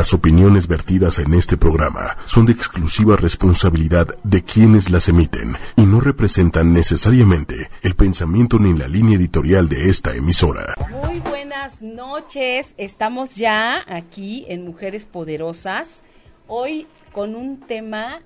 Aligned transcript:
Las 0.00 0.14
opiniones 0.14 0.66
vertidas 0.66 1.18
en 1.18 1.34
este 1.34 1.58
programa 1.58 2.16
son 2.24 2.46
de 2.46 2.52
exclusiva 2.52 3.16
responsabilidad 3.16 4.06
de 4.24 4.42
quienes 4.42 4.88
las 4.88 5.10
emiten 5.10 5.58
y 5.76 5.82
no 5.82 6.00
representan 6.00 6.72
necesariamente 6.72 7.68
el 7.82 7.94
pensamiento 7.96 8.58
ni 8.58 8.72
la 8.72 8.88
línea 8.88 9.18
editorial 9.18 9.68
de 9.68 9.90
esta 9.90 10.14
emisora. 10.16 10.74
Muy 10.90 11.20
buenas 11.20 11.82
noches, 11.82 12.74
estamos 12.78 13.36
ya 13.36 13.84
aquí 13.88 14.46
en 14.48 14.64
Mujeres 14.64 15.04
Poderosas, 15.04 16.02
hoy 16.46 16.86
con 17.12 17.34
un 17.34 17.60
tema 17.60 18.20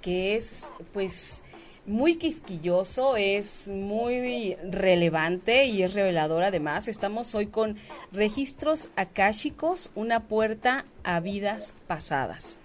que 0.00 0.36
es 0.36 0.66
pues 0.92 1.42
muy 1.88 2.16
quisquilloso, 2.16 3.16
es 3.16 3.68
muy 3.68 4.56
relevante 4.70 5.64
y 5.64 5.82
es 5.82 5.94
revelador 5.94 6.42
además. 6.42 6.86
Estamos 6.86 7.34
hoy 7.34 7.46
con 7.46 7.76
registros 8.12 8.88
akáshicos, 8.94 9.90
una 9.94 10.20
puerta 10.20 10.84
a 11.02 11.20
vidas 11.20 11.74
pasadas. 11.86 12.58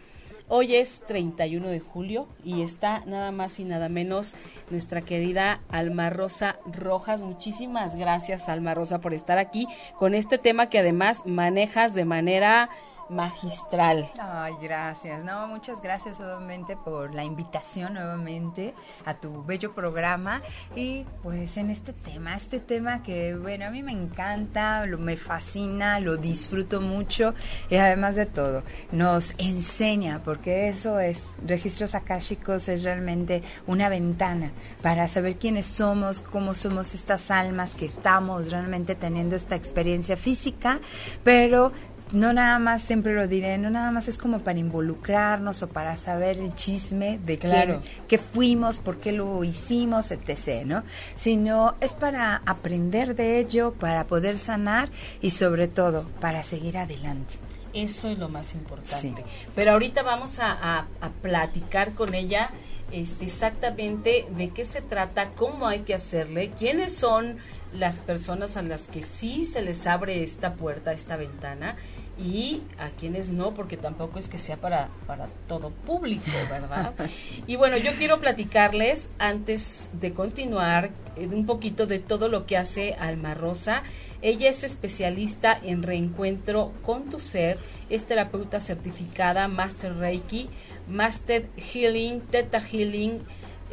Hoy 0.49 0.75
es 0.75 1.01
31 1.07 1.69
de 1.69 1.79
julio 1.79 2.27
y 2.43 2.63
está 2.63 3.03
nada 3.05 3.31
más 3.31 3.59
y 3.59 3.63
nada 3.63 3.87
menos 3.87 4.35
nuestra 4.69 5.01
querida 5.01 5.61
Alma 5.69 6.09
Rosa 6.09 6.59
Rojas. 6.71 7.21
Muchísimas 7.21 7.95
gracias 7.95 8.49
Alma 8.49 8.73
Rosa 8.73 8.99
por 8.99 9.13
estar 9.13 9.37
aquí 9.37 9.67
con 9.97 10.13
este 10.13 10.37
tema 10.37 10.69
que 10.69 10.79
además 10.79 11.25
manejas 11.25 11.95
de 11.95 12.03
manera 12.03 12.69
magistral. 13.09 14.11
Ay, 14.19 14.53
gracias. 14.61 15.23
No, 15.23 15.47
muchas 15.47 15.81
gracias 15.81 16.19
nuevamente 16.19 16.75
por 16.75 17.13
la 17.13 17.23
invitación 17.23 17.93
nuevamente 17.93 18.73
a 19.05 19.15
tu 19.15 19.43
bello 19.43 19.73
programa 19.73 20.41
y 20.75 21.05
pues 21.21 21.57
en 21.57 21.69
este 21.69 21.93
tema, 21.93 22.35
este 22.35 22.59
tema 22.59 23.03
que 23.03 23.35
bueno, 23.35 23.65
a 23.65 23.69
mí 23.69 23.83
me 23.83 23.91
encanta, 23.91 24.85
lo, 24.85 24.97
me 24.97 25.17
fascina, 25.17 25.99
lo 25.99 26.17
disfruto 26.17 26.81
mucho 26.81 27.33
y 27.69 27.75
además 27.75 28.15
de 28.15 28.25
todo, 28.25 28.63
nos 28.91 29.33
enseña 29.37 30.21
porque 30.23 30.67
eso 30.67 30.99
es 30.99 31.23
registros 31.45 31.95
akáshicos 31.95 32.67
es 32.69 32.83
realmente 32.83 33.43
una 33.67 33.89
ventana 33.89 34.51
para 34.81 35.07
saber 35.07 35.37
quiénes 35.37 35.65
somos, 35.65 36.21
cómo 36.21 36.55
somos 36.55 36.93
estas 36.93 37.31
almas 37.31 37.75
que 37.75 37.85
estamos 37.85 38.51
realmente 38.51 38.95
teniendo 38.95 39.35
esta 39.35 39.55
experiencia 39.55 40.17
física, 40.17 40.79
pero 41.23 41.71
no 42.13 42.31
nada 42.31 42.59
más, 42.59 42.83
siempre 42.83 43.13
lo 43.15 43.27
diré, 43.27 43.57
no 43.57 43.71
nada 43.71 43.89
más 43.91 44.07
es 44.07 44.19
como 44.19 44.39
para 44.39 44.59
involucrarnos 44.59 45.63
o 45.63 45.67
para 45.67 45.97
saber 45.97 46.37
el 46.37 46.53
chisme 46.53 47.19
de 47.23 47.39
claro. 47.39 47.81
qué, 48.07 48.19
fuimos, 48.19 48.77
por 48.77 48.99
qué 48.99 49.11
lo 49.11 49.43
hicimos, 49.43 50.11
etc., 50.11 50.63
¿no? 50.63 50.83
Sino 51.15 51.75
es 51.81 51.95
para 51.95 52.43
aprender 52.45 53.15
de 53.15 53.39
ello, 53.39 53.73
para 53.73 54.05
poder 54.05 54.37
sanar 54.37 54.89
y 55.21 55.31
sobre 55.31 55.67
todo 55.67 56.05
para 56.21 56.43
seguir 56.43 56.77
adelante. 56.77 57.35
Eso 57.73 58.09
es 58.09 58.19
lo 58.19 58.29
más 58.29 58.53
importante. 58.53 59.25
Pero 59.55 59.71
ahorita 59.71 60.03
vamos 60.03 60.37
a, 60.37 60.85
a, 61.01 61.09
platicar 61.23 61.93
con 61.93 62.13
ella 62.13 62.51
este, 62.91 63.25
exactamente 63.25 64.27
de 64.37 64.49
qué 64.49 64.63
se 64.63 64.81
trata, 64.81 65.31
cómo 65.31 65.67
hay 65.67 65.79
que 65.79 65.95
hacerle, 65.95 66.51
quiénes 66.51 66.95
son 66.95 67.37
las 67.73 67.95
personas 67.95 68.57
a 68.57 68.61
las 68.61 68.87
que 68.87 69.01
sí 69.01 69.45
se 69.45 69.61
les 69.61 69.87
abre 69.87 70.23
esta 70.23 70.53
puerta, 70.53 70.91
esta 70.93 71.17
ventana, 71.17 71.75
y 72.17 72.61
a 72.77 72.89
quienes 72.89 73.31
no, 73.31 73.53
porque 73.53 73.75
tampoco 73.75 74.19
es 74.19 74.29
que 74.29 74.37
sea 74.37 74.57
para, 74.57 74.89
para 75.07 75.27
todo 75.47 75.71
público, 75.71 76.29
¿verdad? 76.49 76.93
y 77.47 77.55
bueno, 77.55 77.77
yo 77.77 77.95
quiero 77.95 78.19
platicarles, 78.19 79.09
antes 79.17 79.89
de 79.93 80.13
continuar, 80.13 80.91
eh, 81.15 81.27
un 81.27 81.45
poquito 81.45 81.87
de 81.87 81.99
todo 81.99 82.29
lo 82.29 82.45
que 82.45 82.57
hace 82.57 82.93
Alma 82.93 83.33
Rosa. 83.33 83.83
Ella 84.21 84.49
es 84.49 84.63
especialista 84.63 85.59
en 85.61 85.83
reencuentro 85.83 86.71
con 86.83 87.09
tu 87.09 87.19
ser, 87.19 87.59
es 87.89 88.05
terapeuta 88.05 88.59
certificada, 88.59 89.47
Master 89.47 89.95
Reiki, 89.97 90.49
Master 90.87 91.49
Healing, 91.57 92.21
Theta 92.21 92.61
Healing, 92.61 93.21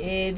eh, 0.01 0.35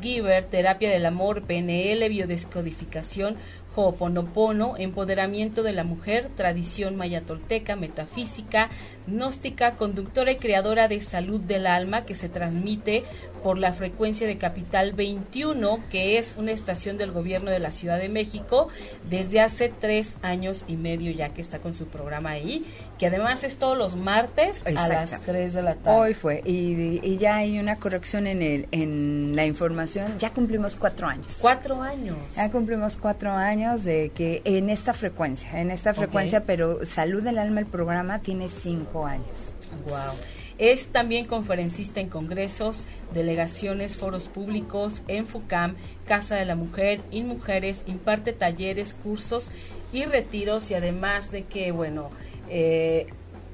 Giver, 0.00 0.44
terapia 0.44 0.90
del 0.90 1.06
amor, 1.06 1.42
PNL, 1.42 2.08
biodescodificación, 2.08 3.36
Ho'oponopono, 3.76 4.74
empoderamiento 4.76 5.62
de 5.62 5.72
la 5.72 5.84
mujer, 5.84 6.28
tradición 6.34 6.96
mayatolteca, 6.96 7.76
metafísica, 7.76 8.68
gnóstica, 9.06 9.76
conductora 9.76 10.32
y 10.32 10.36
creadora 10.36 10.88
de 10.88 11.00
salud 11.00 11.40
del 11.40 11.68
alma 11.68 12.04
que 12.04 12.16
se 12.16 12.28
transmite 12.28 13.04
por 13.42 13.58
la 13.58 13.72
frecuencia 13.72 14.26
de 14.26 14.38
Capital 14.38 14.92
21, 14.92 15.80
que 15.90 16.18
es 16.18 16.34
una 16.38 16.52
estación 16.52 16.96
del 16.96 17.12
gobierno 17.12 17.50
de 17.50 17.58
la 17.58 17.72
Ciudad 17.72 17.98
de 17.98 18.08
México 18.08 18.68
desde 19.08 19.40
hace 19.40 19.68
tres 19.68 20.16
años 20.22 20.64
y 20.68 20.76
medio 20.76 21.10
ya 21.10 21.30
que 21.30 21.40
está 21.40 21.58
con 21.58 21.74
su 21.74 21.86
programa 21.86 22.30
ahí, 22.30 22.64
que 22.98 23.06
además 23.06 23.44
es 23.44 23.58
todos 23.58 23.76
los 23.76 23.96
martes 23.96 24.64
a 24.66 24.88
las 24.88 25.20
3 25.20 25.52
de 25.52 25.62
la 25.62 25.74
tarde. 25.76 25.98
Hoy 25.98 26.14
fue, 26.14 26.42
y, 26.44 27.00
y, 27.02 27.18
ya 27.18 27.36
hay 27.36 27.58
una 27.58 27.76
corrección 27.76 28.26
en, 28.26 28.42
el, 28.42 28.68
en 28.70 29.34
la 29.36 29.46
información, 29.46 30.18
ya 30.18 30.30
cumplimos 30.30 30.76
cuatro 30.76 31.06
años. 31.06 31.38
Cuatro 31.40 31.82
años. 31.82 32.36
Ya 32.36 32.50
cumplimos 32.50 32.96
cuatro 32.96 33.32
años 33.32 33.84
de 33.84 34.10
que 34.14 34.42
en 34.44 34.70
esta 34.70 34.92
frecuencia, 34.92 35.60
en 35.60 35.70
esta 35.70 35.94
frecuencia, 35.94 36.44
pero 36.44 36.84
Salud 36.84 37.22
del 37.22 37.38
Alma, 37.38 37.60
el 37.60 37.66
programa, 37.66 38.20
tiene 38.20 38.48
cinco 38.48 39.06
años. 39.06 39.56
Wow. 39.86 40.39
Es 40.60 40.88
también 40.88 41.24
conferencista 41.24 42.00
en 42.00 42.10
congresos, 42.10 42.86
delegaciones, 43.14 43.96
foros 43.96 44.28
públicos, 44.28 45.02
en 45.08 45.26
FUCAM, 45.26 45.74
Casa 46.06 46.36
de 46.36 46.44
la 46.44 46.54
Mujer, 46.54 47.00
y 47.10 47.22
Mujeres, 47.22 47.84
imparte 47.86 48.34
talleres, 48.34 48.92
cursos 48.92 49.52
y 49.90 50.04
retiros 50.04 50.70
y 50.70 50.74
además 50.74 51.30
de 51.30 51.44
que, 51.44 51.72
bueno, 51.72 52.10
eh, 52.50 53.06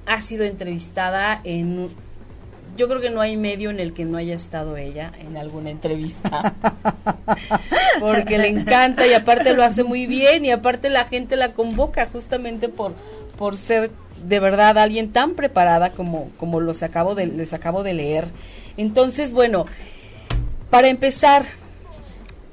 ha 0.05 0.21
sido 0.21 0.43
entrevistada 0.45 1.41
en 1.45 1.91
yo 2.77 2.89
creo 2.89 3.01
que 3.01 3.11
no 3.11 3.21
hay 3.21 3.37
medio 3.37 3.71
en 3.71 3.79
el 3.79 3.93
que 3.93 4.05
no 4.05 4.19
haya 4.19 4.35
estado 4.35 4.77
ella 4.77 5.13
en 5.21 5.37
alguna 5.37 5.71
entrevista. 5.71 6.55
Porque 8.01 8.37
le 8.37 8.49
encanta 8.49 9.07
y 9.07 9.15
aparte 9.15 9.55
lo 9.55 9.63
hace 9.63 9.83
muy 9.83 10.07
bien 10.07 10.45
y 10.45 10.51
aparte 10.51 10.91
la 10.91 11.05
gente 11.05 11.37
la 11.37 11.53
convoca 11.55 12.07
justamente 12.07 12.69
por, 12.69 12.95
por 13.39 13.57
ser 13.57 13.91
de 14.27 14.41
verdad 14.41 14.79
alguien 14.79 15.13
tan 15.13 15.35
preparada 15.35 15.91
como, 15.91 16.31
como 16.39 16.61
los 16.61 16.83
acabo 16.83 17.15
de, 17.15 17.27
les 17.27 17.55
acabo 17.55 17.83
de 17.83 17.95
leer. 17.95 18.29
Entonces, 18.77 19.33
bueno, 19.33 19.67
para 20.71 20.89
empezar, 20.89 21.45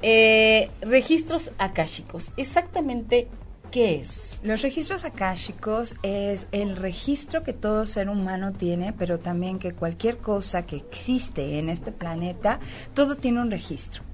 eh, 0.02 0.70
registros 0.82 1.52
akáshicos. 1.58 2.32
Exactamente 2.36 3.28
¿Qué 3.74 3.96
es? 3.96 4.38
Los 4.44 4.62
registros 4.62 5.04
akáshicos 5.04 5.96
es 6.04 6.46
el 6.52 6.76
registro 6.76 7.42
que 7.42 7.52
todo 7.52 7.88
ser 7.88 8.08
humano 8.08 8.52
tiene, 8.52 8.92
pero 8.92 9.18
también 9.18 9.58
que 9.58 9.72
cualquier 9.72 10.18
cosa 10.18 10.64
que 10.64 10.76
existe 10.76 11.58
en 11.58 11.68
este 11.68 11.90
planeta, 11.90 12.60
todo 12.94 13.16
tiene 13.16 13.40
un 13.40 13.50
registro. 13.50 14.04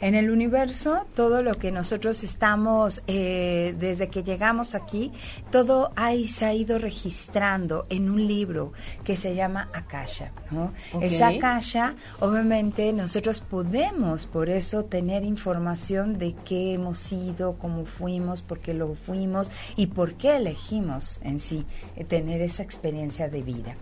En 0.00 0.14
el 0.14 0.30
universo, 0.30 1.06
todo 1.14 1.42
lo 1.42 1.54
que 1.54 1.70
nosotros 1.70 2.24
estamos, 2.24 3.02
eh, 3.06 3.74
desde 3.78 4.08
que 4.08 4.22
llegamos 4.22 4.74
aquí, 4.74 5.12
todo 5.50 5.92
ahí 5.96 6.26
se 6.26 6.44
ha 6.44 6.54
ido 6.54 6.78
registrando 6.78 7.86
en 7.90 8.10
un 8.10 8.26
libro 8.26 8.72
que 9.04 9.16
se 9.16 9.34
llama 9.34 9.68
Akasha. 9.72 10.32
¿no? 10.50 10.72
Esa 11.00 11.28
Akasha, 11.28 11.94
obviamente, 12.20 12.92
nosotros 12.92 13.40
podemos 13.40 14.26
por 14.26 14.48
eso 14.48 14.84
tener 14.84 15.24
información 15.24 16.18
de 16.18 16.34
qué 16.44 16.74
hemos 16.74 16.98
sido, 16.98 17.56
cómo 17.58 17.84
fuimos, 17.84 18.42
por 18.42 18.60
qué 18.60 18.74
lo 18.74 18.94
fuimos 18.94 19.50
y 19.76 19.88
por 19.88 20.14
qué 20.14 20.36
elegimos 20.36 21.20
en 21.22 21.40
sí 21.40 21.66
eh, 21.96 22.04
tener 22.04 22.40
esa 22.40 22.62
experiencia 22.62 23.28
de 23.28 23.42
vida. 23.42 23.76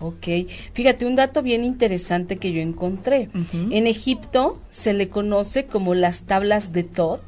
Ok, 0.00 0.26
fíjate, 0.74 1.06
un 1.06 1.16
dato 1.16 1.42
bien 1.42 1.64
interesante 1.64 2.36
que 2.36 2.52
yo 2.52 2.60
encontré. 2.60 3.30
En 3.70 3.86
Egipto 3.86 4.60
se 4.70 4.92
le 4.92 5.08
conoce 5.08 5.66
como 5.66 5.94
las 5.94 6.24
tablas 6.24 6.72
de 6.72 6.84
Tot, 6.84 7.22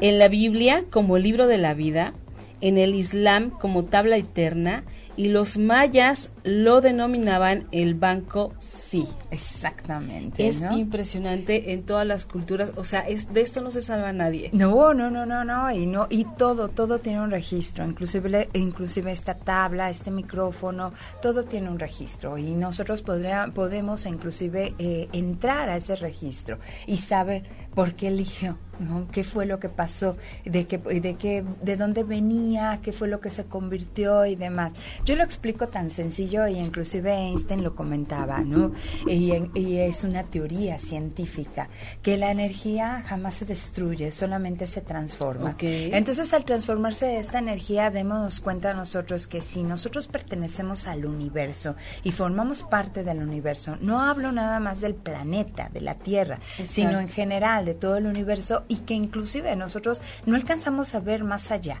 en 0.00 0.18
la 0.18 0.28
Biblia 0.28 0.84
como 0.90 1.16
el 1.16 1.22
libro 1.22 1.46
de 1.46 1.58
la 1.58 1.74
vida, 1.74 2.12
en 2.60 2.78
el 2.78 2.94
Islam 2.94 3.50
como 3.50 3.84
tabla 3.84 4.16
eterna 4.16 4.84
y 5.16 5.28
los 5.28 5.58
mayas 5.58 6.30
lo 6.44 6.80
denominaban 6.80 7.66
el 7.72 7.94
banco 7.94 8.52
sí. 8.58 9.06
Exactamente. 9.30 10.46
Es 10.46 10.62
impresionante 10.72 11.72
en 11.72 11.84
todas 11.84 12.06
las 12.06 12.26
culturas, 12.26 12.72
o 12.76 12.84
sea, 12.84 13.00
es 13.00 13.32
de 13.32 13.40
esto 13.40 13.60
no 13.60 13.70
se 13.70 13.80
salva 13.80 14.12
nadie. 14.12 14.50
No, 14.52 14.94
no, 14.94 15.10
no, 15.10 15.24
no, 15.26 15.44
no, 15.44 15.72
y 15.72 15.86
no 15.86 16.06
y 16.10 16.24
todo, 16.24 16.68
todo 16.68 16.98
tiene 16.98 17.20
un 17.20 17.30
registro, 17.30 17.84
inclusive 17.84 18.48
inclusive 18.54 19.12
esta 19.12 19.34
tabla, 19.34 19.90
este 19.90 20.10
micrófono, 20.10 20.92
todo 21.20 21.44
tiene 21.44 21.70
un 21.70 21.78
registro 21.78 22.38
y 22.38 22.54
nosotros 22.54 23.02
podemos 23.02 24.06
inclusive 24.06 24.74
eh, 24.78 25.08
entrar 25.12 25.68
a 25.68 25.76
ese 25.76 25.96
registro 25.96 26.58
y 26.86 26.98
saber 26.98 27.44
por 27.74 27.94
qué 27.94 28.08
eligió 28.08 28.58
¿no? 28.82 29.08
¿Qué 29.10 29.24
fue 29.24 29.46
lo 29.46 29.58
que 29.58 29.68
pasó? 29.68 30.16
¿De 30.44 30.66
qué, 30.66 30.78
de 30.78 31.14
qué, 31.16 31.44
de 31.62 31.76
dónde 31.76 32.04
venía? 32.04 32.80
¿Qué 32.82 32.92
fue 32.92 33.08
lo 33.08 33.20
que 33.20 33.30
se 33.30 33.44
convirtió 33.44 34.26
y 34.26 34.36
demás? 34.36 34.72
Yo 35.04 35.16
lo 35.16 35.22
explico 35.22 35.68
tan 35.68 35.90
sencillo 35.90 36.46
y 36.46 36.58
inclusive 36.58 37.12
Einstein 37.12 37.62
lo 37.62 37.74
comentaba, 37.74 38.40
¿no? 38.40 38.72
Y, 39.06 39.32
y 39.54 39.78
es 39.78 40.04
una 40.04 40.24
teoría 40.24 40.78
científica 40.78 41.68
que 42.02 42.16
la 42.16 42.30
energía 42.30 43.02
jamás 43.06 43.34
se 43.34 43.44
destruye, 43.44 44.10
solamente 44.10 44.66
se 44.66 44.80
transforma. 44.80 45.56
Entonces, 45.60 46.32
al 46.34 46.44
transformarse 46.44 47.18
esta 47.18 47.38
energía, 47.38 47.90
démonos 47.90 48.40
cuenta 48.40 48.74
nosotros 48.74 49.26
que 49.26 49.40
si 49.40 49.62
nosotros 49.62 50.08
pertenecemos 50.08 50.86
al 50.86 51.06
universo 51.06 51.76
y 52.02 52.12
formamos 52.12 52.62
parte 52.62 53.04
del 53.04 53.18
universo, 53.18 53.76
no 53.80 54.00
hablo 54.02 54.32
nada 54.32 54.60
más 54.60 54.80
del 54.80 54.94
planeta, 54.94 55.68
de 55.72 55.80
la 55.80 55.94
Tierra, 55.94 56.40
sino 56.64 56.98
en 57.00 57.08
general 57.08 57.64
de 57.64 57.74
todo 57.74 57.96
el 57.96 58.06
universo 58.06 58.64
y 58.72 58.76
que 58.78 58.94
inclusive 58.94 59.54
nosotros 59.54 60.00
no 60.24 60.34
alcanzamos 60.34 60.94
a 60.94 61.00
ver 61.00 61.24
más 61.24 61.50
allá. 61.50 61.80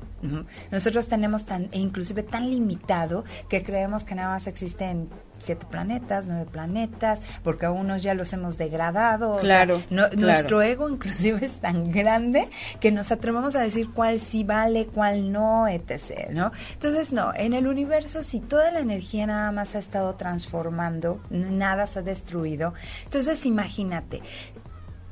Nosotros 0.70 1.08
tenemos 1.08 1.46
tan, 1.46 1.68
e 1.72 1.78
inclusive 1.78 2.22
tan 2.22 2.50
limitado 2.50 3.24
que 3.48 3.62
creemos 3.62 4.04
que 4.04 4.14
nada 4.14 4.28
más 4.28 4.46
existen 4.46 5.08
siete 5.38 5.66
planetas, 5.68 6.26
nueve 6.26 6.46
planetas, 6.50 7.20
porque 7.42 7.66
a 7.66 7.70
unos 7.70 8.02
ya 8.02 8.12
los 8.12 8.32
hemos 8.34 8.58
degradado. 8.58 9.38
Claro, 9.40 9.82
Nuestro 9.90 10.60
ego 10.60 10.88
inclusive 10.88 11.44
es 11.44 11.60
tan 11.60 11.90
grande 11.90 12.48
que 12.78 12.92
nos 12.92 13.10
atrevemos 13.10 13.56
a 13.56 13.60
decir 13.60 13.88
cuál 13.90 14.20
sí 14.20 14.44
vale, 14.44 14.86
cuál 14.86 15.32
no, 15.32 15.66
etc. 15.66 16.30
¿no? 16.30 16.52
Entonces, 16.74 17.10
no, 17.10 17.32
en 17.34 17.54
el 17.54 17.66
universo, 17.66 18.22
si 18.22 18.40
toda 18.40 18.70
la 18.70 18.80
energía 18.80 19.26
nada 19.26 19.50
más 19.50 19.74
ha 19.74 19.78
estado 19.78 20.14
transformando, 20.14 21.20
nada 21.30 21.86
se 21.86 22.00
ha 22.00 22.02
destruido, 22.02 22.74
entonces 23.04 23.46
imagínate, 23.46 24.20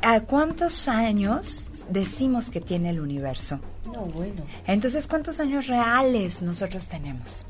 ¿a 0.03 0.21
cuántos 0.21 0.89
años 0.89 1.70
decimos 1.91 2.51
que 2.51 2.61
tiene 2.61 2.91
el 2.91 3.01
universo? 3.01 3.61
No, 3.87 4.07
bueno. 4.07 4.43
Entonces, 4.67 5.07
¿cuántos 5.07 5.41
años 5.41 5.67
reales 5.67 6.43
nosotros 6.43 6.87
tenemos? 6.87 7.45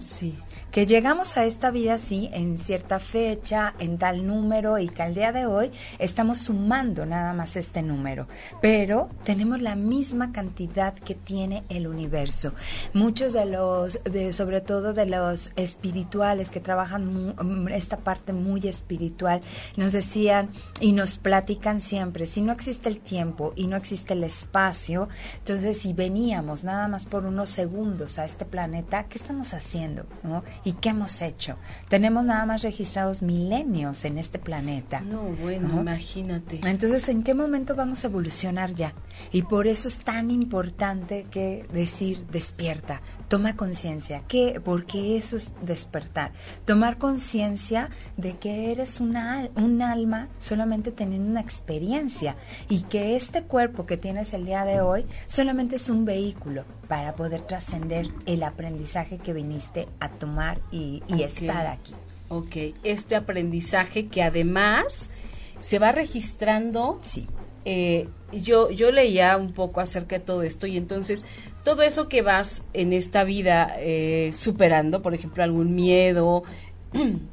Sí 0.00 0.36
que 0.74 0.86
llegamos 0.86 1.36
a 1.36 1.44
esta 1.44 1.70
vida 1.70 1.98
sí 1.98 2.28
en 2.32 2.58
cierta 2.58 2.98
fecha, 2.98 3.74
en 3.78 3.96
tal 3.96 4.26
número 4.26 4.80
y 4.80 4.88
que 4.88 5.04
al 5.04 5.14
día 5.14 5.30
de 5.30 5.46
hoy 5.46 5.70
estamos 6.00 6.38
sumando 6.38 7.06
nada 7.06 7.32
más 7.32 7.54
este 7.54 7.80
número, 7.80 8.26
pero 8.60 9.08
tenemos 9.22 9.62
la 9.62 9.76
misma 9.76 10.32
cantidad 10.32 10.92
que 10.92 11.14
tiene 11.14 11.62
el 11.68 11.86
universo. 11.86 12.54
Muchos 12.92 13.34
de 13.34 13.44
los, 13.46 14.02
de, 14.02 14.32
sobre 14.32 14.60
todo 14.62 14.92
de 14.92 15.06
los 15.06 15.52
espirituales 15.54 16.50
que 16.50 16.58
trabajan 16.58 17.36
mm, 17.36 17.68
esta 17.68 17.98
parte 17.98 18.32
muy 18.32 18.66
espiritual, 18.66 19.42
nos 19.76 19.92
decían 19.92 20.50
y 20.80 20.90
nos 20.90 21.18
platican 21.18 21.80
siempre, 21.80 22.26
si 22.26 22.40
no 22.40 22.50
existe 22.50 22.88
el 22.88 22.98
tiempo 22.98 23.52
y 23.54 23.68
no 23.68 23.76
existe 23.76 24.14
el 24.14 24.24
espacio, 24.24 25.08
entonces 25.38 25.80
si 25.80 25.92
veníamos 25.92 26.64
nada 26.64 26.88
más 26.88 27.06
por 27.06 27.26
unos 27.26 27.50
segundos 27.50 28.18
a 28.18 28.24
este 28.24 28.44
planeta, 28.44 29.04
¿qué 29.04 29.18
estamos 29.18 29.54
haciendo? 29.54 30.04
¿no? 30.24 30.42
¿Y 30.64 30.72
qué 30.72 30.90
hemos 30.90 31.20
hecho? 31.20 31.56
Tenemos 31.88 32.24
nada 32.24 32.46
más 32.46 32.62
registrados 32.62 33.20
milenios 33.22 34.04
en 34.04 34.18
este 34.18 34.38
planeta. 34.38 35.00
No, 35.00 35.22
bueno, 35.22 35.80
imagínate. 35.80 36.60
Entonces, 36.64 37.08
¿en 37.08 37.22
qué 37.22 37.34
momento 37.34 37.74
vamos 37.74 38.04
a 38.04 38.08
evolucionar 38.08 38.74
ya? 38.74 38.94
Y 39.30 39.42
por 39.42 39.66
eso 39.66 39.88
es 39.88 39.98
tan 39.98 40.30
importante 40.30 41.26
que 41.30 41.66
decir 41.72 42.26
despierta, 42.28 43.02
toma 43.34 43.56
conciencia, 43.56 44.22
que 44.28 44.60
porque 44.64 45.16
eso 45.16 45.36
es 45.36 45.50
despertar, 45.60 46.30
tomar 46.64 46.98
conciencia 46.98 47.90
de 48.16 48.36
que 48.36 48.70
eres 48.70 49.00
una, 49.00 49.48
un 49.56 49.82
alma 49.82 50.28
solamente 50.38 50.92
teniendo 50.92 51.28
una 51.28 51.40
experiencia 51.40 52.36
y 52.68 52.82
que 52.82 53.16
este 53.16 53.42
cuerpo 53.42 53.86
que 53.86 53.96
tienes 53.96 54.34
el 54.34 54.46
día 54.46 54.64
de 54.64 54.82
hoy 54.82 55.04
solamente 55.26 55.74
es 55.74 55.88
un 55.88 56.04
vehículo 56.04 56.64
para 56.86 57.16
poder 57.16 57.40
trascender 57.40 58.06
el 58.26 58.44
aprendizaje 58.44 59.18
que 59.18 59.32
viniste 59.32 59.88
a 59.98 60.10
tomar 60.10 60.60
y, 60.70 61.02
estar 61.18 61.66
aquí. 61.66 61.92
Ok, 62.28 62.76
este 62.84 63.16
aprendizaje 63.16 64.06
que 64.06 64.22
además 64.22 65.10
se 65.58 65.80
va 65.80 65.90
registrando. 65.90 67.00
Sí. 67.02 67.26
Eh, 67.64 68.08
yo, 68.32 68.70
yo 68.70 68.90
leía 68.90 69.36
un 69.36 69.52
poco 69.52 69.80
acerca 69.80 70.18
de 70.18 70.24
todo 70.24 70.42
esto 70.42 70.66
y 70.66 70.76
entonces 70.76 71.24
todo 71.62 71.82
eso 71.82 72.08
que 72.08 72.22
vas 72.22 72.64
en 72.72 72.92
esta 72.92 73.24
vida 73.24 73.74
eh, 73.78 74.30
superando, 74.32 75.02
por 75.02 75.14
ejemplo, 75.14 75.42
algún 75.42 75.74
miedo, 75.74 76.44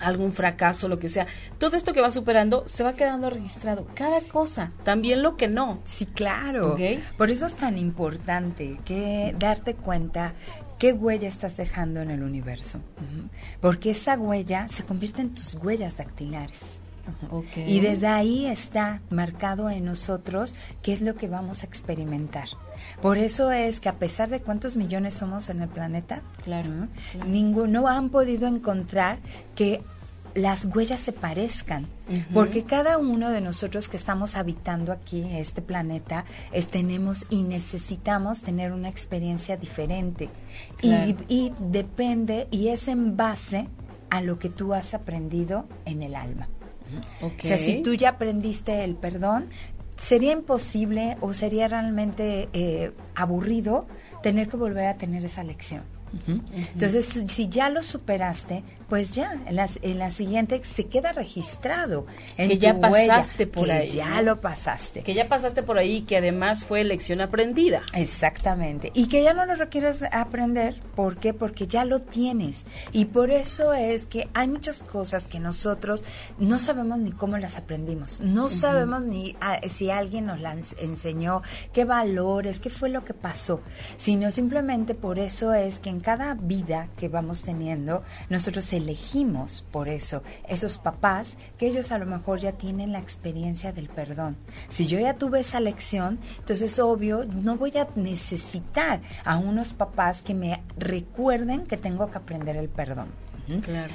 algún 0.00 0.32
fracaso, 0.32 0.88
lo 0.88 0.98
que 0.98 1.08
sea, 1.08 1.26
todo 1.58 1.76
esto 1.76 1.92
que 1.92 2.00
vas 2.00 2.14
superando 2.14 2.64
se 2.66 2.82
va 2.82 2.94
quedando 2.94 3.28
registrado, 3.28 3.86
cada 3.94 4.20
cosa, 4.22 4.72
también 4.82 5.22
lo 5.22 5.36
que 5.36 5.48
no. 5.48 5.80
Sí, 5.84 6.06
claro. 6.06 6.76
Por 7.16 7.30
eso 7.30 7.46
es 7.46 7.54
tan 7.54 7.76
importante 7.76 8.78
que 8.84 9.34
darte 9.38 9.74
cuenta 9.74 10.32
qué 10.78 10.92
huella 10.92 11.28
estás 11.28 11.58
dejando 11.58 12.00
en 12.00 12.10
el 12.10 12.22
universo, 12.22 12.80
porque 13.60 13.90
esa 13.90 14.14
huella 14.14 14.68
se 14.68 14.84
convierte 14.84 15.20
en 15.20 15.34
tus 15.34 15.54
huellas 15.56 15.98
dactilares. 15.98 16.79
Y 17.56 17.80
desde 17.80 18.06
ahí 18.06 18.46
está 18.46 19.00
marcado 19.10 19.70
en 19.70 19.84
nosotros 19.84 20.54
qué 20.82 20.92
es 20.92 21.00
lo 21.00 21.14
que 21.14 21.28
vamos 21.28 21.62
a 21.62 21.66
experimentar. 21.66 22.48
Por 23.02 23.18
eso 23.18 23.50
es 23.52 23.80
que 23.80 23.88
a 23.88 23.94
pesar 23.94 24.30
de 24.30 24.40
cuántos 24.40 24.76
millones 24.76 25.14
somos 25.14 25.48
en 25.48 25.62
el 25.62 25.68
planeta, 25.68 26.22
claro, 26.44 26.88
ninguno 27.26 27.86
han 27.88 28.10
podido 28.10 28.46
encontrar 28.46 29.18
que 29.54 29.82
las 30.34 30.66
huellas 30.66 31.00
se 31.00 31.12
parezcan, 31.12 31.86
porque 32.32 32.64
cada 32.64 32.98
uno 32.98 33.30
de 33.30 33.40
nosotros 33.40 33.88
que 33.88 33.96
estamos 33.96 34.36
habitando 34.36 34.92
aquí 34.92 35.24
este 35.32 35.62
planeta 35.62 36.24
tenemos 36.70 37.26
y 37.30 37.42
necesitamos 37.42 38.42
tener 38.42 38.72
una 38.72 38.88
experiencia 38.88 39.56
diferente. 39.56 40.28
Y, 40.82 41.16
y 41.28 41.52
depende 41.58 42.48
y 42.50 42.68
es 42.68 42.88
en 42.88 43.16
base 43.16 43.68
a 44.10 44.20
lo 44.20 44.38
que 44.38 44.50
tú 44.50 44.74
has 44.74 44.94
aprendido 44.94 45.66
en 45.84 46.02
el 46.02 46.14
alma. 46.14 46.48
O 47.20 47.30
sea, 47.40 47.58
si 47.58 47.82
tú 47.82 47.94
ya 47.94 48.10
aprendiste 48.10 48.84
el 48.84 48.96
perdón, 48.96 49.46
sería 49.96 50.32
imposible 50.32 51.16
o 51.20 51.32
sería 51.32 51.68
realmente 51.68 52.48
eh, 52.52 52.92
aburrido 53.14 53.86
tener 54.22 54.48
que 54.48 54.56
volver 54.56 54.86
a 54.86 54.94
tener 54.94 55.24
esa 55.24 55.44
lección. 55.44 55.82
Entonces, 56.72 57.24
si 57.28 57.48
ya 57.48 57.68
lo 57.68 57.82
superaste, 57.82 58.64
pues 58.90 59.12
ya, 59.12 59.38
en 59.46 59.54
la, 59.54 59.68
en 59.82 59.98
la 60.00 60.10
siguiente 60.10 60.60
se 60.64 60.88
queda 60.88 61.12
registrado. 61.12 62.06
En 62.36 62.48
que 62.48 62.58
ya 62.58 62.78
pasaste 62.80 63.46
por 63.46 63.66
que 63.66 63.72
ahí. 63.72 63.92
Ya 63.92 64.20
lo 64.20 64.40
pasaste. 64.40 65.02
Que 65.02 65.14
ya 65.14 65.28
pasaste 65.28 65.62
por 65.62 65.78
ahí, 65.78 66.02
que 66.02 66.16
además 66.16 66.64
fue 66.64 66.82
lección 66.82 67.20
aprendida. 67.20 67.82
Exactamente. 67.94 68.90
Y 68.92 69.06
que 69.06 69.22
ya 69.22 69.32
no 69.32 69.46
lo 69.46 69.54
requieres 69.54 70.02
aprender. 70.10 70.80
¿Por 70.96 71.18
qué? 71.18 71.32
Porque 71.32 71.68
ya 71.68 71.84
lo 71.84 72.00
tienes. 72.00 72.66
Y 72.90 73.04
por 73.06 73.30
eso 73.30 73.72
es 73.72 74.06
que 74.06 74.28
hay 74.34 74.48
muchas 74.48 74.82
cosas 74.82 75.28
que 75.28 75.38
nosotros 75.38 76.02
no 76.38 76.58
sabemos 76.58 76.98
ni 76.98 77.12
cómo 77.12 77.38
las 77.38 77.56
aprendimos. 77.56 78.20
No 78.20 78.48
sabemos 78.48 79.04
ni 79.04 79.36
ah, 79.40 79.60
si 79.68 79.90
alguien 79.90 80.26
nos 80.26 80.40
las 80.40 80.74
enseñó, 80.80 81.42
qué 81.72 81.84
valores, 81.84 82.58
qué 82.58 82.70
fue 82.70 82.88
lo 82.88 83.04
que 83.04 83.14
pasó. 83.14 83.60
Sino 83.96 84.32
simplemente 84.32 84.96
por 84.96 85.20
eso 85.20 85.54
es 85.54 85.78
que 85.78 85.90
en 85.90 86.00
cada 86.00 86.34
vida 86.34 86.88
que 86.96 87.08
vamos 87.08 87.42
teniendo, 87.42 88.02
nosotros 88.28 88.64
elegimos 88.80 89.64
por 89.70 89.88
eso 89.88 90.22
esos 90.48 90.78
papás 90.78 91.36
que 91.58 91.66
ellos 91.66 91.92
a 91.92 91.98
lo 91.98 92.06
mejor 92.06 92.40
ya 92.40 92.52
tienen 92.52 92.92
la 92.92 92.98
experiencia 92.98 93.72
del 93.72 93.88
perdón. 93.88 94.36
Si 94.68 94.86
yo 94.86 94.98
ya 94.98 95.14
tuve 95.14 95.40
esa 95.40 95.60
lección, 95.60 96.18
entonces 96.38 96.78
obvio 96.78 97.24
no 97.24 97.56
voy 97.56 97.76
a 97.76 97.88
necesitar 97.94 99.00
a 99.24 99.38
unos 99.38 99.72
papás 99.72 100.22
que 100.22 100.34
me 100.34 100.62
recuerden 100.76 101.66
que 101.66 101.76
tengo 101.76 102.10
que 102.10 102.18
aprender 102.18 102.56
el 102.56 102.68
perdón. 102.68 103.08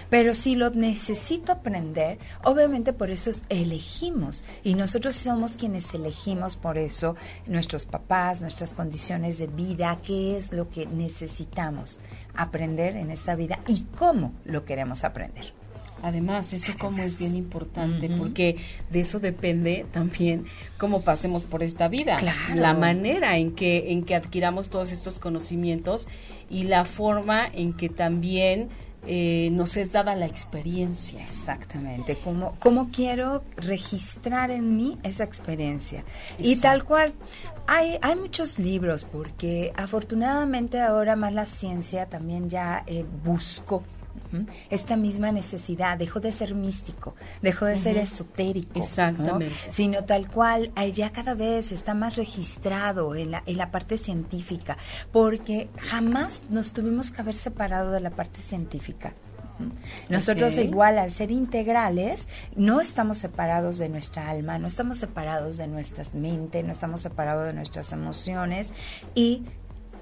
Pero 0.09 0.33
si 0.33 0.55
lo 0.55 0.69
necesito 0.71 1.51
aprender, 1.51 2.19
obviamente 2.43 2.93
por 2.93 3.09
eso 3.09 3.31
elegimos 3.49 4.43
y 4.63 4.75
nosotros 4.75 5.15
somos 5.15 5.55
quienes 5.55 5.93
elegimos 5.93 6.55
por 6.55 6.77
eso 6.77 7.15
nuestros 7.47 7.85
papás, 7.85 8.41
nuestras 8.41 8.73
condiciones 8.73 9.37
de 9.37 9.47
vida, 9.47 9.99
qué 10.03 10.37
es 10.37 10.51
lo 10.51 10.69
que 10.69 10.85
necesitamos 10.87 11.99
aprender 12.37 12.95
en 12.95 13.11
esta 13.11 13.35
vida 13.35 13.59
y 13.67 13.81
cómo 13.97 14.33
lo 14.45 14.65
queremos 14.65 15.03
aprender. 15.03 15.53
Además, 16.03 16.53
eso 16.53 16.73
como 16.77 17.01
es 17.01 17.17
bien 17.17 17.35
importante, 17.35 18.09
porque 18.09 18.57
de 18.91 18.99
eso 18.99 19.19
depende 19.19 19.87
también 19.91 20.45
cómo 20.77 21.01
pasemos 21.01 21.45
por 21.45 21.63
esta 21.63 21.87
vida, 21.87 22.19
la 22.53 22.73
manera 22.73 23.37
en 23.37 23.55
que 23.55 23.91
en 23.91 24.03
que 24.03 24.13
adquiramos 24.13 24.69
todos 24.69 24.91
estos 24.91 25.17
conocimientos 25.17 26.07
y 26.49 26.63
la 26.63 26.85
forma 26.85 27.47
en 27.51 27.73
que 27.73 27.89
también 27.89 28.69
eh, 29.07 29.49
nos 29.51 29.77
es 29.77 29.93
dada 29.93 30.15
la 30.15 30.25
experiencia. 30.25 31.21
Exactamente, 31.23 32.17
como 32.17 32.89
quiero 32.91 33.43
registrar 33.55 34.51
en 34.51 34.75
mí 34.75 34.97
esa 35.03 35.23
experiencia. 35.23 36.03
Y 36.37 36.57
tal 36.57 36.83
cual, 36.83 37.13
hay, 37.67 37.97
hay 38.01 38.15
muchos 38.15 38.59
libros 38.59 39.05
porque 39.05 39.73
afortunadamente 39.75 40.81
ahora 40.81 41.15
más 41.15 41.33
la 41.33 41.45
ciencia 41.45 42.05
también 42.07 42.49
ya 42.49 42.83
eh, 42.87 43.05
buscó 43.23 43.83
esta 44.69 44.95
misma 44.95 45.31
necesidad, 45.31 45.97
dejó 45.97 46.19
de 46.19 46.31
ser 46.31 46.55
místico, 46.55 47.15
dejó 47.41 47.65
de 47.65 47.77
ser 47.77 47.97
esotérico. 47.97 48.79
Exactamente. 48.79 49.53
Sino 49.69 50.03
tal 50.03 50.27
cual, 50.29 50.71
ya 50.93 51.11
cada 51.11 51.33
vez 51.33 51.71
está 51.71 51.93
más 51.93 52.17
registrado 52.17 53.15
en 53.15 53.31
la, 53.31 53.43
en 53.45 53.57
la 53.57 53.71
parte 53.71 53.97
científica, 53.97 54.77
porque 55.11 55.69
jamás 55.77 56.43
nos 56.49 56.73
tuvimos 56.73 57.11
que 57.11 57.21
haber 57.21 57.35
separado 57.35 57.91
de 57.91 57.99
la 57.99 58.09
parte 58.09 58.41
científica. 58.41 59.13
Nosotros 60.09 60.57
igual 60.57 60.97
al 60.97 61.11
ser 61.11 61.31
integrales 61.31 62.27
no 62.55 62.81
estamos 62.81 63.17
separados 63.17 63.77
de 63.77 63.89
nuestra 63.89 64.29
alma, 64.29 64.59
no 64.59 64.67
estamos 64.67 64.97
separados 64.97 65.57
de 65.57 65.67
nuestra 65.67 66.03
mente, 66.13 66.63
no 66.63 66.71
estamos 66.71 67.01
separados 67.01 67.45
de 67.45 67.53
nuestras 67.53 67.91
emociones 67.93 68.71
y 69.13 69.43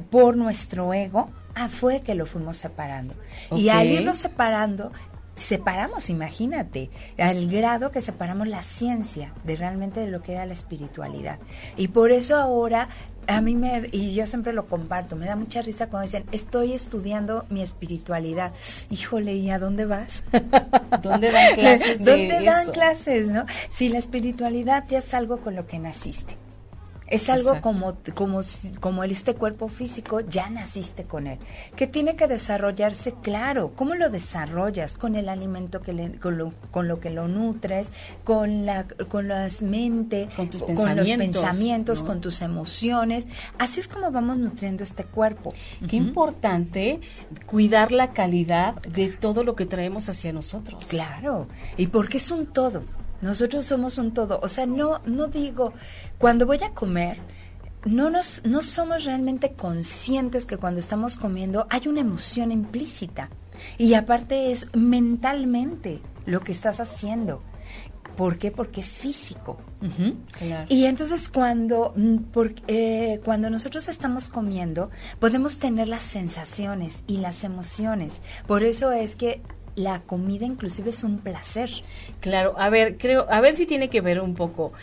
por 0.09 0.35
nuestro 0.35 0.93
ego 0.93 1.29
Ah, 1.55 1.69
fue 1.69 2.01
que 2.01 2.15
lo 2.15 2.25
fuimos 2.25 2.57
separando. 2.57 3.13
Y 3.51 3.69
al 3.69 3.87
irlo 3.87 4.13
separando, 4.13 4.91
separamos, 5.35 6.09
imagínate, 6.09 6.89
al 7.17 7.47
grado 7.49 7.91
que 7.91 8.01
separamos 8.01 8.47
la 8.47 8.63
ciencia 8.63 9.33
de 9.43 9.55
realmente 9.55 9.99
de 9.99 10.07
lo 10.07 10.21
que 10.21 10.33
era 10.33 10.45
la 10.45 10.53
espiritualidad. 10.53 11.39
Y 11.75 11.89
por 11.89 12.11
eso 12.11 12.35
ahora 12.35 12.89
a 13.27 13.41
mí 13.41 13.55
me, 13.55 13.89
y 13.91 14.13
yo 14.13 14.27
siempre 14.27 14.53
lo 14.53 14.67
comparto, 14.67 15.15
me 15.15 15.25
da 15.25 15.35
mucha 15.35 15.61
risa 15.61 15.87
cuando 15.87 16.05
dicen, 16.05 16.25
estoy 16.31 16.73
estudiando 16.73 17.45
mi 17.49 17.61
espiritualidad. 17.61 18.51
Híjole, 18.89 19.33
¿y 19.35 19.49
a 19.49 19.59
dónde 19.59 19.85
vas? 19.85 20.23
¿Dónde 21.01 21.31
dan 21.31 21.55
clases? 21.55 22.03
¿Dónde 22.03 22.43
dan 22.43 22.71
clases, 22.71 23.27
no? 23.29 23.45
Si 23.69 23.89
la 23.89 23.97
espiritualidad 23.97 24.85
ya 24.89 24.99
es 24.99 25.13
algo 25.13 25.39
con 25.39 25.55
lo 25.55 25.67
que 25.67 25.79
naciste. 25.79 26.42
Es 27.07 27.29
algo 27.29 27.61
como, 27.61 27.97
como, 28.13 28.41
como 28.79 29.03
este 29.03 29.35
cuerpo 29.35 29.67
físico, 29.67 30.21
ya 30.21 30.49
naciste 30.49 31.03
con 31.03 31.27
él. 31.27 31.39
Que 31.75 31.87
tiene 31.87 32.15
que 32.15 32.27
desarrollarse, 32.27 33.13
claro. 33.21 33.73
¿Cómo 33.75 33.95
lo 33.95 34.09
desarrollas? 34.09 34.95
Con 34.95 35.15
el 35.15 35.29
alimento 35.29 35.81
que 35.81 35.93
le, 35.93 36.19
con, 36.19 36.37
lo, 36.37 36.53
con 36.71 36.87
lo 36.87 36.99
que 36.99 37.09
lo 37.09 37.27
nutres, 37.27 37.91
con 38.23 38.65
la 38.65 38.85
con 39.07 39.27
las 39.27 39.61
mentes, 39.61 40.33
con, 40.33 40.49
tus 40.49 40.63
con 40.63 40.95
los 40.95 41.09
pensamientos, 41.09 42.01
con 42.01 42.21
tus 42.21 42.41
emociones. 42.41 43.27
Así 43.59 43.79
es 43.79 43.87
como 43.87 44.11
vamos 44.11 44.37
nutriendo 44.37 44.83
este 44.83 45.03
cuerpo. 45.03 45.53
Qué 45.87 45.95
importante 45.95 46.99
cuidar 47.45 47.91
la 47.91 48.13
calidad 48.13 48.75
de 48.81 49.09
todo 49.09 49.43
lo 49.43 49.55
que 49.55 49.65
traemos 49.65 50.09
hacia 50.09 50.33
nosotros. 50.33 50.85
Claro. 50.85 51.47
Y 51.77 51.87
porque 51.87 52.17
es 52.17 52.31
un 52.31 52.47
todo. 52.47 52.83
Nosotros 53.23 53.65
somos 53.65 53.97
un 53.97 54.13
todo. 54.13 54.41
O 54.43 54.49
sea, 54.49 54.65
no, 54.65 54.99
no 55.05 55.27
digo, 55.27 55.71
cuando 56.17 56.45
voy 56.45 56.61
a 56.61 56.71
comer, 56.71 57.19
no, 57.85 58.09
nos, 58.09 58.43
no 58.43 58.61
somos 58.61 59.05
realmente 59.05 59.53
conscientes 59.53 60.45
que 60.45 60.57
cuando 60.57 60.81
estamos 60.81 61.15
comiendo 61.15 61.65
hay 61.69 61.87
una 61.87 62.01
emoción 62.01 62.51
implícita. 62.51 63.29
Y 63.77 63.93
aparte 63.93 64.51
es 64.51 64.67
mentalmente 64.73 66.01
lo 66.25 66.41
que 66.41 66.51
estás 66.51 66.81
haciendo. 66.81 67.41
¿Por 68.17 68.37
qué? 68.37 68.51
Porque 68.51 68.81
es 68.81 68.99
físico. 68.99 69.57
Y 70.67 70.85
entonces 70.85 71.29
cuando, 71.29 71.93
mm, 71.95 72.17
eh, 72.67 73.21
cuando 73.23 73.49
nosotros 73.49 73.87
estamos 73.87 74.27
comiendo, 74.27 74.91
podemos 75.21 75.59
tener 75.59 75.87
las 75.87 76.03
sensaciones 76.03 77.03
y 77.07 77.17
las 77.17 77.45
emociones. 77.45 78.19
Por 78.47 78.63
eso 78.63 78.91
es 78.91 79.15
que 79.15 79.41
la 79.75 80.01
comida 80.01 80.45
inclusive 80.45 80.89
es 80.89 81.03
un 81.03 81.19
placer. 81.19 81.69
Claro, 82.19 82.55
a 82.57 82.69
ver, 82.69 82.97
creo, 82.97 83.25
a 83.29 83.41
ver 83.41 83.53
si 83.53 83.65
tiene 83.65 83.89
que 83.89 84.01
ver 84.01 84.21
un 84.21 84.35
poco. 84.35 84.73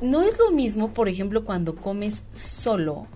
No 0.00 0.22
es 0.22 0.38
lo 0.38 0.50
mismo, 0.50 0.92
por 0.92 1.08
ejemplo, 1.08 1.44
cuando 1.44 1.76
comes 1.76 2.24
solo 2.32 3.06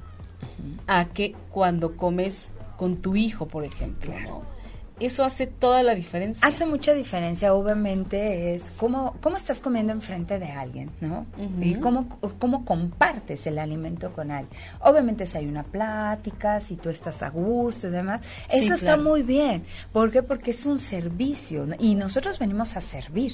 a 0.86 1.06
que 1.06 1.34
cuando 1.50 1.96
comes 1.96 2.52
con 2.76 2.98
tu 2.98 3.16
hijo, 3.16 3.46
por 3.46 3.64
ejemplo, 3.64 4.12
¿no? 4.20 4.55
Eso 4.98 5.24
hace 5.24 5.46
toda 5.46 5.82
la 5.82 5.94
diferencia. 5.94 6.46
Hace 6.46 6.64
mucha 6.64 6.94
diferencia, 6.94 7.52
obviamente, 7.54 8.54
es 8.54 8.72
cómo, 8.76 9.14
cómo 9.20 9.36
estás 9.36 9.60
comiendo 9.60 9.92
enfrente 9.92 10.38
de 10.38 10.50
alguien, 10.52 10.90
¿no? 11.00 11.26
Y 11.60 11.74
cómo, 11.74 12.08
cómo 12.38 12.64
compartes 12.64 13.46
el 13.46 13.58
alimento 13.58 14.12
con 14.12 14.30
alguien. 14.30 14.58
Obviamente, 14.80 15.26
si 15.26 15.36
hay 15.36 15.46
una 15.46 15.64
plática, 15.64 16.60
si 16.60 16.76
tú 16.76 16.88
estás 16.88 17.22
a 17.22 17.28
gusto 17.28 17.88
y 17.88 17.90
demás, 17.90 18.22
eso 18.50 18.74
está 18.74 18.96
muy 18.96 19.22
bien. 19.22 19.64
¿Por 19.92 20.10
qué? 20.10 20.22
Porque 20.22 20.52
es 20.52 20.64
un 20.64 20.78
servicio 20.78 21.66
y 21.78 21.94
nosotros 21.94 22.38
venimos 22.38 22.76
a 22.76 22.80
servir. 22.80 23.32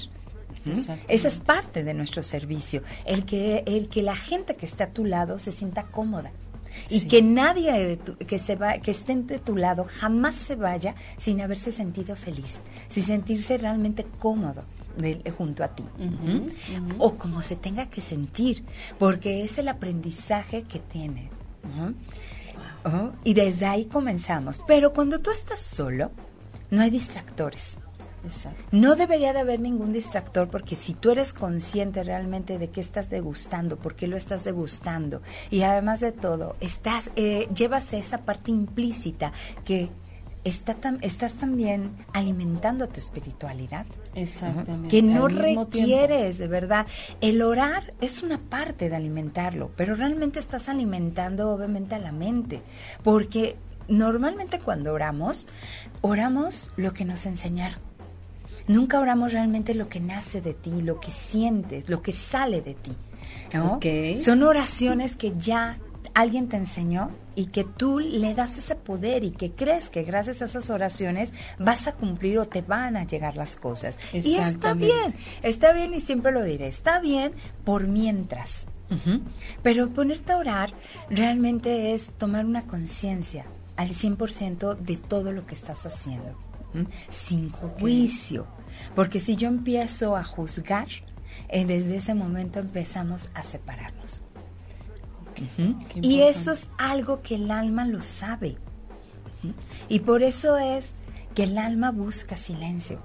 Esa 1.09 1.29
es 1.29 1.41
parte 1.41 1.83
de 1.83 1.95
nuestro 1.95 2.23
servicio, 2.23 2.83
el 3.05 3.25
que, 3.25 3.65
el 3.67 3.89
que 3.89 4.03
la 4.03 4.15
gente 4.15 4.55
que 4.55 4.67
está 4.67 4.85
a 4.85 4.89
tu 4.89 5.05
lado 5.05 5.39
se 5.39 5.51
sienta 5.51 5.85
cómoda 5.85 6.31
y 6.89 7.07
que 7.07 7.23
nadie 7.23 7.99
que 8.27 8.39
se 8.39 8.57
va 8.57 8.79
que 8.79 8.91
esté 8.91 9.15
de 9.15 9.39
tu 9.39 9.57
lado 9.57 9.85
jamás 9.89 10.35
se 10.35 10.57
vaya 10.57 10.95
sin 11.17 11.41
haberse 11.41 11.73
sentido 11.73 12.17
feliz, 12.17 12.59
sin 12.89 13.03
sentirse 13.03 13.59
realmente 13.59 14.07
cómodo. 14.19 14.65
junto 15.39 15.65
a 15.65 15.69
ti. 15.69 15.85
O 16.99 17.15
como 17.15 17.41
se 17.41 17.57
tenga 17.57 17.87
que 17.87 18.03
sentir 18.03 18.63
porque 18.99 19.43
es 19.43 19.57
el 19.57 19.69
aprendizaje 19.69 20.65
que 20.65 20.81
tiene 20.81 21.31
y 23.25 23.35
desde 23.35 23.67
ahí 23.67 23.87
comenzamos. 23.87 24.61
Pero 24.67 24.93
cuando 24.93 25.19
tú 25.19 25.31
estás 25.31 25.61
solo 25.61 26.11
no 26.71 26.83
hay 26.83 26.91
distractores 26.91 27.77
no 28.71 28.95
debería 28.95 29.33
de 29.33 29.41
haber 29.41 29.61
ningún 29.61 29.93
distractor 29.93 30.49
porque 30.49 30.77
si 30.77 30.95
tú 30.95 31.11
eres 31.11 31.33
consciente 31.33 32.03
realmente 32.03 32.59
de 32.59 32.71
qué 32.71 32.81
estás 32.81 33.11
degustando, 33.11 33.77
por 33.77 33.95
qué 33.95 34.07
lo 34.07 34.17
estás 34.17 34.45
degustando 34.45 35.23
y 35.51 35.63
además 35.63 36.01
de 36.01 36.13
todo, 36.13 36.57
estás 36.61 37.11
eh, 37.17 37.49
llevas 37.55 37.93
esa 37.93 38.19
parte 38.19 38.51
implícita 38.51 39.33
que 39.65 39.91
está 40.45 40.77
estás 41.03 41.35
también 41.35 41.93
alimentando 42.13 42.89
tu 42.89 42.99
espiritualidad. 42.99 43.87
Exactamente. 44.15 44.89
Que 44.89 45.03
no 45.03 45.29
requieres, 45.29 46.39
de 46.39 46.49
verdad. 46.49 46.87
El 47.21 47.43
orar 47.43 47.95
es 48.01 48.23
una 48.23 48.39
parte 48.39 48.89
de 48.89 48.97
alimentarlo, 48.97 49.71
pero 49.77 49.95
realmente 49.95 50.39
estás 50.39 50.69
alimentando 50.69 51.51
obviamente 51.51 51.95
a 51.95 51.99
la 51.99 52.13
mente, 52.13 52.63
porque 53.03 53.57
normalmente 53.89 54.59
cuando 54.59 54.93
oramos, 54.93 55.49
oramos 56.01 56.71
lo 56.77 56.93
que 56.93 57.05
nos 57.05 57.27
enseñaron 57.27 57.92
Nunca 58.69 59.01
oramos 59.01 59.33
realmente 59.33 59.75
lo 59.75 59.89
que 59.89 60.01
nace 60.01 60.41
de 60.41 60.55
ti, 60.55 60.83
lo 60.83 61.01
que 61.01 61.11
sientes, 61.11 61.89
lo 61.89 62.03
que 62.03 62.13
sale 62.13 62.61
de 62.63 62.75
ti. 62.75 62.93
¿no? 63.55 63.79
Son 64.23 64.43
oraciones 64.43 65.17
que 65.17 65.35
ya 65.37 65.79
alguien 66.15 66.49
te 66.49 66.57
enseñó 66.57 67.11
y 67.35 67.47
que 67.47 67.65
tú 67.65 67.99
le 67.99 68.35
das 68.35 68.59
ese 68.59 68.75
poder 68.75 69.25
y 69.25 69.31
que 69.31 69.53
crees 69.53 69.89
que 69.89 70.03
gracias 70.03 70.43
a 70.43 70.45
esas 70.47 70.69
oraciones 70.71 71.33
vas 71.59 71.87
a 71.87 71.93
cumplir 71.93 72.39
o 72.39 72.45
te 72.47 72.61
van 72.61 72.97
a 72.97 73.05
llegar 73.05 73.37
las 73.37 73.57
cosas. 73.57 73.99
Y 74.13 74.37
está 74.37 74.75
bien, 74.75 75.15
está 75.43 75.73
bien 75.73 75.95
y 75.95 76.01
siempre 76.01 76.33
lo 76.33 76.43
diré, 76.43 76.67
está 76.67 77.01
bien 77.01 77.33
por 77.65 77.87
mientras. 77.87 78.67
Pero 79.63 79.89
ponerte 79.89 80.33
a 80.33 80.37
orar 80.37 80.75
realmente 81.09 81.95
es 81.95 82.11
tomar 82.19 82.45
una 82.45 82.67
conciencia 82.67 83.47
al 83.77 83.89
100% 83.89 84.77
de 84.77 84.99
todo 84.99 85.33
lo 85.33 85.47
que 85.47 85.55
estás 85.55 85.87
haciendo 85.87 86.37
sin 87.09 87.51
juicio. 87.51 88.47
Porque 88.95 89.21
si 89.21 89.37
yo 89.37 89.49
empiezo 89.49 90.17
a 90.17 90.25
juzgar, 90.25 90.89
eh, 91.49 91.65
desde 91.65 91.97
ese 91.97 92.15
momento 92.15 92.61
empezamos 92.61 93.29
a 93.35 93.43
separarnos. 93.43 94.25
Y 95.95 96.21
eso 96.21 96.53
es 96.53 96.69
algo 96.79 97.23
que 97.23 97.37
el 97.37 97.51
alma 97.51 97.87
lo 97.87 98.03
sabe. 98.03 98.57
Y 99.89 100.01
por 100.01 100.23
eso 100.23 100.59
es 100.59 100.93
que 101.35 101.45
el 101.45 101.59
alma 101.59 101.91
busca 101.91 102.37
silencio. 102.37 103.03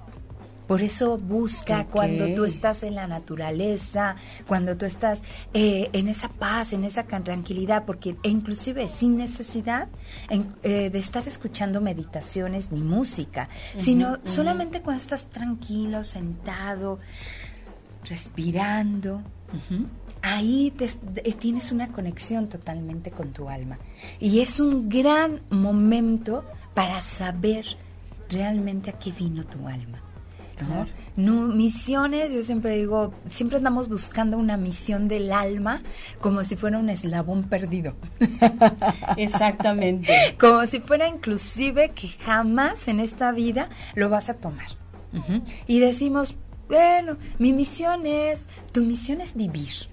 Por 0.68 0.82
eso 0.82 1.18
busca 1.18 1.86
cuando 1.86 2.28
tú 2.36 2.44
estás 2.44 2.84
en 2.84 2.96
la 2.96 3.08
naturaleza, 3.08 4.16
cuando 4.48 4.76
tú 4.76 4.86
estás 4.86 5.24
eh, 5.54 5.90
en 5.94 6.08
esa 6.10 6.28
paz, 6.28 6.74
en 6.74 6.84
esa 6.84 7.04
tranquilidad, 7.04 7.86
porque 7.86 8.18
e 8.22 8.30
inclusive 8.30 8.90
sin 8.90 9.18
necesidad 9.18 9.88
eh, 10.64 10.90
de 10.90 11.00
estar 11.00 11.26
escuchando 11.28 11.80
meditaciones 11.80 12.72
ni 12.72 12.82
música, 12.82 13.48
sino 13.78 14.18
solamente 14.26 14.82
cuando 14.82 15.02
estás 15.02 15.28
tranquilo, 15.28 16.04
sentado, 16.04 17.00
respirando. 18.04 19.22
Ahí 20.22 20.74
eh, 20.80 21.34
tienes 21.34 21.72
una 21.72 21.88
conexión 21.90 22.50
totalmente 22.50 23.12
con 23.12 23.32
tu 23.32 23.48
alma. 23.48 23.78
Y 24.20 24.42
es 24.42 24.60
un 24.60 24.90
gran 24.90 25.42
momento 25.50 26.44
para 26.74 27.02
saber 27.02 27.66
realmente 28.30 28.90
a 28.90 29.00
qué 29.00 29.12
vino 29.12 29.46
tu 29.46 29.68
alma. 29.68 30.02
¿No? 30.66 30.86
misiones, 31.48 32.32
yo 32.32 32.42
siempre 32.42 32.78
digo, 32.78 33.14
siempre 33.30 33.58
andamos 33.58 33.90
buscando 33.90 34.38
una 34.38 34.58
misión 34.58 35.08
del 35.08 35.32
alma 35.32 35.82
como 36.22 36.44
si 36.44 36.56
fuera 36.56 36.78
un 36.78 36.90
eslabón 36.90 37.44
perdido. 37.44 37.96
Exactamente. 39.18 40.14
como 40.40 40.66
si 40.68 40.80
fuera 40.80 41.08
inclusive 41.08 41.90
que 41.90 42.10
jamás 42.10 42.88
en 42.88 43.00
esta 43.00 43.32
vida 43.32 43.70
lo 43.96 44.10
vas 44.10 44.30
a 44.30 44.36
tomar. 44.36 44.68
Y 45.66 45.80
decimos, 45.80 46.36
bueno, 46.68 47.18
mi 47.40 47.54
misión 47.54 48.06
es, 48.06 48.46
tu 48.72 48.82
misión 48.82 49.22
es 49.22 49.36
vivir. 49.36 49.88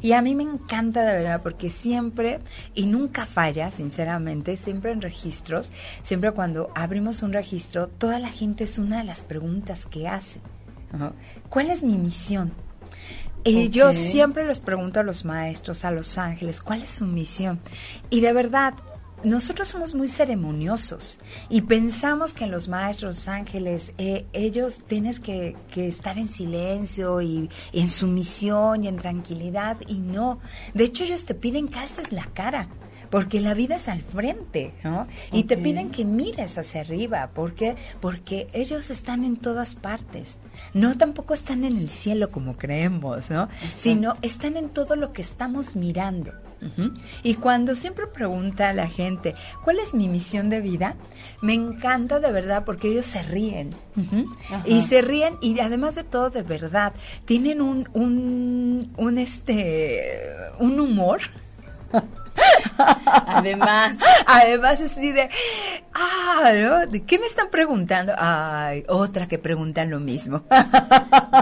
Y 0.00 0.12
a 0.12 0.22
mí 0.22 0.34
me 0.34 0.42
encanta 0.42 1.04
de 1.04 1.12
verdad 1.12 1.42
porque 1.42 1.70
siempre, 1.70 2.40
y 2.74 2.86
nunca 2.86 3.26
falla, 3.26 3.70
sinceramente, 3.70 4.56
siempre 4.56 4.92
en 4.92 5.00
registros, 5.00 5.72
siempre 6.02 6.32
cuando 6.32 6.70
abrimos 6.74 7.22
un 7.22 7.32
registro, 7.32 7.88
toda 7.88 8.18
la 8.18 8.28
gente 8.28 8.64
es 8.64 8.78
una 8.78 8.98
de 8.98 9.04
las 9.04 9.22
preguntas 9.22 9.86
que 9.86 10.08
hace. 10.08 10.40
¿Cuál 11.48 11.70
es 11.70 11.82
mi 11.82 11.96
misión? 11.96 12.52
Y 13.44 13.70
yo 13.70 13.92
siempre 13.92 14.44
les 14.44 14.58
pregunto 14.58 14.98
a 14.98 15.04
los 15.04 15.24
maestros, 15.24 15.84
a 15.84 15.92
los 15.92 16.18
ángeles, 16.18 16.60
¿cuál 16.60 16.82
es 16.82 16.90
su 16.90 17.06
misión? 17.06 17.60
Y 18.10 18.20
de 18.20 18.32
verdad, 18.32 18.74
nosotros 19.24 19.68
somos 19.68 19.94
muy 19.94 20.08
ceremoniosos 20.08 21.18
y 21.48 21.62
pensamos 21.62 22.34
que 22.34 22.46
los 22.46 22.68
maestros 22.68 23.28
ángeles, 23.28 23.92
eh, 23.98 24.26
ellos 24.32 24.84
tienes 24.86 25.20
que, 25.20 25.56
estar 25.74 26.18
en 26.18 26.28
silencio 26.28 27.20
y, 27.22 27.50
en 27.72 27.88
sumisión 27.88 28.84
y 28.84 28.88
en 28.88 28.96
tranquilidad 28.96 29.78
y 29.86 29.94
no. 29.94 30.38
De 30.74 30.84
hecho, 30.84 31.04
ellos 31.04 31.24
te 31.24 31.34
piden 31.34 31.68
que 31.68 31.78
alces 31.78 32.12
la 32.12 32.26
cara 32.26 32.68
porque 33.10 33.40
la 33.40 33.54
vida 33.54 33.76
es 33.76 33.88
al 33.88 34.02
frente, 34.02 34.72
¿no? 34.82 35.06
Y 35.32 35.44
te 35.44 35.56
piden 35.56 35.90
que 35.90 36.04
mires 36.04 36.58
hacia 36.58 36.80
arriba, 36.80 37.30
¿por 37.32 37.54
qué? 37.54 37.76
Porque 38.00 38.48
ellos 38.52 38.90
están 38.90 39.22
en 39.22 39.36
todas 39.36 39.76
partes. 39.76 40.38
No 40.74 40.96
tampoco 40.96 41.34
están 41.34 41.64
en 41.64 41.76
el 41.76 41.88
cielo 41.88 42.30
como 42.30 42.56
creemos, 42.56 43.30
¿no? 43.30 43.48
Sino 43.72 44.14
están 44.22 44.56
en 44.56 44.70
todo 44.70 44.96
lo 44.96 45.12
que 45.12 45.22
estamos 45.22 45.76
mirando. 45.76 46.32
Y 47.22 47.34
cuando 47.34 47.74
siempre 47.74 48.06
pregunta 48.06 48.70
a 48.70 48.72
la 48.72 48.88
gente, 48.88 49.34
¿cuál 49.64 49.78
es 49.78 49.94
mi 49.94 50.08
misión 50.08 50.50
de 50.50 50.60
vida? 50.60 50.94
Me 51.40 51.54
encanta 51.54 52.18
de 52.20 52.32
verdad 52.32 52.64
porque 52.64 52.88
ellos 52.88 53.06
se 53.06 53.22
ríen. 53.22 53.70
Y 54.64 54.82
se 54.82 55.02
ríen 55.02 55.36
y 55.40 55.58
además 55.60 55.94
de 55.94 56.04
todo 56.04 56.30
de 56.30 56.42
verdad, 56.42 56.92
tienen 57.24 57.60
un, 57.60 57.88
un, 57.92 58.92
un 58.96 59.18
este, 59.18 60.30
un 60.58 60.80
humor. 60.80 61.20
Además. 63.26 63.96
Además, 64.26 64.80
así 64.80 65.12
de, 65.12 65.28
ah, 65.94 66.52
¿no? 66.54 66.86
¿De 66.86 67.02
qué 67.04 67.18
me 67.18 67.26
están 67.26 67.48
preguntando? 67.50 68.12
Ay, 68.16 68.84
otra 68.88 69.26
que 69.26 69.38
pregunta 69.38 69.84
lo 69.84 70.00
mismo. 70.00 70.42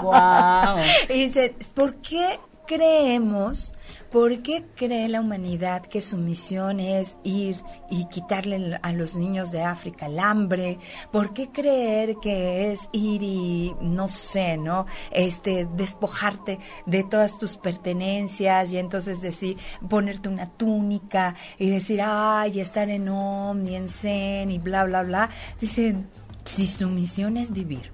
Wow. 0.03 0.79
Y 1.09 1.25
dice, 1.25 1.55
¿por 1.75 1.97
qué 1.97 2.39
creemos 2.67 3.75
¿Por 4.15 4.43
qué 4.43 4.65
cree 4.77 5.09
la 5.09 5.21
humanidad 5.21 5.83
que 5.83 6.01
su 6.01 6.17
misión 6.17 6.79
es 6.79 7.17
ir 7.25 7.57
y 7.91 8.05
quitarle 8.05 8.79
a 8.81 8.93
los 8.93 9.17
niños 9.17 9.51
de 9.51 9.63
África 9.63 10.07
el 10.07 10.21
hambre? 10.21 10.79
¿Por 11.11 11.35
qué 11.35 11.51
creer 11.51 12.15
que 12.23 12.71
es 12.71 12.89
ir 12.93 13.25
y, 13.25 13.75
no 13.81 14.07
sé, 14.07 14.57
¿no? 14.57 14.87
Este, 15.11 15.67
despojarte 15.77 16.61
de 16.87 17.03
todas 17.03 17.39
tus 17.39 17.57
pertenencias 17.57 18.73
y 18.73 18.79
entonces 18.79 19.21
decir, 19.21 19.57
ponerte 19.89 20.29
una 20.29 20.49
túnica 20.49 21.35
y 21.59 21.71
decir, 21.71 22.01
ay, 22.01 22.61
estar 22.61 22.89
en 22.91 23.09
Om 23.09 23.67
en 23.67 23.89
Zen 23.89 24.53
y 24.53 24.61
bla, 24.61 24.85
bla, 24.85 25.03
bla? 25.03 25.31
Dicen, 25.61 26.09
si 26.45 26.69
su 26.69 26.89
misión 26.89 27.37
es 27.37 27.51
vivir 27.51 27.94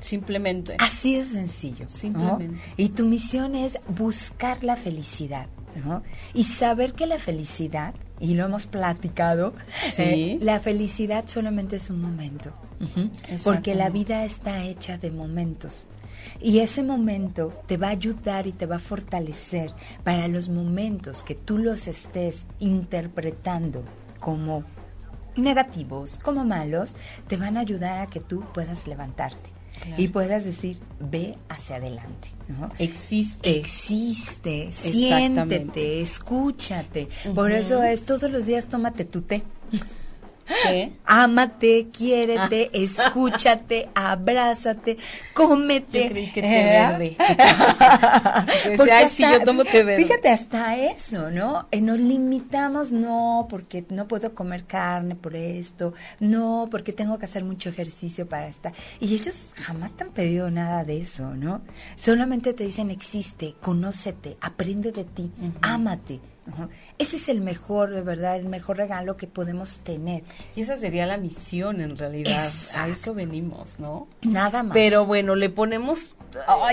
Simplemente. 0.00 0.76
Así 0.78 1.16
es 1.16 1.28
sencillo. 1.28 1.86
Simplemente. 1.86 2.58
Y 2.76 2.90
tu 2.90 3.06
misión 3.06 3.54
es 3.54 3.78
buscar 3.88 4.64
la 4.64 4.76
felicidad. 4.76 5.46
Y 6.34 6.44
saber 6.44 6.94
que 6.94 7.06
la 7.06 7.18
felicidad, 7.18 7.94
y 8.18 8.34
lo 8.34 8.44
hemos 8.44 8.66
platicado, 8.66 9.54
eh, 9.98 10.38
la 10.40 10.60
felicidad 10.60 11.24
solamente 11.26 11.76
es 11.76 11.90
un 11.90 12.00
momento, 12.00 12.52
porque 13.44 13.74
la 13.74 13.88
vida 13.88 14.24
está 14.24 14.64
hecha 14.64 14.98
de 14.98 15.10
momentos. 15.10 15.86
Y 16.40 16.58
ese 16.58 16.82
momento 16.82 17.52
te 17.66 17.76
va 17.76 17.88
a 17.88 17.90
ayudar 17.90 18.46
y 18.46 18.52
te 18.52 18.66
va 18.66 18.76
a 18.76 18.80
fortalecer 18.80 19.72
para 20.04 20.28
los 20.28 20.48
momentos 20.48 21.22
que 21.22 21.34
tú 21.34 21.58
los 21.58 21.86
estés 21.86 22.46
interpretando 22.58 23.82
como 24.18 24.64
negativos, 25.36 26.18
como 26.18 26.44
malos, 26.44 26.96
te 27.26 27.36
van 27.36 27.56
a 27.56 27.60
ayudar 27.60 28.02
a 28.02 28.06
que 28.06 28.20
tú 28.20 28.44
puedas 28.52 28.86
levantarte 28.86 29.49
y 29.96 30.08
puedas 30.08 30.44
decir, 30.44 30.78
ve 30.98 31.36
hacia 31.48 31.76
adelante. 31.76 32.28
Existe. 32.78 33.58
Existe, 33.58 34.72
siéntete, 34.72 36.00
escúchate. 36.00 37.08
Por 37.34 37.52
eso 37.52 37.82
es 37.82 38.04
todos 38.04 38.30
los 38.30 38.46
días 38.46 38.68
tómate 38.68 39.04
tu 39.04 39.22
té. 39.22 39.42
¿Qué? 40.62 40.92
Ámate, 41.04 41.88
quiérete, 41.92 42.70
ah. 42.72 42.76
escúchate, 42.76 43.88
abrázate, 43.94 44.98
cómete. 45.34 46.04
Yo 46.04 46.10
creí 46.10 46.32
que 46.32 46.40
verde. 46.40 47.16
porque 48.76 48.92
Ay, 48.92 49.08
sí, 49.08 49.22
yo 49.22 49.42
tomo 49.44 49.64
té 49.64 49.82
verde. 49.82 50.02
Fíjate, 50.02 50.28
hasta 50.28 50.76
eso, 50.76 51.30
¿no? 51.30 51.68
Eh, 51.70 51.80
nos 51.80 52.00
limitamos, 52.00 52.92
no, 52.92 53.46
porque 53.48 53.84
no 53.88 54.08
puedo 54.08 54.34
comer 54.34 54.64
carne 54.64 55.14
por 55.14 55.36
esto, 55.36 55.94
no, 56.18 56.68
porque 56.70 56.92
tengo 56.92 57.18
que 57.18 57.24
hacer 57.24 57.44
mucho 57.44 57.68
ejercicio 57.68 58.28
para 58.28 58.48
estar. 58.48 58.72
Y 59.00 59.14
ellos 59.14 59.50
jamás 59.56 59.92
te 59.92 60.04
han 60.04 60.10
pedido 60.10 60.50
nada 60.50 60.84
de 60.84 61.00
eso, 61.00 61.34
¿no? 61.34 61.62
Solamente 61.96 62.52
te 62.52 62.64
dicen 62.64 62.90
existe, 62.90 63.54
conócete, 63.60 64.36
aprende 64.40 64.92
de 64.92 65.04
ti, 65.04 65.30
ámate. 65.62 66.20
Ese 66.98 67.16
es 67.16 67.28
el 67.28 67.40
mejor, 67.40 67.90
de 67.90 68.02
verdad, 68.02 68.36
el 68.36 68.46
mejor 68.46 68.76
regalo 68.76 69.16
que 69.16 69.26
podemos 69.26 69.80
tener. 69.80 70.22
Y 70.56 70.62
esa 70.62 70.76
sería 70.76 71.06
la 71.06 71.16
misión 71.16 71.80
en 71.80 71.96
realidad. 71.96 72.44
A 72.74 72.88
eso 72.88 73.14
venimos, 73.14 73.78
¿no? 73.78 74.08
Nada 74.22 74.62
más. 74.62 74.74
Pero 74.74 75.06
bueno, 75.06 75.36
le 75.36 75.50
ponemos 75.50 76.16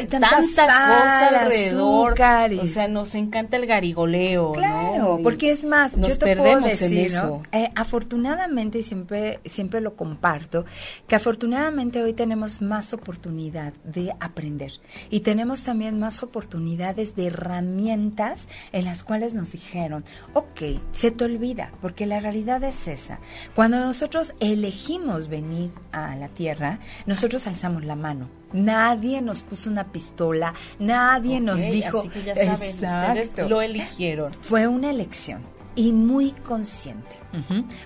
tanta, 0.10 0.30
cosa 0.38 1.28
alrededor. 1.28 2.16
o 2.60 2.66
sea, 2.66 2.88
nos 2.88 3.16
encanta 3.16 3.58
el 3.58 3.66
garigoleo. 3.66 4.54
Claro, 4.54 5.20
porque 5.22 5.52
es 5.52 5.64
más, 5.64 5.96
nos 5.96 6.10
yo 6.10 6.18
te 6.18 6.26
perdemos 6.26 6.62
puedo 6.62 6.68
decir, 6.68 7.00
en 7.00 7.06
eso. 7.06 7.42
Eh, 7.52 7.70
afortunadamente, 7.76 8.82
siempre, 8.84 9.40
siempre 9.46 9.82
lo 9.82 9.96
comparto, 9.96 10.66
que 11.08 11.16
afortunadamente 11.16 12.02
hoy 12.02 12.14
tenemos 12.14 12.62
más 12.62 12.94
oportunidad 12.94 13.74
de 13.84 14.14
aprender. 14.20 14.72
Y 15.10 15.22
tenemos 15.22 15.64
también 15.64 16.00
más 16.00 16.24
oportunidades 16.24 17.16
de 17.16 17.28
herramientas 17.28 18.48
en 18.72 18.86
las 18.86 19.04
cuales 19.04 19.34
nos 19.34 19.54
dijeron, 19.58 20.06
ok, 20.34 20.62
se 20.92 21.10
te 21.10 21.26
olvida, 21.26 21.72
porque 21.82 22.06
la 22.06 22.20
realidad 22.20 22.64
es 22.64 22.88
esa. 22.88 23.20
Cuando 23.56 23.80
nosotros 23.80 24.36
elegimos 24.40 25.28
venir 25.28 25.72
a 25.92 26.16
la 26.16 26.28
Tierra, 26.28 26.80
nosotros 27.08 27.48
alzamos 27.48 27.84
la 27.84 27.96
mano. 27.96 28.30
Nadie 28.54 29.22
nos 29.22 29.42
puso 29.42 29.70
una 29.70 29.92
pistola, 29.92 30.54
nadie 30.78 31.42
nos 31.42 31.60
dijo. 31.62 32.00
Así 32.00 32.10
que 32.10 32.24
ya 32.24 32.36
saben, 32.36 32.76
ustedes 32.76 33.50
lo 33.50 33.62
eligieron. 33.62 34.34
Fue 34.36 34.68
una 34.68 34.92
elección 34.92 35.42
y 35.76 35.92
muy 35.92 36.32
consciente, 36.32 37.16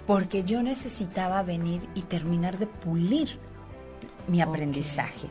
porque 0.05 0.43
yo 0.43 0.61
necesitaba 0.61 1.41
venir 1.43 1.81
y 1.95 2.01
terminar 2.01 2.57
de 2.57 2.67
pulir 2.67 3.39
mi 4.27 4.41
aprendizaje, 4.41 5.29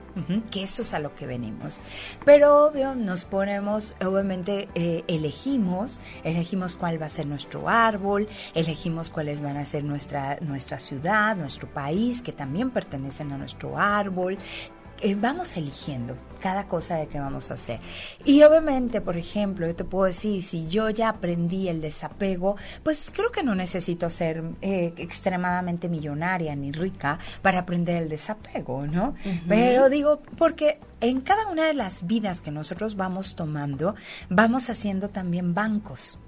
que 0.50 0.62
eso 0.62 0.82
es 0.82 0.94
a 0.94 0.98
lo 0.98 1.14
que 1.14 1.26
venimos. 1.26 1.80
Pero 2.24 2.64
obvio, 2.64 2.94
nos 2.94 3.24
ponemos, 3.24 3.94
obviamente 4.04 4.68
eh, 4.74 5.04
elegimos, 5.08 6.00
elegimos 6.24 6.76
cuál 6.76 7.00
va 7.00 7.06
a 7.06 7.10
ser 7.10 7.26
nuestro 7.26 7.68
árbol, 7.68 8.28
elegimos 8.54 9.10
cuáles 9.10 9.40
van 9.40 9.56
a 9.56 9.64
ser 9.64 9.84
nuestra, 9.84 10.38
nuestra 10.40 10.78
ciudad, 10.78 11.36
nuestro 11.36 11.68
país, 11.68 12.22
que 12.22 12.32
también 12.32 12.70
pertenecen 12.70 13.32
a 13.32 13.38
nuestro 13.38 13.78
árbol, 13.78 14.38
eh, 15.00 15.14
vamos 15.14 15.56
eligiendo 15.56 16.16
cada 16.40 16.66
cosa 16.66 16.96
de 16.96 17.06
que 17.06 17.20
vamos 17.20 17.50
a 17.50 17.54
hacer. 17.54 17.80
Y 18.24 18.42
obviamente, 18.42 19.00
por 19.00 19.16
ejemplo, 19.16 19.66
yo 19.66 19.74
te 19.74 19.84
puedo 19.84 20.06
decir, 20.06 20.42
si 20.42 20.68
yo 20.68 20.90
ya 20.90 21.10
aprendí 21.10 21.68
el 21.68 21.80
desapego, 21.80 22.56
pues 22.82 23.12
creo 23.14 23.30
que 23.30 23.42
no 23.42 23.54
necesito 23.54 24.10
ser 24.10 24.42
eh, 24.62 24.92
extremadamente 24.96 25.88
millonaria 25.88 26.56
ni 26.56 26.72
rica 26.72 27.18
para 27.42 27.60
aprender 27.60 28.02
el 28.02 28.08
desapego, 28.08 28.86
¿no? 28.86 29.14
Pero 29.48 29.88
digo, 29.88 30.20
porque 30.36 30.78
en 31.00 31.20
cada 31.20 31.46
una 31.48 31.66
de 31.66 31.74
las 31.74 32.06
vidas 32.06 32.40
que 32.40 32.50
nosotros 32.50 32.96
vamos 32.96 33.36
tomando, 33.36 33.94
vamos 34.28 34.70
haciendo 34.70 35.08
también 35.08 35.54
bancos. 35.54 36.18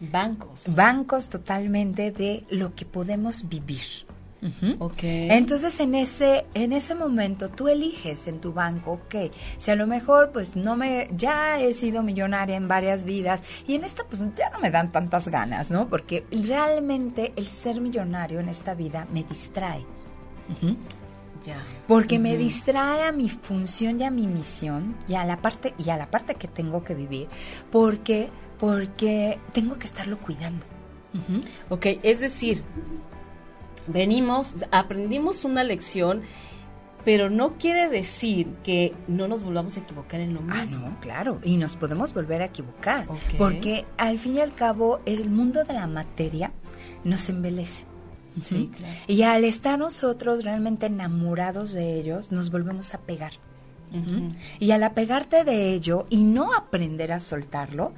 Bancos. 0.00 0.74
Bancos 0.74 1.28
totalmente 1.28 2.10
de 2.10 2.44
lo 2.50 2.74
que 2.74 2.84
podemos 2.84 3.48
vivir. 3.48 4.11
Okay. 4.78 5.30
Entonces 5.30 5.78
en 5.78 5.94
ese 5.94 6.46
en 6.54 6.72
ese 6.72 6.96
momento 6.96 7.48
tú 7.48 7.68
eliges 7.68 8.26
en 8.26 8.40
tu 8.40 8.52
banco, 8.52 8.92
ok, 8.92 9.32
si 9.56 9.70
a 9.70 9.76
lo 9.76 9.86
mejor 9.86 10.32
pues 10.32 10.56
no 10.56 10.74
me 10.74 11.08
ya 11.16 11.60
he 11.60 11.72
sido 11.72 12.02
millonaria 12.02 12.56
en 12.56 12.66
varias 12.66 13.04
vidas 13.04 13.42
y 13.68 13.76
en 13.76 13.84
esta 13.84 14.02
pues 14.04 14.20
ya 14.34 14.50
no 14.50 14.58
me 14.58 14.70
dan 14.70 14.90
tantas 14.90 15.28
ganas, 15.28 15.70
¿no? 15.70 15.88
Porque 15.88 16.24
realmente 16.30 17.32
el 17.36 17.46
ser 17.46 17.80
millonario 17.80 18.40
en 18.40 18.48
esta 18.48 18.74
vida 18.74 19.06
me 19.12 19.22
distrae. 19.22 19.84
Ya. 21.46 21.64
Porque 21.86 22.18
me 22.18 22.36
distrae 22.36 23.04
a 23.04 23.12
mi 23.12 23.28
función 23.28 24.00
y 24.00 24.04
a 24.04 24.10
mi 24.10 24.26
misión 24.26 24.96
y 25.08 25.14
a 25.14 25.24
la 25.24 25.36
parte 25.36 25.72
y 25.78 25.90
a 25.90 25.96
la 25.96 26.10
parte 26.10 26.34
que 26.34 26.48
tengo 26.48 26.82
que 26.82 26.94
vivir, 26.94 27.28
porque 27.70 28.28
porque 28.58 29.38
tengo 29.52 29.78
que 29.78 29.86
estarlo 29.86 30.18
cuidando. 30.18 30.64
Ok, 31.68 31.86
es 32.02 32.20
decir, 32.20 32.62
venimos, 33.86 34.56
aprendimos 34.70 35.44
una 35.44 35.64
lección 35.64 36.22
pero 37.04 37.30
no 37.30 37.58
quiere 37.58 37.88
decir 37.88 38.46
que 38.62 38.94
no 39.08 39.26
nos 39.26 39.42
volvamos 39.42 39.76
a 39.76 39.80
equivocar 39.80 40.20
en 40.20 40.34
lo 40.34 40.40
Ah, 40.48 40.60
mismo. 40.62 40.88
no, 40.88 41.00
claro, 41.00 41.40
y 41.42 41.56
nos 41.56 41.74
podemos 41.76 42.14
volver 42.14 42.42
a 42.42 42.44
equivocar, 42.44 43.08
porque 43.38 43.84
al 43.98 44.18
fin 44.20 44.36
y 44.36 44.40
al 44.40 44.54
cabo 44.54 45.00
el 45.04 45.28
mundo 45.28 45.64
de 45.64 45.74
la 45.74 45.88
materia 45.88 46.52
nos 47.02 47.28
embelece. 47.28 47.86
Sí, 48.40 48.70
claro. 48.78 48.94
Y 49.08 49.22
al 49.22 49.44
estar 49.44 49.80
nosotros 49.80 50.44
realmente 50.44 50.86
enamorados 50.86 51.72
de 51.72 51.98
ellos, 51.98 52.30
nos 52.30 52.52
volvemos 52.52 52.94
a 52.94 52.98
pegar. 53.00 53.32
Y 54.60 54.70
al 54.70 54.84
apegarte 54.84 55.42
de 55.42 55.72
ello 55.74 56.06
y 56.08 56.22
no 56.22 56.54
aprender 56.54 57.10
a 57.10 57.18
soltarlo, 57.18 57.92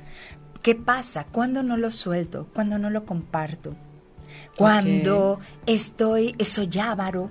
¿qué 0.62 0.74
pasa? 0.74 1.26
Cuando 1.30 1.62
no 1.62 1.76
lo 1.76 1.90
suelto, 1.90 2.48
cuando 2.54 2.78
no 2.78 2.88
lo 2.88 3.04
comparto, 3.04 3.76
cuando 4.56 5.40
estoy 5.66 6.34
sollávaro, 6.44 7.30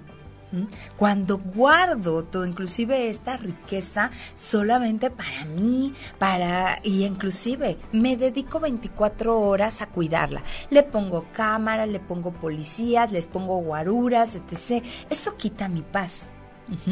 ¿m? 0.51 0.67
cuando 0.97 1.37
guardo 1.37 2.23
todo, 2.23 2.45
inclusive 2.45 3.09
esta 3.09 3.37
riqueza 3.37 4.11
solamente 4.35 5.09
para 5.09 5.45
mí, 5.45 5.93
para 6.17 6.79
y 6.83 7.05
inclusive 7.05 7.77
me 7.91 8.17
dedico 8.17 8.59
24 8.59 9.39
horas 9.39 9.81
a 9.81 9.87
cuidarla. 9.87 10.43
Le 10.69 10.83
pongo 10.83 11.25
cámaras, 11.31 11.87
le 11.87 11.99
pongo 11.99 12.31
policías, 12.31 13.11
les 13.11 13.25
pongo 13.25 13.57
guaruras, 13.57 14.35
etc. 14.35 14.83
Eso 15.09 15.35
quita 15.37 15.67
mi 15.67 15.81
paz. 15.81 16.27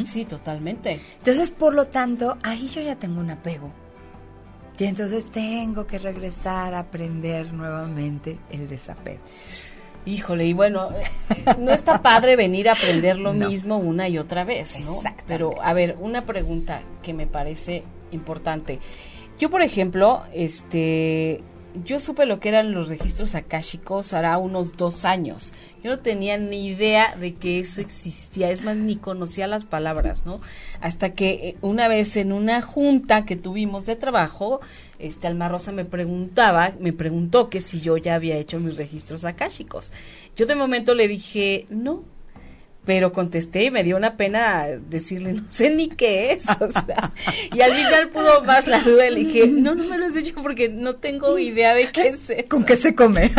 Sí, 0.04 0.26
totalmente. 0.26 1.02
Entonces, 1.18 1.52
por 1.52 1.74
lo 1.74 1.88
tanto, 1.88 2.38
ahí 2.44 2.68
yo 2.68 2.82
ya 2.82 2.98
tengo 2.98 3.22
un 3.22 3.32
apego. 3.32 3.72
Y 4.82 4.86
entonces 4.86 5.28
tengo 5.28 5.86
que 5.86 6.00
regresar 6.00 6.74
a 6.74 6.80
aprender 6.80 7.54
nuevamente 7.54 8.40
el 8.50 8.68
desapego. 8.68 9.22
Híjole, 10.06 10.46
y 10.46 10.54
bueno, 10.54 10.90
no 11.60 11.72
está 11.72 12.02
padre 12.02 12.36
venir 12.36 12.70
a 12.70 12.74
aprender 12.74 13.18
lo 13.18 13.34
No. 13.34 13.50
mismo 13.50 13.78
una 13.78 14.08
y 14.10 14.18
otra 14.18 14.44
vez, 14.44 14.80
¿no? 14.86 15.00
Pero, 15.28 15.54
a 15.62 15.74
ver, 15.74 15.96
una 16.00 16.26
pregunta 16.26 16.82
que 17.04 17.14
me 17.14 17.28
parece 17.28 17.84
importante. 18.12 18.80
Yo, 19.40 19.50
por 19.50 19.62
ejemplo, 19.62 20.24
este, 20.34 21.42
yo 21.84 22.00
supe 22.00 22.26
lo 22.26 22.40
que 22.40 22.50
eran 22.50 22.74
los 22.74 22.88
registros 22.88 23.36
akáshicos 23.36 24.14
hará 24.14 24.38
unos 24.38 24.78
dos 24.78 25.06
años. 25.06 25.54
Yo 25.84 25.92
no 25.92 26.00
tenía 26.00 26.38
ni 26.38 26.68
idea 26.68 27.16
de 27.16 27.36
que 27.36 27.60
eso 27.60 27.82
existía, 27.82 28.52
es 28.52 28.64
más, 28.64 28.76
ni 28.78 28.98
conocía 28.98 29.48
las 29.48 29.66
palabras, 29.66 30.26
¿no? 30.26 30.42
Hasta 30.80 31.14
que 31.14 31.30
eh, 31.32 31.58
una 31.62 31.88
vez 31.88 32.18
en 32.18 32.32
una 32.32 32.62
junta 32.62 33.26
que 33.26 33.36
tuvimos 33.36 33.86
de 33.86 33.96
trabajo, 33.96 34.62
este 35.00 35.28
Alma 35.28 35.50
Rosa 35.50 35.72
me 35.72 35.86
preguntaba, 35.86 36.74
me 36.80 36.94
preguntó 36.94 37.50
que 37.50 37.60
si 37.60 37.82
yo 37.82 37.98
ya 37.98 38.16
había 38.16 38.38
hecho 38.38 38.60
mis 38.60 38.78
registros 38.78 39.26
akáshicos. 39.26 39.92
Yo 40.36 40.46
de 40.46 40.56
momento 40.56 40.94
le 40.94 41.08
dije, 41.08 41.66
no, 41.70 42.04
pero 42.86 43.12
contesté 43.12 43.66
y 43.66 43.72
me 43.72 43.84
dio 43.84 43.96
una 43.96 44.18
pena 44.18 44.66
decirle, 44.66 45.34
no 45.34 45.44
sé 45.50 45.70
ni 45.70 45.90
qué 45.90 46.34
es. 46.34 46.46
O 46.62 46.72
sea, 46.72 47.12
y 47.54 47.62
al 47.62 47.74
final 47.74 48.10
pudo 48.10 48.44
más 48.44 48.68
la 48.68 48.82
duda 48.82 49.08
y 49.08 49.12
le 49.12 49.20
dije, 49.22 49.48
no, 49.48 49.76
no 49.76 49.84
me 49.86 49.98
lo 49.98 50.08
has 50.08 50.16
dicho 50.16 50.36
porque 50.42 50.70
no 50.70 50.96
tengo 50.96 51.38
idea 51.38 51.74
de 51.76 51.88
qué 51.92 52.10
es 52.10 52.30
eso. 52.30 52.50
¿Con 52.50 52.64
qué 52.64 52.78
se 52.78 52.96
come? 52.96 53.32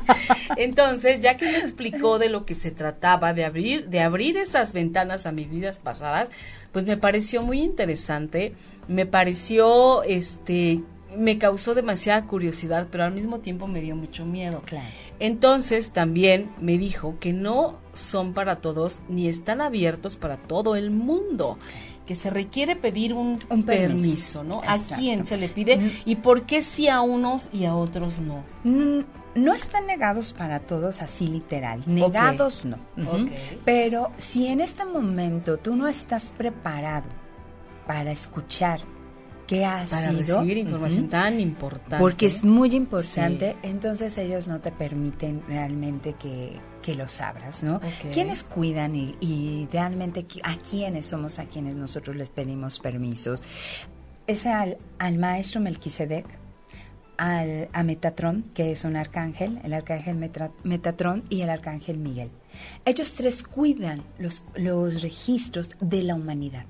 Entonces, 0.56 1.20
ya 1.20 1.36
que 1.36 1.46
me 1.46 1.58
explicó 1.58 2.18
de 2.18 2.30
lo 2.30 2.46
que 2.46 2.54
se 2.54 2.70
trataba, 2.70 3.34
de 3.34 3.44
abrir, 3.44 3.88
de 3.88 4.00
abrir 4.00 4.36
esas 4.36 4.72
ventanas 4.72 5.26
a 5.26 5.32
mis 5.32 5.50
vidas 5.50 5.78
pasadas, 5.78 6.30
pues 6.72 6.84
me 6.84 6.96
pareció 6.96 7.42
muy 7.42 7.60
interesante, 7.60 8.54
me 8.88 9.06
pareció, 9.06 10.02
este, 10.04 10.80
me 11.16 11.38
causó 11.38 11.74
demasiada 11.74 12.24
curiosidad, 12.26 12.88
pero 12.90 13.04
al 13.04 13.12
mismo 13.12 13.38
tiempo 13.40 13.66
me 13.66 13.80
dio 13.80 13.96
mucho 13.96 14.24
miedo. 14.26 14.62
Claro. 14.64 14.86
Entonces 15.18 15.90
también 15.92 16.50
me 16.60 16.78
dijo 16.78 17.16
que 17.20 17.32
no 17.32 17.78
son 17.94 18.34
para 18.34 18.56
todos 18.56 19.00
ni 19.08 19.28
están 19.28 19.60
abiertos 19.60 20.16
para 20.16 20.36
todo 20.36 20.76
el 20.76 20.90
mundo, 20.90 21.56
que 22.06 22.14
se 22.14 22.30
requiere 22.30 22.76
pedir 22.76 23.14
un, 23.14 23.38
Un 23.48 23.62
permiso. 23.64 24.42
permiso, 24.42 24.44
¿no? 24.44 24.60
¿A 24.66 24.78
quién 24.96 25.26
se 25.26 25.36
le 25.38 25.48
pide 25.48 25.76
Mm. 25.78 25.90
y 26.04 26.16
por 26.16 26.42
qué 26.46 26.60
sí 26.62 26.88
a 26.88 27.00
unos 27.00 27.48
y 27.52 27.64
a 27.64 27.74
otros 27.74 28.20
no? 28.20 28.44
Mm, 28.64 29.00
No 29.36 29.52
están 29.52 29.86
negados 29.86 30.32
para 30.32 30.60
todos 30.60 31.02
así 31.02 31.26
literal. 31.26 31.82
Negados 31.84 32.64
no. 32.64 32.78
Pero 33.66 34.10
si 34.16 34.46
en 34.46 34.62
este 34.62 34.86
momento 34.86 35.58
tú 35.58 35.76
no 35.76 35.88
estás 35.88 36.32
preparado 36.38 37.04
para 37.86 38.12
escuchar 38.12 38.80
qué 39.46 39.64
ha 39.64 39.84
Para 39.88 40.08
sido, 40.10 40.18
recibir 40.40 40.58
información 40.58 41.08
tan 41.08 41.38
importante. 41.40 41.96
porque 41.98 42.26
es 42.26 42.44
muy 42.44 42.74
importante, 42.74 43.56
entonces 43.62 44.16
ellos 44.18 44.48
no 44.48 44.60
te 44.60 44.72
permiten 44.72 45.42
realmente 45.48 46.14
que, 46.14 46.56
que 46.82 46.94
los 46.94 47.20
abras, 47.20 47.62
¿no? 47.62 47.76
Ok. 47.76 48.12
¿Quiénes 48.12 48.42
cuidan 48.44 48.96
y, 48.96 49.14
y 49.20 49.68
realmente 49.72 50.26
a 50.42 50.56
quiénes 50.56 51.06
somos 51.06 51.38
a 51.38 51.44
quienes 51.46 51.74
nosotros 51.74 52.16
les 52.16 52.28
pedimos 52.28 52.78
permisos? 52.80 53.42
Es 54.26 54.46
al, 54.46 54.78
al 54.98 55.18
maestro 55.18 55.60
Melquisedec, 55.60 56.26
al, 57.16 57.68
a 57.72 57.82
Metatron, 57.82 58.42
que 58.54 58.72
es 58.72 58.84
un 58.84 58.96
arcángel, 58.96 59.58
el 59.64 59.72
arcángel 59.72 60.16
Metra- 60.16 60.50
Metatron 60.64 61.22
y 61.30 61.40
el 61.42 61.50
arcángel 61.50 61.96
Miguel. 61.98 62.30
Ellos 62.84 63.12
tres 63.14 63.42
cuidan 63.42 64.02
los, 64.18 64.42
los 64.56 65.00
registros 65.02 65.70
de 65.80 66.02
la 66.02 66.14
humanidad. 66.14 66.64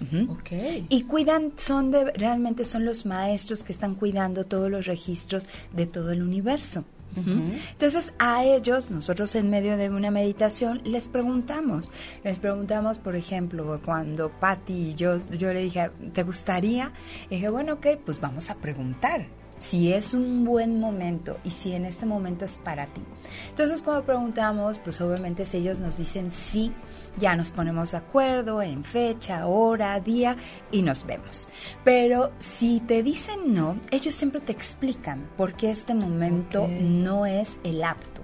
Ujú. 0.00 0.32
Ok. 0.32 0.50
Y 0.88 1.02
cuidan, 1.02 1.52
son 1.56 1.90
de, 1.90 2.12
realmente 2.12 2.64
son 2.64 2.84
los 2.84 3.06
maestros 3.06 3.62
que 3.62 3.72
están 3.72 3.94
cuidando 3.94 4.44
todos 4.44 4.70
los 4.70 4.86
registros 4.86 5.46
de 5.72 5.86
todo 5.86 6.12
el 6.12 6.22
universo. 6.22 6.84
Entonces 7.16 8.14
a 8.18 8.44
ellos, 8.44 8.90
nosotros 8.90 9.34
en 9.34 9.50
medio 9.50 9.76
de 9.76 9.90
una 9.90 10.10
meditación, 10.10 10.80
les 10.84 11.08
preguntamos. 11.08 11.90
Les 12.22 12.38
preguntamos, 12.38 12.98
por 12.98 13.16
ejemplo, 13.16 13.80
cuando 13.84 14.30
Patti 14.30 14.90
y 14.90 14.94
yo, 14.94 15.16
yo 15.36 15.52
le 15.52 15.62
dije, 15.62 15.90
¿te 16.12 16.22
gustaría? 16.22 16.92
Y 17.28 17.36
dije, 17.36 17.48
bueno, 17.48 17.74
ok, 17.74 17.86
pues 18.04 18.20
vamos 18.20 18.50
a 18.50 18.54
preguntar 18.54 19.26
si 19.58 19.92
es 19.92 20.14
un 20.14 20.44
buen 20.44 20.80
momento 20.80 21.36
y 21.44 21.50
si 21.50 21.72
en 21.72 21.84
este 21.84 22.06
momento 22.06 22.44
es 22.44 22.56
para 22.56 22.86
ti. 22.86 23.02
Entonces 23.50 23.82
cuando 23.82 24.04
preguntamos, 24.04 24.78
pues 24.78 25.00
obviamente 25.00 25.44
si 25.44 25.58
ellos 25.58 25.80
nos 25.80 25.98
dicen 25.98 26.30
sí, 26.30 26.72
ya 27.18 27.36
nos 27.36 27.50
ponemos 27.52 27.90
de 27.92 27.98
acuerdo 27.98 28.62
en 28.62 28.84
fecha, 28.84 29.46
hora, 29.46 29.98
día 30.00 30.36
y 30.72 30.82
nos 30.82 31.04
vemos. 31.06 31.48
Pero 31.84 32.30
si 32.38 32.80
te 32.80 33.02
dicen 33.02 33.54
no, 33.54 33.76
ellos 33.90 34.14
siempre 34.14 34.40
te 34.40 34.52
explican 34.52 35.28
por 35.36 35.54
qué 35.54 35.70
este 35.70 35.94
momento 35.94 36.66
no 36.68 37.26
es 37.26 37.58
el 37.64 37.82
apto. 37.84 38.20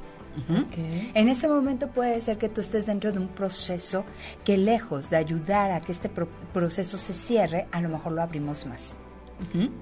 En 1.15 1.29
ese 1.31 1.49
momento 1.49 1.89
puede 1.89 2.21
ser 2.21 2.37
que 2.37 2.51
tú 2.51 2.61
estés 2.61 2.85
dentro 2.85 3.11
de 3.11 3.19
un 3.19 3.29
proceso 3.29 4.05
que 4.45 4.59
lejos 4.59 5.09
de 5.09 5.17
ayudar 5.17 5.71
a 5.71 5.81
que 5.81 5.93
este 5.93 6.11
pro- 6.11 6.29
proceso 6.53 6.99
se 6.99 7.15
cierre, 7.15 7.67
a 7.73 7.81
lo 7.81 7.89
mejor 7.89 8.13
lo 8.13 8.21
abrimos 8.23 8.67
más. 8.67 8.95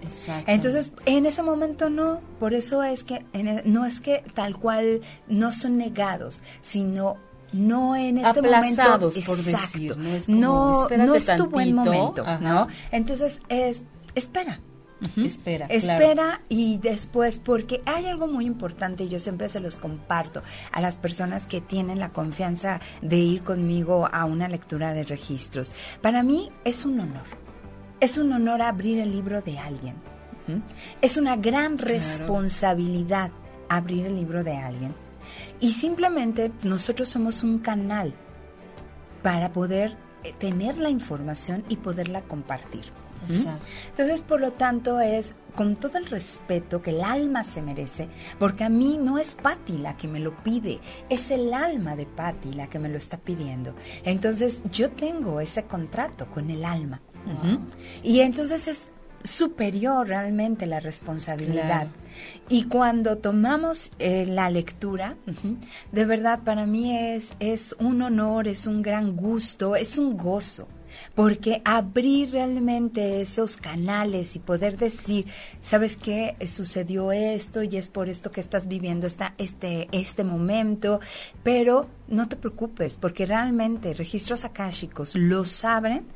Exacto. 0.03 0.51
Entonces, 0.51 0.93
en 1.07 1.27
ese 1.27 1.43
momento 1.43 1.91
no, 1.91 2.21
por 2.39 2.55
eso 2.55 2.83
es 2.85 3.03
que 3.05 3.25
en 3.33 3.49
e- 3.49 3.63
no 3.65 3.85
es 3.85 4.01
que 4.01 4.25
tal 4.35 4.57
cual 4.57 5.01
no 5.29 5.53
son 5.53 5.77
negados, 5.77 6.41
sino 6.61 7.17
no 7.53 7.97
en 7.97 8.19
este 8.19 8.41
Aplazados, 8.41 9.15
momento 9.17 9.27
por 9.27 9.39
Exacto. 9.39 9.51
decir, 9.51 9.97
no 9.97 10.09
es 10.15 10.27
como, 10.27 10.39
no, 10.41 10.89
no 10.89 11.15
es 11.15 11.27
tu 11.37 11.47
buen 11.47 11.75
momento, 11.75 12.23
ajá. 12.23 12.39
¿no? 12.39 12.69
Entonces 12.91 13.41
es 13.49 13.85
espera. 14.15 14.61
Espera, 15.17 15.67
Espera 15.67 16.15
claro. 16.15 16.39
y 16.49 16.79
después, 16.79 17.39
porque 17.39 17.83
hay 17.85 18.07
algo 18.07 18.27
muy 18.27 18.47
importante 18.47 19.05
y 19.05 19.09
yo 19.11 19.19
siempre 19.19 19.51
se 19.51 19.61
los 19.61 19.77
comparto 19.77 20.43
a 20.73 20.81
las 20.81 20.97
personas 20.97 21.47
que 21.47 21.61
tienen 21.61 21.99
la 21.99 22.09
confianza 22.09 22.81
de 23.03 23.19
ir 23.19 23.43
conmigo 23.43 24.09
a 24.11 24.25
una 24.25 24.49
lectura 24.49 24.95
de 24.95 25.05
registros. 25.05 25.73
Para 26.01 26.23
mí 26.23 26.51
es 26.65 26.87
un 26.87 27.01
honor. 27.01 27.25
Es 28.01 28.17
un 28.17 28.33
honor 28.33 28.63
abrir 28.63 28.99
el 28.99 29.11
libro 29.11 29.43
de 29.43 29.59
alguien. 29.59 29.97
Es 31.03 31.17
una 31.17 31.37
gran 31.37 31.77
responsabilidad 31.79 33.31
abrir 33.69 34.07
el 34.07 34.17
libro 34.17 34.43
de 34.45 34.57
alguien. 34.57 34.95
Y 35.61 35.71
simplemente 35.71 36.53
nosotros 36.65 37.09
somos 37.09 37.43
un 37.43 37.59
canal 37.59 38.15
para 39.23 39.53
poder 39.53 39.97
eh, 40.23 40.35
tener 40.39 40.79
la 40.79 40.91
información 40.91 41.65
y 41.69 41.77
poderla 41.77 42.23
compartir. 42.23 42.85
Exacto. 43.29 43.67
Entonces, 43.89 44.23
por 44.23 44.41
lo 44.41 44.53
tanto, 44.53 45.01
es 45.01 45.35
con 45.55 45.77
todo 45.77 45.99
el 45.99 46.07
respeto 46.07 46.83
que 46.83 46.91
el 46.91 47.03
alma 47.03 47.45
se 47.45 47.63
merece, 47.63 48.09
porque 48.39 48.65
a 48.65 48.69
mí 48.69 48.99
no 49.01 49.19
es 49.19 49.35
Patti 49.35 49.79
la 49.79 49.97
que 49.97 50.09
me 50.09 50.21
lo 50.21 50.37
pide, 50.43 50.81
es 51.09 51.31
el 51.31 51.55
alma 51.55 51.97
de 51.97 52.07
Patti 52.07 52.53
la 52.53 52.69
que 52.69 52.79
me 52.79 52.89
lo 52.89 52.99
está 52.99 53.17
pidiendo. 53.17 53.75
Entonces, 54.05 54.63
yo 54.71 54.91
tengo 54.91 55.41
ese 55.41 55.65
contrato 55.65 56.27
con 56.27 56.51
el 56.51 56.65
alma. 56.65 57.01
Y 58.03 58.21
entonces 58.21 58.69
es 58.69 58.91
superior 59.23 60.07
realmente 60.07 60.67
la 60.67 60.81
responsabilidad. 60.81 61.89
Y 62.49 62.65
cuando 62.65 63.19
tomamos 63.19 63.91
eh, 63.99 64.27
la 64.27 64.51
lectura, 64.51 65.17
de 65.93 66.05
verdad 66.05 66.41
para 66.45 66.67
mí 66.67 66.97
es, 66.97 67.35
es 67.41 67.75
un 67.79 68.03
honor, 68.03 68.49
es 68.49 68.67
un 68.67 68.83
gran 68.83 69.17
gusto, 69.17 69.77
es 69.77 69.99
un 69.99 70.17
gozo 70.17 70.69
porque 71.15 71.63
abrir 71.65 72.33
realmente 72.33 73.21
esos 73.21 73.57
canales 73.57 74.37
y 74.37 74.39
poder 74.39 74.77
decir, 74.77 75.27
¿sabes 75.61 75.97
qué? 75.97 76.37
Sucedió 76.47 77.13
esto 77.13 77.63
y 77.63 77.77
es 77.77 77.89
por 77.89 78.09
esto 78.09 78.31
que 78.31 78.41
estás 78.41 78.69
viviendo 78.69 79.07
esta, 79.07 79.35
este, 79.39 79.89
este 79.93 80.25
momento, 80.25 81.01
pero 81.43 81.89
no 82.09 82.29
te 82.29 82.37
preocupes, 82.37 82.97
porque 82.97 83.27
realmente 83.27 83.95
registros 83.95 84.45
akáshicos 84.45 85.15
los 85.15 85.65
abren 85.65 86.07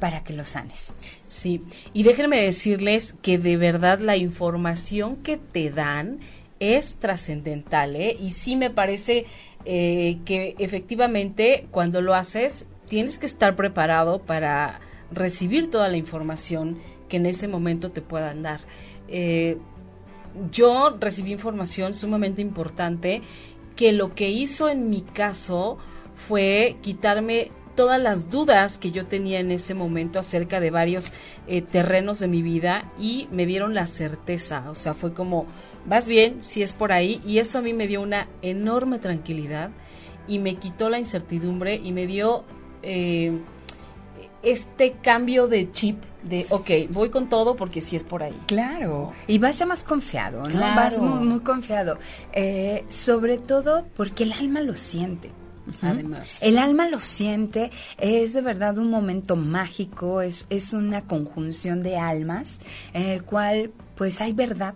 para 0.00 0.24
que 0.24 0.32
los 0.32 0.48
sanes. 0.48 0.94
Sí, 1.26 1.62
y 1.92 2.02
déjenme 2.02 2.42
decirles 2.42 3.14
que 3.22 3.38
de 3.38 3.56
verdad 3.56 4.00
la 4.00 4.16
información 4.16 5.16
que 5.16 5.36
te 5.36 5.70
dan 5.70 6.18
es 6.58 6.96
trascendental, 6.96 7.96
¿eh? 7.96 8.16
Y 8.18 8.32
sí 8.32 8.56
me 8.56 8.70
parece 8.70 9.26
eh, 9.64 10.18
que 10.24 10.56
efectivamente 10.58 11.68
cuando 11.70 12.00
lo 12.00 12.14
haces 12.14 12.66
tienes 12.88 13.18
que 13.18 13.26
estar 13.26 13.56
preparado 13.56 14.22
para 14.22 14.80
recibir 15.12 15.70
toda 15.70 15.88
la 15.88 15.96
información 15.96 16.78
que 17.08 17.18
en 17.18 17.26
ese 17.26 17.46
momento 17.46 17.92
te 17.92 18.02
puedan 18.02 18.42
dar. 18.42 18.60
Eh, 19.08 19.58
yo 20.50 20.96
recibí 20.98 21.32
información 21.32 21.94
sumamente 21.94 22.40
importante 22.42 23.22
que 23.76 23.92
lo 23.92 24.14
que 24.14 24.30
hizo 24.30 24.68
en 24.68 24.90
mi 24.90 25.02
caso 25.02 25.78
fue 26.14 26.76
quitarme 26.82 27.50
todas 27.80 27.98
las 27.98 28.28
dudas 28.28 28.76
que 28.76 28.90
yo 28.90 29.06
tenía 29.06 29.40
en 29.40 29.50
ese 29.50 29.72
momento 29.72 30.18
acerca 30.18 30.60
de 30.60 30.70
varios 30.70 31.14
eh, 31.46 31.62
terrenos 31.62 32.18
de 32.18 32.28
mi 32.28 32.42
vida 32.42 32.92
y 32.98 33.26
me 33.32 33.46
dieron 33.46 33.72
la 33.72 33.86
certeza, 33.86 34.68
o 34.68 34.74
sea, 34.74 34.92
fue 34.92 35.14
como, 35.14 35.46
vas 35.86 36.06
bien, 36.06 36.42
si 36.42 36.60
es 36.60 36.74
por 36.74 36.92
ahí, 36.92 37.22
y 37.24 37.38
eso 37.38 37.56
a 37.56 37.62
mí 37.62 37.72
me 37.72 37.86
dio 37.86 38.02
una 38.02 38.28
enorme 38.42 38.98
tranquilidad 38.98 39.70
y 40.28 40.40
me 40.40 40.56
quitó 40.56 40.90
la 40.90 40.98
incertidumbre 40.98 41.76
y 41.76 41.92
me 41.92 42.06
dio 42.06 42.44
eh, 42.82 43.38
este 44.42 44.92
cambio 45.02 45.46
de 45.48 45.72
chip 45.72 46.02
de, 46.22 46.44
ok, 46.50 46.92
voy 46.92 47.08
con 47.08 47.30
todo 47.30 47.56
porque 47.56 47.80
si 47.80 47.96
es 47.96 48.04
por 48.04 48.22
ahí. 48.22 48.38
Claro, 48.44 49.12
y 49.26 49.38
vas 49.38 49.58
ya 49.58 49.64
más 49.64 49.84
confiado, 49.84 50.42
¿no? 50.42 50.60
Vas 50.60 51.00
muy, 51.00 51.40
confiado. 51.40 51.96
Eh, 52.34 52.84
sobre 52.90 53.38
todo 53.38 53.86
porque 53.96 54.24
el 54.24 54.34
alma 54.34 54.60
lo 54.60 54.74
siente. 54.74 55.30
Además. 55.82 56.38
El 56.42 56.58
alma 56.58 56.88
lo 56.88 57.00
siente, 57.00 57.70
es 57.98 58.32
de 58.32 58.40
verdad 58.40 58.78
un 58.78 58.90
momento 58.90 59.36
mágico, 59.36 60.22
es, 60.22 60.46
es 60.50 60.72
una 60.72 61.02
conjunción 61.02 61.82
de 61.82 61.96
almas 61.96 62.58
en 62.92 63.02
el 63.02 63.22
cual 63.24 63.72
pues 63.94 64.20
hay 64.20 64.32
verdad, 64.32 64.74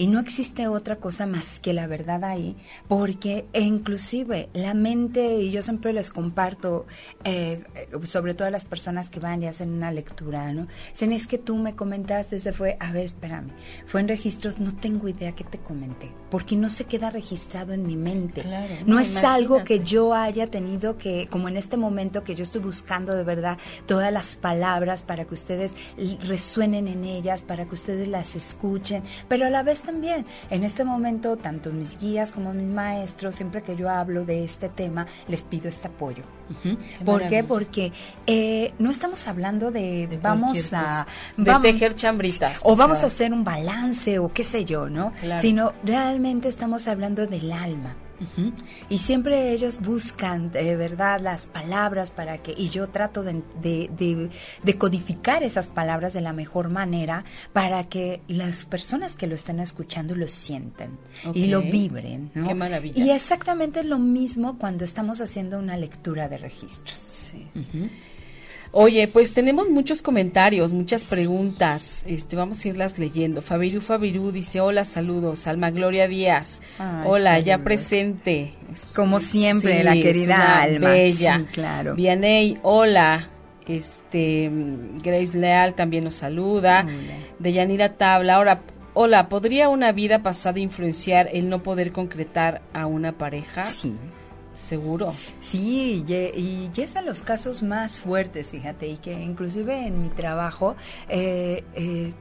y 0.00 0.06
no 0.06 0.18
existe 0.18 0.66
otra 0.66 0.96
cosa 0.96 1.26
más 1.26 1.60
que 1.60 1.74
la 1.74 1.86
verdad 1.86 2.24
ahí, 2.24 2.56
porque 2.88 3.44
inclusive 3.52 4.48
la 4.54 4.72
mente, 4.72 5.34
y 5.42 5.50
yo 5.50 5.60
siempre 5.60 5.92
les 5.92 6.08
comparto, 6.08 6.86
eh, 7.22 7.62
sobre 8.04 8.32
todo 8.32 8.48
a 8.48 8.50
las 8.50 8.64
personas 8.64 9.10
que 9.10 9.20
van 9.20 9.42
y 9.42 9.46
hacen 9.46 9.74
una 9.74 9.92
lectura, 9.92 10.54
¿no? 10.54 10.68
Dicen, 10.92 11.12
es 11.12 11.26
que 11.26 11.36
tú 11.36 11.56
me 11.56 11.76
comentaste, 11.76 12.40
se 12.40 12.54
fue, 12.54 12.78
a 12.80 12.92
ver, 12.92 13.04
espérame, 13.04 13.50
fue 13.84 14.00
en 14.00 14.08
registros, 14.08 14.58
no 14.58 14.74
tengo 14.74 15.06
idea 15.06 15.32
qué 15.32 15.44
te 15.44 15.58
comenté, 15.58 16.10
porque 16.30 16.56
no 16.56 16.70
se 16.70 16.86
queda 16.86 17.10
registrado 17.10 17.74
en 17.74 17.86
mi 17.86 17.96
mente. 17.96 18.42
no, 18.86 19.00
es 19.00 19.16
algo 19.18 19.64
que 19.64 19.80
yo 19.80 20.14
haya 20.14 20.46
tenido 20.46 20.96
que, 20.96 21.28
como 21.30 21.50
en 21.50 21.58
este 21.58 21.76
momento 21.76 22.24
que 22.24 22.34
yo 22.34 22.42
estoy 22.42 22.62
buscando 22.62 23.14
de 23.14 23.24
verdad 23.24 23.58
todas 23.84 24.10
las 24.10 24.36
palabras 24.36 25.02
para 25.02 25.26
que 25.26 25.34
ustedes 25.34 25.74
resuenen 26.26 26.88
en 26.88 27.04
ellas, 27.04 27.42
para 27.42 27.66
que 27.66 27.74
ustedes 27.74 28.08
las 28.08 28.34
escuchen, 28.34 29.02
pero 29.28 29.44
a 29.44 29.50
la 29.50 29.62
vez 29.62 29.82
también. 29.90 30.24
En 30.50 30.64
este 30.64 30.84
momento, 30.84 31.36
tanto 31.36 31.70
mis 31.70 31.98
guías 31.98 32.30
como 32.32 32.52
mis 32.52 32.66
maestros, 32.66 33.34
siempre 33.34 33.62
que 33.62 33.76
yo 33.76 33.90
hablo 33.90 34.24
de 34.24 34.44
este 34.44 34.68
tema, 34.68 35.06
les 35.28 35.42
pido 35.42 35.68
este 35.68 35.88
apoyo. 35.88 36.22
¿Por 37.04 37.28
qué? 37.28 37.42
Porque 37.44 37.92
eh, 38.26 38.72
no 38.78 38.90
estamos 38.90 39.26
hablando 39.26 39.70
de, 39.70 40.18
vamos 40.22 40.72
a... 40.72 41.06
De 41.36 41.54
tejer 41.60 41.94
chambritas. 41.94 42.60
O, 42.64 42.76
vamos 42.76 43.02
a 43.02 43.06
hacer 43.06 43.32
un 43.32 43.44
balance 43.44 44.18
o 44.18 44.32
qué 44.32 44.44
sé 44.44 44.64
yo, 44.64 44.88
¿no? 44.88 45.12
Sino 45.40 45.72
realmente 45.84 46.48
estamos 46.48 46.86
hablando 46.88 47.26
del 47.26 47.52
alma. 47.52 47.94
Y 48.88 48.98
siempre 48.98 49.52
ellos 49.52 49.80
buscan 49.80 50.50
de 50.52 50.76
verdad 50.76 51.20
las 51.20 51.46
palabras 51.46 52.10
para 52.10 52.38
que, 52.38 52.54
y 52.56 52.68
yo 52.68 52.88
trato 52.88 53.22
de, 53.22 53.42
de, 53.60 54.78
codificar 54.78 55.42
esas 55.42 55.68
palabras 55.68 56.12
de 56.12 56.20
la 56.20 56.32
mejor 56.32 56.68
manera 56.68 57.24
para 57.52 57.84
que 57.84 58.20
las 58.28 58.64
personas 58.64 59.16
que 59.16 59.26
lo 59.26 59.34
estén 59.34 59.60
escuchando 59.60 60.14
lo 60.14 60.28
sienten 60.28 60.98
y 61.34 61.46
lo 61.46 61.62
vibren. 61.62 62.30
Qué 62.32 62.54
maravilla. 62.54 63.02
Y 63.02 63.10
exactamente 63.10 63.84
lo 63.84 63.98
mismo 63.98 64.58
cuando 64.58 64.84
estamos 64.84 65.20
haciendo 65.20 65.58
una 65.58 65.76
lectura 65.76 66.28
de 66.28 66.38
registros. 66.38 66.98
Sí. 66.98 67.46
Oye, 68.72 69.08
pues 69.08 69.32
tenemos 69.32 69.68
muchos 69.68 70.00
comentarios, 70.00 70.72
muchas 70.72 71.04
preguntas. 71.04 72.04
Este, 72.06 72.36
vamos 72.36 72.64
a 72.64 72.68
irlas 72.68 72.98
leyendo. 72.98 73.42
Fabiru 73.42 73.80
Fabiru 73.80 74.30
dice, 74.30 74.60
hola, 74.60 74.84
saludos. 74.84 75.46
Alma 75.48 75.70
Gloria 75.70 76.06
Díaz, 76.06 76.60
hola, 77.04 77.40
ya 77.40 77.58
presente. 77.64 78.54
Como 78.94 79.18
siempre, 79.20 79.82
la 79.82 79.94
querida 79.94 80.62
Alma. 80.62 80.90
Bella. 80.90 81.38
Sí, 81.38 81.44
claro. 81.52 81.94
Vianey, 81.96 82.58
hola. 82.62 83.28
Este, 83.66 84.50
Grace 85.02 85.36
Leal 85.36 85.74
también 85.74 86.04
nos 86.04 86.16
saluda. 86.16 86.86
De 87.38 87.52
Yanira 87.52 87.94
Tabla, 87.94 88.36
ahora, 88.36 88.62
hola, 88.94 89.28
¿podría 89.28 89.68
una 89.68 89.90
vida 89.92 90.22
pasada 90.22 90.60
influenciar 90.60 91.28
el 91.32 91.48
no 91.48 91.62
poder 91.62 91.90
concretar 91.90 92.62
a 92.72 92.86
una 92.86 93.12
pareja? 93.12 93.64
Sí. 93.64 93.94
Seguro. 94.60 95.12
Sí, 95.40 96.04
y, 96.06 96.70
y 96.76 96.80
es 96.80 96.94
a 96.94 97.02
los 97.02 97.22
casos 97.22 97.62
más 97.62 97.98
fuertes, 97.98 98.50
fíjate, 98.50 98.88
y 98.88 98.96
que 98.98 99.12
inclusive 99.12 99.86
en 99.86 100.02
mi 100.02 100.10
trabajo 100.10 100.76
eh, 101.08 101.64
eh, 101.74 102.12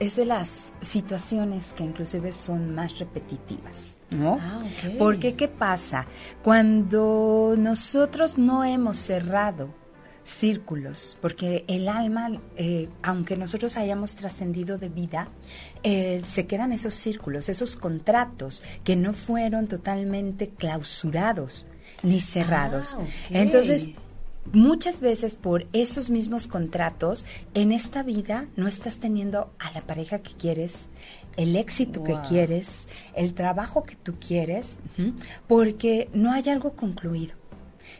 es 0.00 0.16
de 0.16 0.24
las 0.24 0.72
situaciones 0.80 1.74
que 1.74 1.84
inclusive 1.84 2.32
son 2.32 2.74
más 2.74 2.98
repetitivas. 2.98 3.98
¿No? 4.16 4.38
Ah, 4.40 4.60
Porque 4.98 5.34
¿qué 5.34 5.48
pasa? 5.48 6.06
Cuando 6.42 7.54
nosotros 7.58 8.38
no 8.38 8.62
hemos 8.62 8.96
cerrado 8.96 9.74
círculos, 10.22 11.18
porque 11.20 11.64
el 11.66 11.88
alma, 11.88 12.40
eh, 12.56 12.88
aunque 13.02 13.36
nosotros 13.36 13.76
hayamos 13.76 14.14
trascendido 14.14 14.78
de 14.78 14.88
vida, 14.88 15.28
se 15.82 16.46
quedan 16.46 16.72
esos 16.72 16.94
círculos, 16.94 17.48
esos 17.48 17.76
contratos 17.76 18.62
que 18.84 18.94
no 18.94 19.12
fueron 19.14 19.66
totalmente 19.66 20.48
clausurados 20.48 21.66
ni 22.04 22.20
cerrados. 22.20 22.96
Ah, 22.98 23.04
Entonces, 23.30 23.88
muchas 24.52 25.00
veces 25.00 25.36
por 25.36 25.66
esos 25.72 26.10
mismos 26.10 26.46
contratos, 26.46 27.24
en 27.54 27.72
esta 27.72 28.02
vida 28.02 28.46
no 28.56 28.68
estás 28.68 28.98
teniendo 28.98 29.52
a 29.58 29.72
la 29.72 29.80
pareja 29.82 30.20
que 30.20 30.32
quieres, 30.34 30.88
el 31.36 31.56
éxito 31.56 32.04
que 32.04 32.16
quieres, 32.28 32.86
el 33.14 33.34
trabajo 33.34 33.82
que 33.82 33.96
tú 33.96 34.14
quieres, 34.20 34.78
porque 35.48 36.08
no 36.12 36.32
hay 36.32 36.48
algo 36.48 36.72
concluido. 36.72 37.34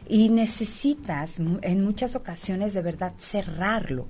Y 0.07 0.29
necesitas 0.29 1.39
en 1.39 1.83
muchas 1.83 2.15
ocasiones 2.15 2.73
de 2.73 2.81
verdad 2.81 3.13
cerrarlo, 3.17 4.07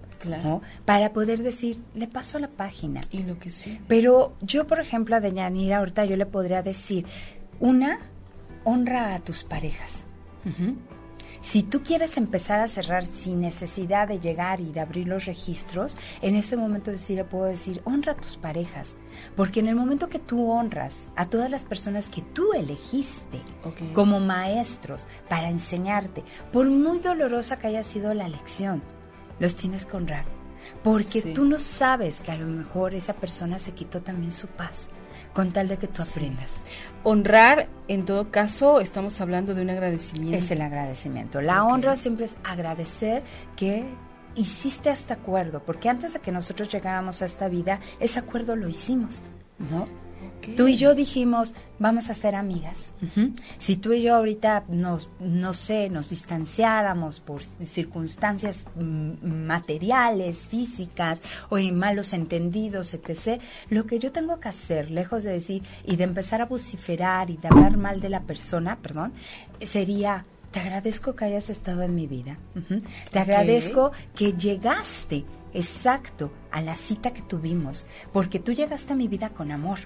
Para 0.84 1.14
poder 1.14 1.42
decir, 1.44 1.80
le 1.94 2.08
paso 2.08 2.38
a 2.38 2.42
la 2.42 2.50
página. 2.50 3.02
Y 3.12 3.24
lo 3.24 3.38
que 3.40 3.50
sí. 3.50 3.80
Pero 3.88 4.34
yo, 4.42 4.68
por 4.68 4.80
ejemplo, 4.80 5.16
a 5.16 5.20
Deñanira, 5.20 5.78
ahorita 5.78 6.06
yo 6.06 6.18
le 6.18 6.26
podría 6.26 6.64
decir, 6.64 7.06
una, 7.60 8.00
honra 8.66 9.16
a 9.16 9.20
tus 9.20 9.44
parejas. 9.44 10.06
Si 11.46 11.62
tú 11.62 11.84
quieres 11.84 12.18
empezar 12.18 12.60
a 12.60 12.68
cerrar 12.68 13.06
sin 13.06 13.40
necesidad 13.40 14.08
de 14.08 14.20
llegar 14.20 14.62
y 14.62 14.72
de 14.72 14.80
abrir 14.80 15.08
los 15.08 15.26
registros, 15.26 15.96
en 16.24 16.36
ese 16.36 16.58
momento 16.58 16.98
sí 16.98 17.16
le 17.16 17.24
puedo 17.24 17.46
decir, 17.46 17.82
honra 17.86 18.14
a 18.14 18.18
tus 18.18 18.36
parejas. 18.36 18.98
Porque 19.36 19.60
en 19.60 19.68
el 19.68 19.76
momento 19.76 20.10
que 20.10 20.18
tú 20.18 20.50
honras 20.50 21.08
a 21.16 21.28
todas 21.28 21.52
las 21.52 21.64
personas 21.64 22.10
que 22.10 22.24
tú 22.24 22.54
elegiste 22.54 23.42
como 23.94 24.20
maestros 24.20 25.08
para 25.30 25.50
enseñarte, 25.50 26.24
por 26.52 26.68
muy 26.68 26.98
dolorosa 26.98 27.58
que 27.58 27.68
haya 27.68 27.84
sido 27.84 28.14
la 28.16 28.28
lección, 28.28 28.82
los 29.40 29.56
tienes 29.56 29.86
que 29.86 29.98
honrar. 29.98 30.26
Porque 30.84 31.22
tú 31.22 31.46
no 31.46 31.60
sabes 31.60 32.22
que 32.22 32.32
a 32.32 32.38
lo 32.38 32.48
mejor 32.48 32.96
esa 32.96 33.14
persona 33.14 33.60
se 33.60 33.74
quitó 33.74 34.02
también 34.02 34.32
su 34.32 34.48
paz 34.48 34.90
con 35.36 35.52
tal 35.52 35.68
de 35.68 35.78
que 35.78 35.88
tú 35.88 36.02
aprendas. 36.02 36.54
Honrar, 37.08 37.70
en 37.88 38.04
todo 38.04 38.32
caso, 38.32 38.80
estamos 38.80 39.22
hablando 39.22 39.54
de 39.54 39.62
un 39.62 39.70
agradecimiento. 39.70 40.40
Es 40.40 40.50
el 40.50 40.60
agradecimiento. 40.60 41.40
La 41.40 41.64
honra 41.64 41.96
siempre 41.98 42.26
es 42.26 42.36
agradecer 42.44 43.22
que 43.56 43.86
hiciste 44.34 44.90
este 44.90 45.14
acuerdo, 45.14 45.62
porque 45.64 45.88
antes 45.88 46.14
de 46.14 46.20
que 46.20 46.32
nosotros 46.32 46.68
llegáramos 46.68 47.22
a 47.22 47.26
esta 47.26 47.48
vida, 47.48 47.80
ese 48.00 48.18
acuerdo 48.18 48.56
lo 48.56 48.68
hicimos, 48.68 49.22
¿no? 49.70 49.86
Tú 50.56 50.68
y 50.68 50.78
yo 50.78 50.96
dijimos, 50.96 51.54
vamos 51.80 52.10
a 52.10 52.14
ser 52.14 52.36
amigas. 52.36 52.94
Si 53.58 53.76
tú 53.76 53.94
y 53.94 54.02
yo 54.02 54.16
ahorita 54.16 54.66
nos, 54.68 55.10
no 55.20 55.54
sé, 55.54 55.90
nos 55.90 56.10
distanciáramos 56.10 57.20
por 57.20 57.44
circunstancias 57.44 58.66
mm, 58.76 59.26
materiales, 59.26 60.48
físicas 60.48 61.22
o 61.50 61.58
en 61.58 61.78
malos 61.78 62.14
entendidos, 62.14 62.94
etc., 62.94 63.42
lo 63.70 63.86
que 63.86 64.00
yo 64.00 64.12
tengo 64.12 64.40
que 64.40 64.50
hacer, 64.50 64.92
lejos 64.92 65.24
de 65.24 65.32
decir 65.32 65.64
y 65.86 65.96
de 65.96 66.04
empezar 66.04 66.42
a 66.42 66.46
vociferar 66.46 67.30
y 67.30 67.38
de 67.38 67.48
hablar 67.48 67.78
mal 67.78 68.02
de 68.02 68.10
la 68.10 68.22
persona, 68.22 68.78
perdón, 68.78 69.14
sería 69.62 70.26
te 70.56 70.62
agradezco 70.62 71.18
que 71.18 71.26
hayas 71.26 71.50
estado 71.50 71.82
en 71.82 71.96
mi 71.96 72.08
vida. 72.08 72.38
Te 73.12 73.20
agradezco 73.20 73.92
que 74.16 74.32
llegaste 74.32 75.26
exacto 75.54 76.32
a 76.50 76.62
la 76.62 76.76
cita 76.76 77.12
que 77.12 77.22
tuvimos, 77.22 77.86
porque 78.14 78.40
tú 78.40 78.54
llegaste 78.54 78.94
a 78.94 78.96
mi 78.96 79.10
vida 79.10 79.32
con 79.32 79.52
amor. 79.52 79.80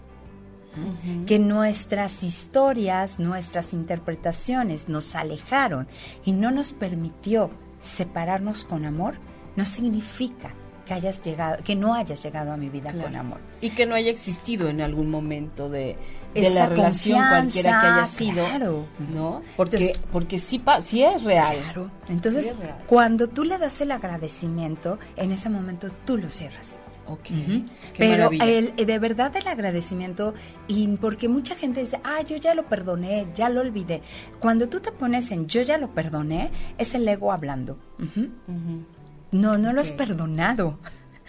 Que 1.26 1.40
nuestras 1.40 2.24
historias, 2.24 3.20
nuestras 3.20 3.74
interpretaciones 3.74 4.88
nos 4.88 5.16
alejaron 5.16 5.88
y 6.26 6.32
no 6.32 6.52
nos 6.52 6.74
permitió 6.74 7.50
separarnos 7.82 8.66
con 8.66 8.86
amor, 8.86 9.16
no 9.56 9.66
significa 9.66 10.54
que 10.90 10.96
hayas 10.96 11.22
llegado, 11.22 11.64
que 11.64 11.76
no 11.76 11.94
hayas 11.94 12.24
llegado 12.24 12.52
a 12.52 12.58
mi 12.58 12.68
vida 12.68 12.92
con 12.92 13.16
amor. 13.16 13.40
Y 13.62 13.70
que 13.70 13.86
no 13.86 13.94
haya 13.94 14.10
existido 14.10 14.70
en 14.70 14.82
algún 14.82 15.12
momento 15.12 15.70
de, 15.70 15.98
la 16.34 16.66
relación 16.66 17.20
cualquiera 17.30 17.80
que 17.80 17.88
haya 17.88 18.06
sido, 18.06 18.46
claro. 18.46 18.86
¿no? 19.14 19.44
Porque 19.56 19.96
porque 20.12 20.40
sí 20.40 20.60
sí 20.82 21.04
es 21.04 21.24
real. 21.24 21.58
Claro. 21.58 21.92
Entonces, 22.08 22.54
cuando 22.88 23.28
tú 23.28 23.44
le 23.44 23.60
das 23.60 23.82
el 23.82 23.92
agradecimiento, 23.92 24.98
en 25.16 25.32
ese 25.32 25.50
momento 25.50 25.90
tú 26.06 26.18
lo 26.18 26.30
cierras. 26.32 26.80
Okay. 27.10 27.66
Pero 27.98 28.30
el, 28.32 28.76
de 28.76 29.00
verdad 29.00 29.36
el 29.36 29.48
agradecimiento, 29.48 30.34
y 30.68 30.88
porque 30.98 31.28
mucha 31.28 31.56
gente 31.56 31.82
dice, 31.82 32.00
ah, 32.04 32.22
yo 32.22 32.38
ya 32.38 32.54
lo 32.54 32.68
perdoné, 32.68 33.28
ya 33.36 33.50
lo 33.50 33.62
olvidé. 33.62 34.02
Cuando 34.40 34.70
tú 34.70 34.80
te 34.80 34.92
pones 34.92 35.32
en 35.32 35.48
yo 35.48 35.62
ya 35.62 35.78
lo 35.78 35.90
perdoné, 35.94 36.52
es 36.78 36.94
el 36.94 37.08
ego 37.08 37.32
hablando. 37.32 37.78
No, 39.32 39.58
no 39.58 39.74
lo 39.74 39.82
has 39.82 39.92
perdonado. 39.92 40.78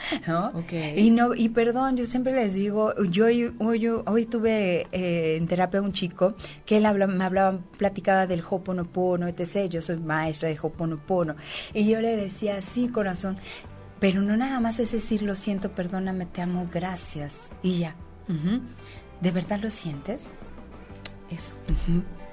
¿no? 0.27 0.53
Y 0.97 1.11
no 1.11 1.35
y 1.35 1.49
perdón, 1.49 1.97
yo 1.97 2.07
siempre 2.07 2.35
les 2.35 2.55
digo, 2.55 2.95
yo 3.05 3.27
hoy, 3.27 3.87
hoy 3.87 4.27
tuve 4.27 4.87
eh, 4.93 5.37
en 5.37 5.47
terapia 5.47 5.81
un 5.81 5.93
chico 5.93 6.35
que 6.64 6.77
él 6.77 6.83
me 7.09 7.25
hablaba, 7.25 7.59
platicaba 7.77 8.27
del 8.27 8.43
Hoponopono, 8.49 9.29
etc. 9.29 9.69
Yo 9.69 9.83
soy 9.83 9.99
maestra 9.99 10.49
de 10.49 10.59
Hoponopono 10.61 11.37
y 11.75 11.88
yo 11.88 12.01
le 12.01 12.16
decía, 12.16 12.61
sí, 12.61 12.88
corazón, 12.88 13.37
pero 14.01 14.23
no 14.23 14.37
nada 14.37 14.59
más 14.61 14.79
es 14.79 14.93
decir, 14.93 15.23
lo 15.23 15.35
siento, 15.37 15.73
perdóname, 15.73 16.27
te 16.27 16.43
amo, 16.43 16.67
gracias 16.73 17.39
y 17.63 17.79
ya. 17.79 17.95
¿De 19.21 19.31
verdad 19.31 19.61
lo 19.63 19.71
sientes? 19.71 20.25
Eso. 21.31 21.55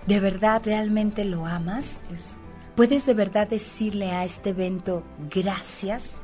¿De 0.06 0.19
verdad 0.19 0.62
realmente 0.63 1.25
lo 1.25 1.45
amas? 1.45 1.97
Eso. 2.12 2.38
¿Puedes 2.75 3.06
de 3.06 3.13
verdad 3.13 3.47
decirle 3.47 4.12
a 4.12 4.23
este 4.23 4.51
evento 4.51 5.03
gracias? 5.30 6.21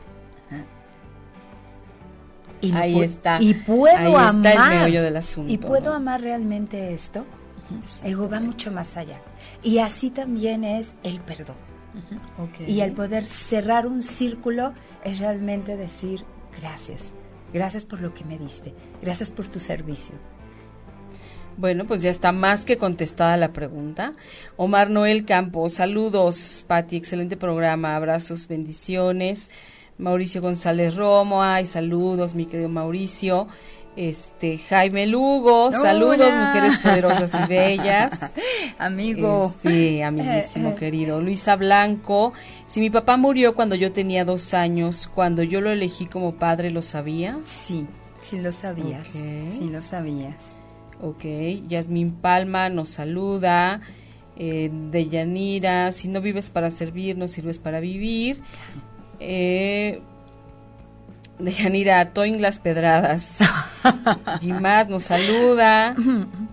Y 2.62 2.72
Ahí 2.72 3.02
está. 3.02 3.42
Y 3.42 3.56
puedo 3.56 4.18
amar. 4.18 4.72
el 4.72 4.80
meollo 4.80 5.04
del 5.04 5.18
asunto. 5.18 5.52
Y 5.52 5.58
puedo 5.58 5.92
amar 5.92 6.22
realmente 6.22 6.94
esto. 6.94 7.26
Ego 8.06 8.30
va 8.30 8.40
mucho 8.40 8.72
más 8.72 8.96
allá. 8.96 9.20
Y 9.62 9.80
así 9.80 10.10
también 10.10 10.64
es 10.64 10.94
el 11.04 11.20
perdón. 11.20 11.58
Y 12.68 12.82
el 12.82 12.94
poder 12.94 13.24
cerrar 13.24 13.88
un 13.88 14.02
círculo 14.02 14.74
es 15.04 15.20
realmente 15.20 15.78
decir 15.78 16.24
gracias. 16.60 17.12
Gracias 17.54 17.86
por 17.86 18.02
lo 18.02 18.14
que 18.14 18.26
me 18.26 18.38
diste. 18.38 18.74
Gracias 19.02 19.32
por 19.32 19.48
tu 19.48 19.60
servicio. 19.60 20.16
Bueno, 21.56 21.86
pues 21.86 22.02
ya 22.02 22.10
está 22.10 22.32
más 22.32 22.66
que 22.66 22.78
contestada 22.78 23.38
la 23.38 23.54
pregunta. 23.54 24.14
Omar 24.58 24.90
Noel 24.90 25.24
Campos, 25.24 25.74
saludos, 25.74 26.66
Pati, 26.68 26.96
excelente 26.96 27.38
programa, 27.38 27.96
abrazos, 27.96 28.48
bendiciones. 28.48 29.52
Mauricio 30.00 30.42
González 30.42 30.96
Romo, 30.96 31.44
ay, 31.44 31.68
saludos, 31.68 32.34
mi 32.34 32.48
querido 32.48 32.70
Mauricio. 32.70 33.48
Este, 33.96 34.58
Jaime 34.58 35.06
Lugo, 35.06 35.72
saludos, 35.72 36.32
mujeres 36.34 36.78
poderosas 36.80 37.32
y 37.44 37.48
bellas. 37.48 38.34
Amigo. 38.80 39.54
Eh, 39.64 39.70
sí, 39.70 40.02
amiguísimo 40.02 40.76
querido. 40.80 41.22
Luisa 41.22 41.56
Blanco, 41.56 42.34
si 42.66 42.80
mi 42.80 42.90
papá 42.90 43.18
murió 43.18 43.54
cuando 43.54 43.76
yo 43.76 43.92
tenía 43.92 44.26
dos 44.26 44.56
años, 44.56 45.10
cuando 45.14 45.44
yo 45.44 45.62
lo 45.62 45.70
elegí 45.70 46.08
como 46.08 46.36
padre, 46.36 46.72
¿lo 46.72 46.82
sabía? 46.82 47.38
Sí, 47.46 47.86
sí 48.22 48.40
lo 48.40 48.52
sabías. 48.52 49.10
Sí 49.10 49.70
lo 49.72 49.82
sabías. 49.84 50.56
Ok, 51.00 51.26
Yasmín 51.68 52.14
Palma 52.14 52.70
nos 52.70 52.90
saluda. 52.90 53.82
Eh, 54.36 54.72
de 54.90 55.10
Yanira, 55.10 55.92
si 55.92 56.08
no 56.08 56.20
vives 56.20 56.50
para 56.50 56.72
servir, 56.72 57.16
no 57.16 57.28
sirves 57.28 57.60
para 57.60 57.80
vivir. 57.80 58.42
Eh, 59.20 60.02
de 61.44 61.52
Yanira, 61.52 62.14
Toin 62.14 62.42
las 62.42 62.60
Pedradas. 62.60 63.40
Jimad 64.40 64.88
nos 64.88 65.04
saluda. 65.04 65.96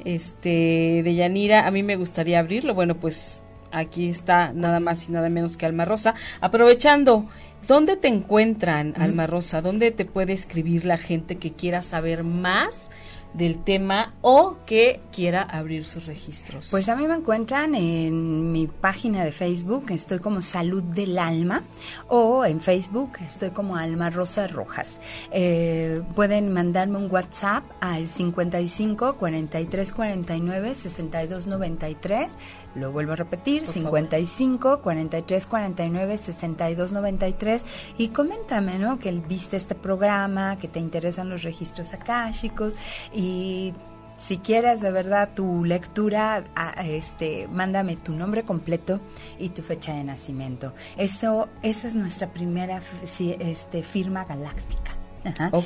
Este, 0.05 1.03
de 1.05 1.15
Yanira, 1.15 1.67
a 1.67 1.71
mí 1.71 1.83
me 1.83 1.97
gustaría 1.97 2.41
abrirlo. 2.41 2.75
Bueno, 2.75 2.97
pues 2.97 3.43
aquí 3.71 4.09
está 4.09 4.53
nada 4.53 4.81
más 4.81 5.09
y 5.09 5.13
nada 5.13 5.29
menos 5.29 5.57
que 5.57 5.67
Alma 5.67 5.85
Rosa. 5.85 6.15
Aprovechando, 6.41 7.29
¿dónde 7.69 7.97
te 7.97 8.09
encuentran, 8.09 8.95
Alma 8.97 9.27
Rosa? 9.29 9.63
¿Dónde 9.63 9.93
te 9.93 10.05
puede 10.05 10.33
escribir 10.33 10.85
la 10.85 10.99
gente 10.99 11.37
que 11.37 11.53
quiera 11.53 11.83
saber 11.83 12.25
más 12.25 12.91
del 13.35 13.63
tema 13.63 14.15
o 14.23 14.57
que 14.67 15.01
quiera 15.13 15.43
abrir 15.43 15.87
sus 15.87 16.07
registros? 16.07 16.69
Pues 16.71 16.89
a 16.89 16.97
mí 16.97 17.07
me 17.07 17.15
encuentran 17.15 17.75
en 17.75 18.53
mi 18.53 18.67
página 18.67 19.25
de 19.25 19.33
Facebook, 19.33 19.87
estoy 19.91 20.19
como 20.19 20.43
Salud 20.43 20.83
del 20.83 21.19
Alma, 21.19 21.65
o 22.09 22.45
en 22.45 22.61
Facebook 22.61 23.13
estoy 23.27 23.51
como 23.51 23.77
Alma 23.77 24.11
Rosa 24.11 24.47
Rojas. 24.47 25.01
Eh, 25.31 26.03
pueden 26.15 26.53
mandarme 26.53 26.99
un 26.99 27.11
WhatsApp 27.11 27.65
al 27.81 28.09
55 28.09 29.17
43 29.17 29.93
49 29.93 30.75
62 30.75 31.47
93. 31.47 32.37
Lo 32.75 32.93
vuelvo 32.93 33.13
a 33.13 33.17
repetir, 33.17 33.67
55 33.67 34.81
43 34.81 35.47
49 35.47 36.19
62 36.19 36.93
93 36.93 37.67
y 37.99 38.09
coméntame, 38.09 38.79
¿no? 38.79 38.99
Que 38.99 39.11
viste 39.13 39.57
este 39.57 39.75
programa, 39.75 40.57
que 40.59 40.69
te 40.69 40.79
interesan 40.79 41.29
los 41.29 41.43
registros 41.43 41.93
akáshicos 41.93 42.77
y 43.13 43.75
si 44.21 44.37
quieres 44.37 44.83
de 44.83 44.93
verdad 44.93 45.31
tu 45.35 45.65
lectura, 45.65 46.45
este, 46.85 47.49
mándame 47.49 47.97
tu 47.97 48.13
nombre 48.13 48.45
completo 48.45 49.01
y 49.39 49.49
tu 49.49 49.63
fecha 49.63 49.95
de 49.95 50.05
nacimiento. 50.05 50.75
Eso, 50.99 51.49
esa 51.63 51.89
es 51.89 51.95
nuestra 51.95 52.31
primera 52.31 52.83
este, 53.03 53.83
firma 53.83 54.27
galáctica. 54.27 54.97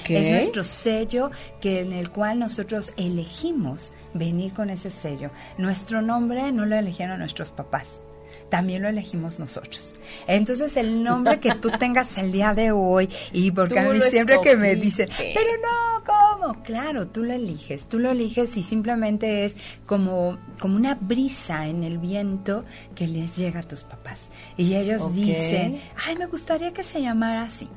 Es 0.08 0.30
nuestro 0.30 0.64
sello 0.64 1.30
que 1.60 1.80
en 1.80 1.92
el 1.92 2.10
cual 2.10 2.38
nosotros 2.38 2.92
elegimos 2.96 3.92
venir 4.14 4.52
con 4.52 4.70
ese 4.70 4.90
sello. 4.90 5.30
Nuestro 5.58 6.00
nombre 6.02 6.50
no 6.52 6.64
lo 6.64 6.76
eligieron 6.76 7.18
nuestros 7.18 7.52
papás, 7.52 8.00
también 8.48 8.82
lo 8.82 8.88
elegimos 8.88 9.38
nosotros. 9.38 9.94
Entonces 10.26 10.76
el 10.76 11.02
nombre 11.02 11.40
que 11.40 11.54
tú 11.54 11.70
tengas 11.78 12.16
el 12.18 12.32
día 12.32 12.54
de 12.54 12.72
hoy 12.72 13.08
y 13.32 13.50
porque 13.50 13.78
a 13.78 13.88
mí 13.88 14.00
siempre 14.10 14.40
que 14.40 14.56
me 14.56 14.76
dicen, 14.76 15.08
pero 15.16 15.50
no, 15.62 16.04
¿cómo? 16.04 16.62
Claro, 16.62 17.08
tú 17.08 17.24
lo 17.24 17.32
eliges, 17.32 17.86
tú 17.88 17.98
lo 17.98 18.10
eliges 18.10 18.56
y 18.56 18.62
simplemente 18.62 19.44
es 19.44 19.56
como, 19.86 20.38
como 20.60 20.76
una 20.76 20.94
brisa 20.94 21.66
en 21.66 21.82
el 21.82 21.98
viento 21.98 22.64
que 22.94 23.06
les 23.06 23.36
llega 23.36 23.60
a 23.60 23.64
tus 23.64 23.84
papás. 23.84 24.28
Y 24.56 24.74
ellos 24.74 25.14
dicen, 25.14 25.80
ay, 26.06 26.16
me 26.16 26.26
gustaría 26.26 26.72
que 26.72 26.82
se 26.82 27.02
llamara 27.02 27.42
así. 27.42 27.68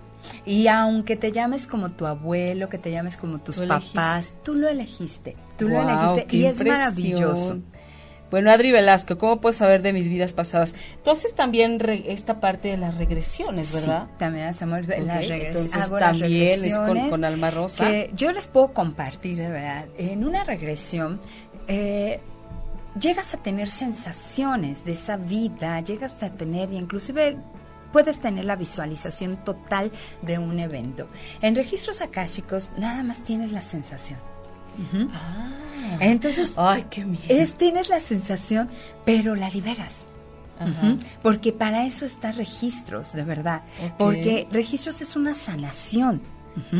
Y 0.45 0.67
aunque 0.67 1.15
te 1.15 1.31
llames 1.31 1.67
como 1.67 1.89
tu 1.89 2.05
abuelo, 2.05 2.69
que 2.69 2.77
te 2.77 2.91
llames 2.91 3.17
como 3.17 3.39
tus 3.39 3.59
papás, 3.59 4.33
tú 4.43 4.55
lo 4.55 4.67
elegiste, 4.67 5.35
tú 5.57 5.69
lo 5.69 5.81
elegiste 5.81 6.37
y 6.37 6.45
es 6.45 6.63
maravilloso. 6.63 7.59
Bueno, 8.29 8.51
Adri 8.51 8.71
Velasco, 8.71 9.17
¿cómo 9.17 9.39
puedes 9.39 9.55
saber 9.55 9.81
de 9.81 9.93
mis 9.93 10.09
vidas 10.09 10.33
pasadas? 10.33 10.75
Tú 11.03 11.11
haces 11.11 11.33
también 11.33 11.79
esta 12.07 12.41
parte 12.41 12.67
de 12.67 12.77
las 12.77 12.97
regresiones, 12.97 13.71
¿verdad? 13.71 14.07
Sí, 14.07 14.13
también 14.17 14.47
hacemos 14.47 14.85
las 14.85 14.87
regresiones. 14.97 15.55
Entonces 15.55 15.89
también 15.97 16.65
es 16.65 16.77
con, 17.09 17.23
Alma 17.23 17.51
Rosa. 17.51 17.89
yo 18.13 18.31
les 18.33 18.47
puedo 18.47 18.73
compartir, 18.73 19.37
de 19.37 19.49
verdad. 19.49 19.85
En 19.97 20.25
una 20.25 20.43
regresión, 20.43 21.21
eh, 21.69 22.19
llegas 22.99 23.33
a 23.33 23.37
tener 23.37 23.69
sensaciones 23.69 24.83
de 24.83 24.91
esa 24.91 25.15
vida, 25.15 25.79
llegas 25.79 26.15
a 26.21 26.29
tener, 26.29 26.73
inclusive 26.73 27.37
puedes 27.93 28.19
tener 28.19 28.43
la 28.43 28.57
visualización 28.57 29.37
total 29.37 29.91
de 30.21 30.37
un 30.37 30.59
evento. 30.59 31.07
En 31.41 31.55
registros 31.55 32.01
akáshicos 32.01 32.71
nada 32.77 33.03
más 33.03 33.23
tienes 33.23 33.53
la 33.53 33.61
sensación. 33.61 34.19
Ah, 35.13 35.97
Entonces, 35.99 36.53
ay, 36.55 36.85
qué 36.89 37.05
es, 37.29 37.53
tienes 37.55 37.89
la 37.89 37.99
sensación, 37.99 38.69
pero 39.05 39.35
la 39.35 39.49
liberas. 39.49 40.07
Porque 41.21 41.53
para 41.53 41.85
eso 41.85 42.05
está 42.05 42.31
registros, 42.31 43.13
de 43.13 43.23
verdad. 43.23 43.61
Porque 43.97 44.47
registros 44.51 45.01
es 45.01 45.15
una 45.15 45.33
sanación. 45.33 46.21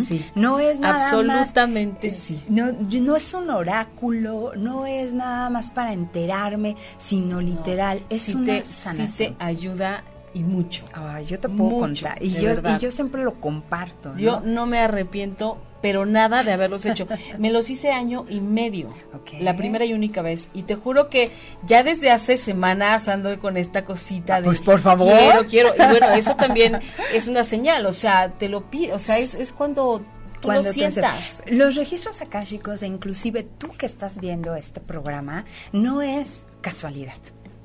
Sí. 0.04 0.26
No 0.34 0.58
es 0.58 0.80
nada 0.80 0.96
Absolutamente 0.96 2.08
más, 2.08 2.18
sí. 2.18 2.44
No, 2.50 2.72
no 2.72 3.16
es 3.16 3.34
un 3.36 3.50
oráculo, 3.52 4.54
no 4.58 4.88
es 4.88 5.14
nada 5.14 5.52
más 5.52 5.70
para 5.70 5.94
enterarme, 5.94 6.76
sino 6.98 7.42
literal, 7.42 8.02
es 8.10 8.24
sí 8.24 8.34
una 8.34 8.46
te, 8.58 8.64
sanación. 8.64 9.10
sí 9.10 9.36
te 9.38 9.44
ayuda 9.44 10.04
y 10.38 10.44
mucho. 10.44 10.84
Ay, 10.94 11.26
yo 11.26 11.40
te 11.40 11.50
puedo 11.50 11.70
Mucho, 11.72 12.06
contar. 12.06 12.24
Y 12.24 12.32
yo, 12.34 12.52
y 12.54 12.80
yo 12.80 12.92
siempre 12.92 13.24
lo 13.24 13.36
comparto. 13.40 14.14
¿no? 14.14 14.18
Yo 14.20 14.40
no 14.42 14.66
me 14.66 14.80
arrepiento, 14.80 15.58
pero 15.82 16.06
nada 16.06 16.44
de 16.44 16.52
haberlos 16.54 16.86
hecho. 16.86 17.08
Me 17.40 17.52
los 17.52 17.70
hice 17.70 17.92
año 17.92 18.26
y 18.30 18.40
medio. 18.42 18.90
Ok. 19.14 19.40
La 19.42 19.56
primera 19.56 19.86
y 19.86 19.94
única 19.94 20.22
vez. 20.22 20.50
Y 20.54 20.64
te 20.64 20.76
juro 20.76 21.10
que 21.10 21.32
ya 21.66 21.84
desde 21.84 22.10
hace 22.12 22.38
semanas 22.38 23.08
ando 23.08 23.40
con 23.40 23.58
esta 23.58 23.86
cosita 23.86 24.36
Ah, 24.36 24.42
de. 24.42 24.46
pues, 24.46 24.62
por 24.62 24.80
favor. 24.80 25.16
Quiero, 25.18 25.46
quiero. 25.48 25.70
Y 25.76 25.90
bueno, 25.92 26.10
eso 26.12 26.36
también 26.40 26.80
es 27.14 27.28
una 27.28 27.44
señal. 27.44 27.86
O 27.86 27.92
sea, 27.92 28.34
te 28.34 28.50
lo 28.50 28.70
pido. 28.70 28.96
O 28.96 29.00
sea, 29.00 29.18
es, 29.20 29.36
es 29.36 29.54
cuando 29.54 30.00
tú 30.42 30.48
Cuando 30.50 30.68
lo 30.68 30.74
sientas. 30.74 31.44
Los 31.48 31.76
registros 31.76 32.22
akáshicos, 32.22 32.82
e 32.84 32.88
inclusive 32.88 33.44
tú 33.44 33.70
que 33.78 33.86
estás 33.86 34.20
viendo 34.20 34.56
este 34.56 34.80
programa, 34.82 35.46
no 35.72 36.02
es 36.02 36.46
casualidad. 36.62 37.14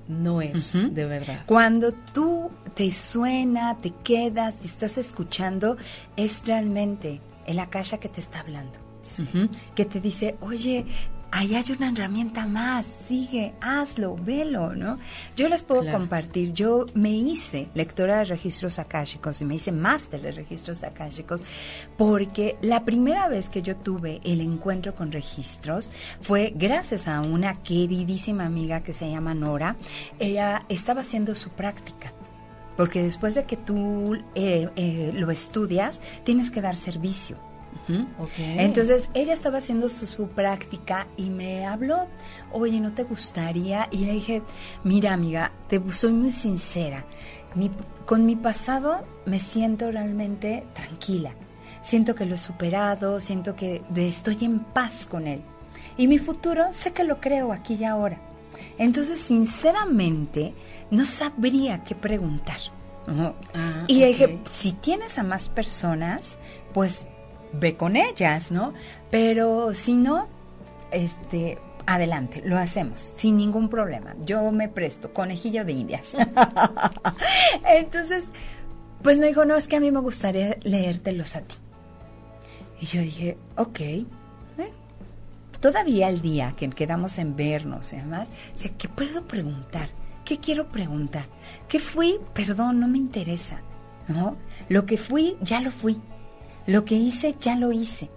No 0.09 0.43
es, 0.43 0.73
de 0.73 1.05
verdad. 1.05 1.45
Cuando 1.47 1.93
tú 1.93 2.51
te 2.75 2.91
suena, 2.93 3.79
te 3.79 3.93
quedas 4.03 4.59
y 4.63 4.67
estás 4.67 4.99
escuchando, 4.99 5.77
es 6.17 6.43
realmente 6.47 7.21
el 7.47 7.59
akasha 7.59 7.99
que 7.99 8.09
te 8.09 8.21
está 8.21 8.41
hablando. 8.41 8.79
Que 9.75 9.85
te 9.85 10.01
dice, 10.01 10.37
oye, 10.41 10.87
ahí 11.33 11.55
hay 11.57 11.65
una 11.77 11.89
herramienta 11.91 12.47
más, 12.47 12.87
sigue, 13.09 13.55
hazlo, 13.61 14.15
velo, 14.17 14.75
¿no? 14.75 14.99
Yo 15.35 15.49
les 15.49 15.63
puedo 15.65 15.81
Claro. 15.81 15.99
compartir, 15.99 16.53
yo 16.53 16.87
me 16.95 17.11
hice 17.11 17.69
lectora 17.75 18.19
de 18.19 18.27
registros 18.27 18.79
akáshicos 18.79 19.41
y 19.41 19.45
me 19.47 19.55
hice 19.57 19.73
máster 19.73 20.21
de 20.21 20.31
registros 20.33 20.83
akáshicos 20.85 21.43
porque 21.97 22.57
la 22.61 22.85
primera 22.85 23.29
vez 23.29 23.49
que 23.49 23.63
yo 23.63 23.77
tuve 23.77 24.21
el 24.25 24.41
encuentro 24.43 24.95
con 24.95 25.11
registros 25.11 25.91
fue 26.21 26.53
gracias 26.55 27.09
a 27.09 27.23
una 27.23 27.55
queridísima 27.55 28.45
amiga 28.47 28.83
que 28.83 28.93
se 28.93 29.11
llama 29.11 29.35
Nora. 29.35 29.77
Ella 30.19 30.65
estaba 30.69 31.01
haciendo 31.01 31.35
su 31.35 31.51
práctica. 31.51 32.13
Porque 32.77 33.03
después 33.03 33.35
de 33.35 33.45
que 33.45 33.57
tú 33.59 34.15
eh, 34.35 34.69
eh, 34.77 35.13
lo 35.15 35.31
estudias, 35.31 36.01
tienes 36.25 36.51
que 36.51 36.63
dar 36.63 36.75
servicio. 36.77 37.37
Ujú. 37.89 38.07
Ok. 38.21 38.31
Entonces 38.39 39.09
ella 39.15 39.33
estaba 39.33 39.59
haciendo 39.59 39.89
su, 39.89 40.07
su 40.07 40.29
práctica 40.29 41.09
y 41.17 41.31
me 41.31 41.67
habló, 41.67 42.07
oye, 42.53 42.81
¿no 42.81 42.93
te 42.93 43.03
gustaría? 43.05 43.89
Y 43.91 44.05
le 44.05 44.13
dije, 44.13 44.43
mira 44.85 45.13
amiga, 45.13 45.53
te 45.69 45.81
soy 45.93 46.13
muy 46.13 46.31
sincera, 46.31 47.05
mi- 47.55 47.71
con 48.07 48.25
mi 48.25 48.37
pasado 48.37 49.05
me 49.27 49.39
siento 49.39 49.91
realmente 49.91 50.65
tranquila, 50.75 51.33
siento 51.83 52.15
que 52.15 52.25
lo 52.27 52.35
he 52.37 52.39
superado, 52.39 53.19
siento 53.21 53.57
que 53.57 53.83
estoy 53.97 54.39
en 54.43 54.61
paz 54.61 55.07
con 55.07 55.27
él. 55.27 55.43
Y 55.97 56.07
mi 56.07 56.19
futuro 56.19 56.73
sé 56.73 56.93
que 56.93 57.05
lo 57.05 57.21
creo 57.21 57.53
aquí 57.53 57.75
y 57.75 57.85
ahora. 57.85 58.19
Entonces, 58.79 59.19
sinceramente, 59.21 60.55
no 60.91 61.05
sabría 61.05 61.83
qué 61.85 61.95
preguntar. 61.95 62.59
Ah, 63.55 63.85
y 63.89 63.95
le 63.99 64.07
dije, 64.09 64.41
si 64.49 64.73
tienes 64.73 65.19
a 65.19 65.23
más 65.23 65.49
personas, 65.49 66.39
pues 66.73 67.09
ve 67.53 67.77
con 67.77 67.97
ellas, 67.97 68.51
¿no? 68.51 68.73
Pero 69.11 69.75
si 69.75 69.95
no, 69.95 70.29
este, 70.91 71.59
adelante, 71.87 72.43
lo 72.45 72.59
hacemos, 72.59 73.01
sin 73.01 73.37
ningún 73.37 73.69
problema. 73.69 74.15
Yo 74.25 74.51
me 74.53 74.69
presto, 74.69 75.13
conejillo 75.13 75.65
de 75.65 75.73
indias. 75.73 76.13
Entonces, 77.69 78.25
pues 79.03 79.21
me 79.21 79.29
dijo, 79.29 79.45
no, 79.45 79.57
es 79.57 79.69
que 79.69 79.77
a 79.77 79.81
mí 79.81 79.91
me 79.91 80.01
gustaría 80.01 80.57
leértelos 80.63 81.37
a 81.37 81.43
ti. 81.43 81.57
Y 82.81 82.87
yo 82.87 83.01
dije, 83.01 83.37
ok. 83.57 83.81
¿eh? 83.81 84.07
Todavía 85.61 86.09
el 86.09 86.21
día 86.21 86.55
que 86.57 86.69
quedamos 86.71 87.19
en 87.19 87.37
vernos 87.37 87.93
y 87.93 87.97
demás, 87.97 88.29
decía, 88.53 88.73
¿qué 88.77 88.89
puedo 88.89 89.23
preguntar? 89.25 89.91
¿Qué 90.25 90.39
quiero 90.39 90.69
preguntar? 90.69 91.27
¿Qué 91.69 91.79
fui? 91.79 92.19
Perdón, 92.35 92.81
no 92.81 92.89
me 92.89 92.99
interesa. 92.99 93.61
¿no? 94.09 94.37
Lo 94.69 94.87
que 94.87 94.97
fui, 94.97 95.37
ya 95.41 95.61
lo 95.61 95.71
fui. 95.71 96.01
Lo 96.67 96.85
que 96.85 96.95
hice, 96.95 97.35
ya 97.41 97.57
lo 97.57 97.73
hice. 97.73 98.11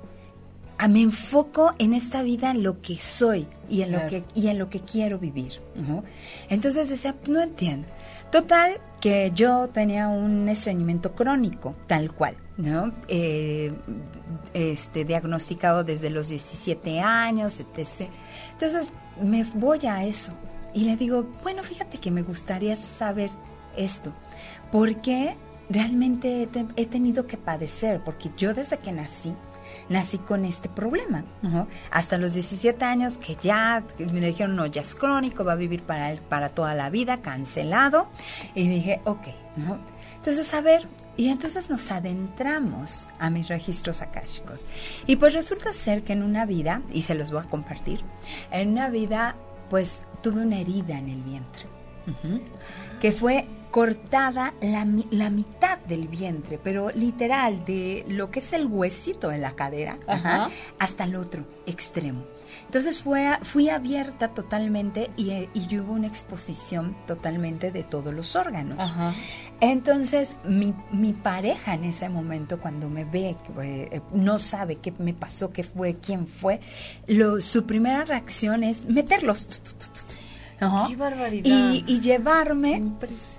Ah, 0.77 0.89
me 0.89 1.01
enfoco 1.01 1.71
en 1.79 1.93
esta 1.93 2.21
vida 2.21 2.51
en 2.51 2.61
lo 2.61 2.81
que 2.81 2.97
soy 2.97 3.47
y 3.69 3.81
en 3.81 3.93
lo 3.93 4.07
que 4.07 4.25
y 4.35 4.47
en 4.49 4.59
lo 4.59 4.69
que 4.69 4.81
quiero 4.81 5.17
vivir. 5.19 5.61
¿no? 5.73 6.03
Entonces 6.49 6.89
decía, 6.89 7.15
no 7.27 7.41
entiendo. 7.41 7.87
Total 8.29 8.81
que 8.99 9.31
yo 9.33 9.69
tenía 9.69 10.09
un 10.09 10.49
estreñimiento 10.49 11.13
crónico, 11.13 11.75
tal 11.87 12.11
cual, 12.11 12.35
¿no? 12.57 12.91
Eh, 13.07 13.71
este 14.53 15.05
diagnosticado 15.05 15.85
desde 15.85 16.09
los 16.09 16.27
17 16.27 16.99
años, 16.99 17.61
etc. 17.61 18.09
Entonces 18.51 18.91
me 19.21 19.45
voy 19.45 19.85
a 19.85 20.03
eso 20.03 20.33
y 20.73 20.83
le 20.83 20.97
digo, 20.97 21.25
bueno, 21.41 21.63
fíjate 21.63 21.99
que 21.99 22.11
me 22.11 22.21
gustaría 22.21 22.75
saber 22.75 23.31
esto, 23.77 24.11
porque 24.73 25.37
realmente 25.69 26.43
he, 26.43 26.47
te- 26.47 26.65
he 26.75 26.85
tenido 26.85 27.25
que 27.27 27.37
padecer, 27.37 28.01
porque 28.03 28.29
yo 28.37 28.53
desde 28.53 28.77
que 28.79 28.91
nací 28.91 29.33
nací 29.89 30.17
con 30.19 30.45
este 30.45 30.69
problema. 30.69 31.25
Hasta 31.91 32.17
los 32.17 32.33
17 32.33 32.83
años 32.85 33.17
que 33.17 33.35
ya 33.39 33.83
me 34.13 34.19
dijeron, 34.21 34.55
no, 34.55 34.65
ya 34.67 34.81
es 34.81 34.95
crónico, 34.95 35.43
va 35.43 35.51
a 35.53 35.55
vivir 35.57 35.83
para, 35.83 36.11
él 36.11 36.21
para 36.27 36.49
toda 36.49 36.73
la 36.75 36.89
vida, 36.89 37.17
cancelado. 37.17 38.07
Y 38.55 38.67
dije, 38.67 39.01
ok, 39.03 39.27
¿no? 39.57 39.77
Entonces, 40.15 40.51
a 40.55 40.61
ver, 40.61 40.87
y 41.17 41.27
entonces 41.29 41.69
nos 41.69 41.91
adentramos 41.91 43.07
a 43.19 43.29
mis 43.29 43.47
registros 43.47 44.01
akáshicos. 44.01 44.65
Y 45.07 45.17
pues 45.17 45.33
resulta 45.33 45.71
ser 45.73 46.03
que 46.03 46.13
en 46.13 46.23
una 46.23 46.45
vida, 46.45 46.81
y 46.91 47.03
se 47.03 47.13
los 47.13 47.31
voy 47.31 47.41
a 47.41 47.49
compartir, 47.49 48.01
en 48.51 48.69
una 48.69 48.89
vida, 48.89 49.35
pues 49.69 50.03
tuve 50.23 50.41
una 50.41 50.57
herida 50.59 50.97
en 50.97 51.09
el 51.09 51.21
vientre. 51.21 51.65
Que 53.01 53.11
fue 53.11 53.45
cortada 53.75 54.53
la, 54.61 54.87
la 55.11 55.29
mitad 55.29 55.77
del 55.79 56.07
vientre, 56.07 56.57
pero 56.63 56.91
literal, 56.91 57.65
de 57.65 58.05
lo 58.07 58.31
que 58.31 58.39
es 58.39 58.53
el 58.53 58.67
huesito 58.67 59.33
en 59.33 59.41
la 59.41 59.51
cadera 59.51 59.97
Ajá. 60.07 60.45
ajá, 60.45 60.49
hasta 60.79 61.03
el 61.03 61.17
otro 61.17 61.43
extremo. 61.65 62.23
Entonces 62.67 63.03
fue, 63.03 63.37
fui 63.41 63.67
abierta 63.67 64.29
totalmente 64.29 65.11
y, 65.17 65.31
eh, 65.31 65.49
y 65.53 65.67
yo 65.67 65.83
hubo 65.83 65.91
una 65.91 66.07
exposición 66.07 66.95
totalmente 67.05 67.69
de 67.69 67.83
todos 67.83 68.13
los 68.13 68.37
órganos. 68.37 68.79
Ajá. 68.79 69.13
Entonces, 69.59 70.37
mi, 70.45 70.73
mi 70.93 71.11
pareja 71.11 71.73
en 71.73 71.83
ese 71.83 72.07
momento, 72.07 72.61
cuando 72.61 72.89
me 72.89 73.03
ve, 73.03 73.35
eh, 73.61 74.01
no 74.13 74.39
sabe 74.39 74.77
qué 74.77 74.93
me 74.99 75.13
pasó, 75.13 75.51
qué 75.51 75.63
fue, 75.63 75.95
quién 75.95 76.27
fue, 76.27 76.61
lo, 77.07 77.41
su 77.41 77.65
primera 77.65 78.05
reacción 78.05 78.63
es 78.63 78.85
meterlos. 78.85 79.49
Ajá. 80.59 80.87
¡Qué 80.87 80.95
barbaridad! 80.95 81.49
Y, 81.73 81.83
y 81.87 81.99
llevarme 81.99 82.81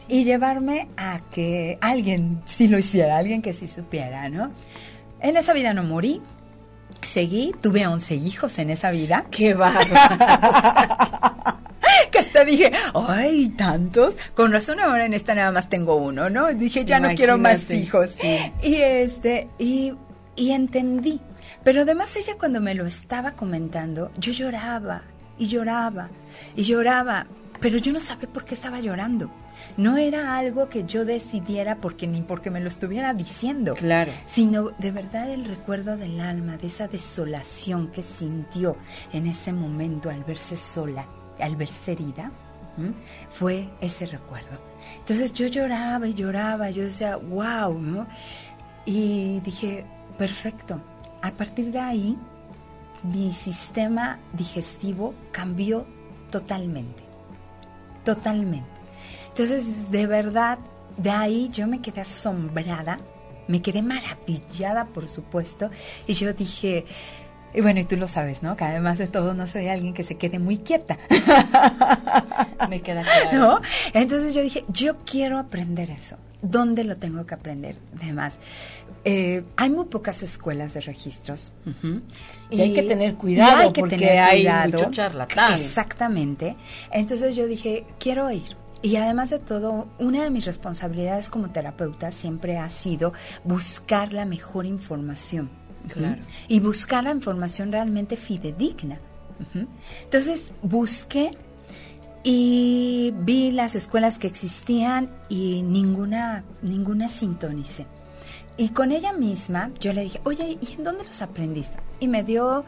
y 0.09 0.25
llevarme 0.25 0.89
a 0.97 1.21
que 1.31 1.79
alguien 1.81 2.43
sí 2.47 2.69
lo 2.69 2.79
hiciera, 2.79 3.17
alguien 3.17 3.43
que 3.43 3.53
sí 3.53 3.69
supiera, 3.69 4.29
¿no? 4.29 4.51
En 5.21 5.37
esa 5.37 5.53
vida 5.55 5.73
no 5.73 5.83
morí, 5.83 6.21
seguí, 7.03 7.55
tuve 7.63 7.87
11 7.87 8.15
hijos 8.17 8.59
en 8.59 8.71
esa 8.71 8.91
vida, 8.91 9.27
¡Qué 9.31 9.55
bárbaro! 9.55 9.87
que 12.11 12.19
hasta 12.19 12.45
dije, 12.45 12.71
ay, 12.95 13.49
tantos, 13.51 14.15
con 14.35 14.53
razón 14.53 14.81
ahora 14.81 15.07
en 15.07 15.15
esta 15.15 15.35
nada 15.35 15.53
más 15.53 15.69
tengo 15.69 15.97
uno, 15.97 16.29
¿no? 16.31 16.53
Dije, 16.53 16.85
ya 16.85 17.01
no 17.01 17.09
quiero 17.15 17.39
más 17.39 17.71
Imagínate, 17.71 17.77
hijos. 17.77 18.11
sí. 18.11 18.53
Y 18.63 18.75
este, 18.77 19.49
y, 19.59 19.95
y 20.37 20.51
entendí, 20.53 21.21
pero 21.65 21.83
además 21.83 22.15
ella 22.17 22.35
cuando 22.39 22.61
me 22.61 22.75
lo 22.75 22.87
estaba 22.87 23.33
comentando, 23.33 24.11
yo 24.19 24.33
lloraba 24.33 25.03
y 25.39 25.47
lloraba 25.47 26.09
y 26.55 26.63
lloraba, 26.63 27.27
pero 27.61 27.79
yo 27.79 27.93
no 27.93 28.01
sabía 28.01 28.29
por 28.29 28.45
qué 28.45 28.55
estaba 28.55 28.81
llorando. 28.81 29.31
No 29.79 29.97
era 29.97 30.37
algo 30.37 30.69
que 30.69 30.85
yo 30.85 31.05
decidiera 31.07 31.77
porque 31.77 32.07
ni 32.07 32.21
porque 32.21 32.51
me 32.51 32.61
lo 32.61 32.69
estuviera 32.69 33.15
diciendo 33.15 33.75
Claro. 33.75 34.13
sino 34.27 34.71
de 34.79 34.91
verdad 34.93 35.31
el 35.31 35.45
recuerdo 35.47 35.97
del 35.97 36.21
alma, 36.21 36.57
de 36.59 36.67
esa 36.67 36.89
desolación 36.89 37.89
que 37.91 38.03
sintió 38.03 38.77
en 39.13 39.27
ese 39.27 39.53
momento 39.53 40.11
al 40.11 40.25
verse 40.25 40.57
sola, 40.57 41.07
al 41.41 41.57
verse 41.57 41.93
herida, 41.93 42.31
fue 43.31 43.69
ese 43.81 44.05
recuerdo. 44.07 44.61
Entonces 44.99 45.33
yo 45.33 45.47
lloraba 45.47 46.07
y 46.07 46.13
lloraba, 46.15 46.69
yo 46.71 46.85
decía, 46.85 47.17
wow, 47.17 47.79
¿no? 47.79 48.07
Y 48.85 49.41
dije, 49.41 49.87
perfecto. 50.19 50.81
A 51.23 51.31
partir 51.33 51.73
de 51.73 51.79
ahí, 51.81 52.19
mi 53.03 53.33
sistema 53.33 54.19
digestivo 54.33 55.15
cambió 55.33 55.87
totalmente, 56.31 57.03
totalmente. 58.05 58.71
Entonces, 59.29 59.91
de 59.91 60.07
verdad, 60.07 60.59
de 60.97 61.11
ahí 61.11 61.51
yo 61.53 61.67
me 61.67 61.81
quedé 61.81 62.01
asombrada, 62.01 62.99
me 63.49 63.61
quedé 63.63 63.83
maravillada, 63.83 64.87
por 64.87 65.09
supuesto, 65.09 65.71
y 66.07 66.15
yo 66.15 66.33
dije, 66.33 66.85
Y 67.55 67.63
bueno, 67.63 67.81
y 67.81 67.85
tú 67.85 67.97
lo 67.97 68.07
sabes, 68.07 68.43
¿no? 68.43 68.55
Que 68.57 68.65
además 68.65 68.99
de 68.99 69.07
todo 69.07 69.33
no 69.33 69.47
soy 69.47 69.69
alguien 69.69 69.95
que 69.95 70.05
se 70.05 70.17
quede 70.17 70.39
muy 70.39 70.59
quieta. 70.59 70.99
Me 72.69 72.83
queda 72.83 73.03
claro. 73.03 73.61
Entonces 73.95 74.35
yo 74.35 74.43
dije, 74.43 74.65
yo 74.69 74.97
quiero 75.07 75.39
aprender 75.39 75.91
eso. 75.91 76.17
¿Dónde 76.43 76.85
lo 76.85 76.97
tengo 76.97 77.25
que 77.27 77.35
aprender? 77.35 77.77
Además, 78.01 78.39
eh, 79.05 79.45
hay 79.57 79.71
muy 79.71 79.87
pocas 79.87 80.23
escuelas 80.23 80.75
de 80.75 80.81
registros. 80.81 81.53
y, 82.51 82.61
hay 82.61 82.75
que 82.75 82.83
tener 82.83 83.15
cuidado 83.15 83.59
hay 83.59 83.73
que 83.73 83.81
porque 83.81 83.97
tener 83.97 84.19
hay 84.19 84.71
mucho 84.71 84.91
charlatán. 84.91 85.55
Exactamente. 85.55 86.57
Entonces 86.93 87.37
yo 87.37 87.47
dije, 87.47 87.87
quiero 87.99 88.31
ir. 88.31 88.57
Y 88.83 88.97
además 88.97 89.31
de 89.31 89.39
todo, 89.39 89.89
una 89.99 90.23
de 90.23 90.31
mis 90.31 90.45
responsabilidades 90.45 91.29
como 91.29 91.51
terapeuta 91.51 92.13
siempre 92.13 92.59
ha 92.59 92.69
sido 92.69 93.13
buscar 93.45 94.13
la 94.13 94.25
mejor 94.25 94.67
información. 94.67 95.51
Claro. 95.89 96.21
Y 96.49 96.61
buscar 96.61 97.05
la 97.05 97.11
información 97.11 97.73
realmente 97.73 98.17
fidedigna. 98.17 99.01
Entonces 100.05 100.53
busqué 100.63 101.31
y 102.29 103.15
vi 103.19 103.53
las 103.53 103.77
escuelas 103.77 104.19
que 104.19 104.27
existían 104.27 105.09
y 105.29 105.63
ninguna, 105.63 106.43
ninguna 106.61 107.09
sintonicé. 107.09 107.87
Y 108.57 108.71
con 108.71 108.91
ella 108.91 109.13
misma 109.13 109.71
yo 109.79 109.93
le 109.93 110.03
dije, 110.03 110.21
oye, 110.25 110.59
¿y 110.61 110.73
en 110.73 110.83
dónde 110.83 111.05
los 111.05 111.23
aprendiste? 111.23 111.77
Y 112.01 112.09
me 112.09 112.25
dio, 112.25 112.65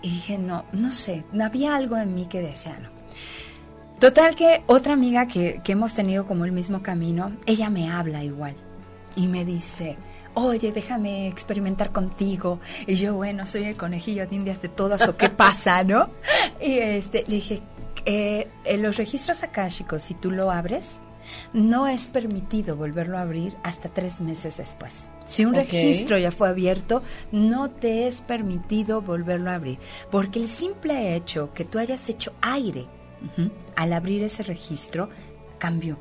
y 0.00 0.10
dije, 0.10 0.38
no, 0.38 0.64
no 0.70 0.92
sé, 0.92 1.24
había 1.42 1.74
algo 1.74 1.96
en 1.96 2.14
mí 2.14 2.26
que 2.26 2.40
decía, 2.40 2.78
no. 2.78 2.88
Total 3.98 4.36
que 4.36 4.62
otra 4.68 4.92
amiga 4.92 5.26
que, 5.26 5.60
que 5.64 5.72
hemos 5.72 5.96
tenido 5.96 6.24
como 6.28 6.44
el 6.44 6.52
mismo 6.52 6.80
camino, 6.80 7.32
ella 7.46 7.70
me 7.70 7.90
habla 7.90 8.22
igual 8.22 8.54
y 9.16 9.26
me 9.26 9.44
dice, 9.44 9.96
oye, 10.34 10.70
déjame 10.70 11.26
experimentar 11.26 11.90
contigo. 11.90 12.60
Y 12.86 12.94
yo, 12.94 13.14
bueno, 13.14 13.44
soy 13.44 13.64
el 13.64 13.76
conejillo 13.76 14.28
de 14.28 14.36
indias 14.36 14.62
de 14.62 14.68
todas, 14.68 15.08
¿o 15.08 15.16
qué 15.16 15.28
pasa, 15.30 15.82
no? 15.82 16.10
Y 16.62 16.78
este, 16.78 17.24
le 17.26 17.36
dije, 17.36 17.60
eh, 18.04 18.48
en 18.64 18.82
los 18.82 18.96
registros 18.96 19.42
akáshicos, 19.42 20.02
si 20.02 20.14
tú 20.14 20.30
lo 20.30 20.50
abres, 20.50 21.00
no 21.52 21.86
es 21.86 22.08
permitido 22.08 22.76
volverlo 22.76 23.18
a 23.18 23.22
abrir 23.22 23.56
hasta 23.62 23.88
tres 23.88 24.20
meses 24.20 24.58
después. 24.58 25.10
Si 25.26 25.44
un 25.44 25.54
registro 25.54 26.18
ya 26.18 26.30
fue 26.30 26.48
abierto, 26.48 27.02
no 27.32 27.70
te 27.70 28.06
es 28.06 28.22
permitido 28.22 29.00
volverlo 29.00 29.50
a 29.50 29.54
abrir, 29.54 29.78
porque 30.10 30.40
el 30.40 30.48
simple 30.48 31.16
hecho 31.16 31.52
que 31.54 31.64
tú 31.64 31.78
hayas 31.78 32.08
hecho 32.08 32.32
aire 32.40 32.86
al 33.74 33.92
abrir 33.92 34.22
ese 34.22 34.42
registro 34.42 35.08
cambió. 35.58 35.96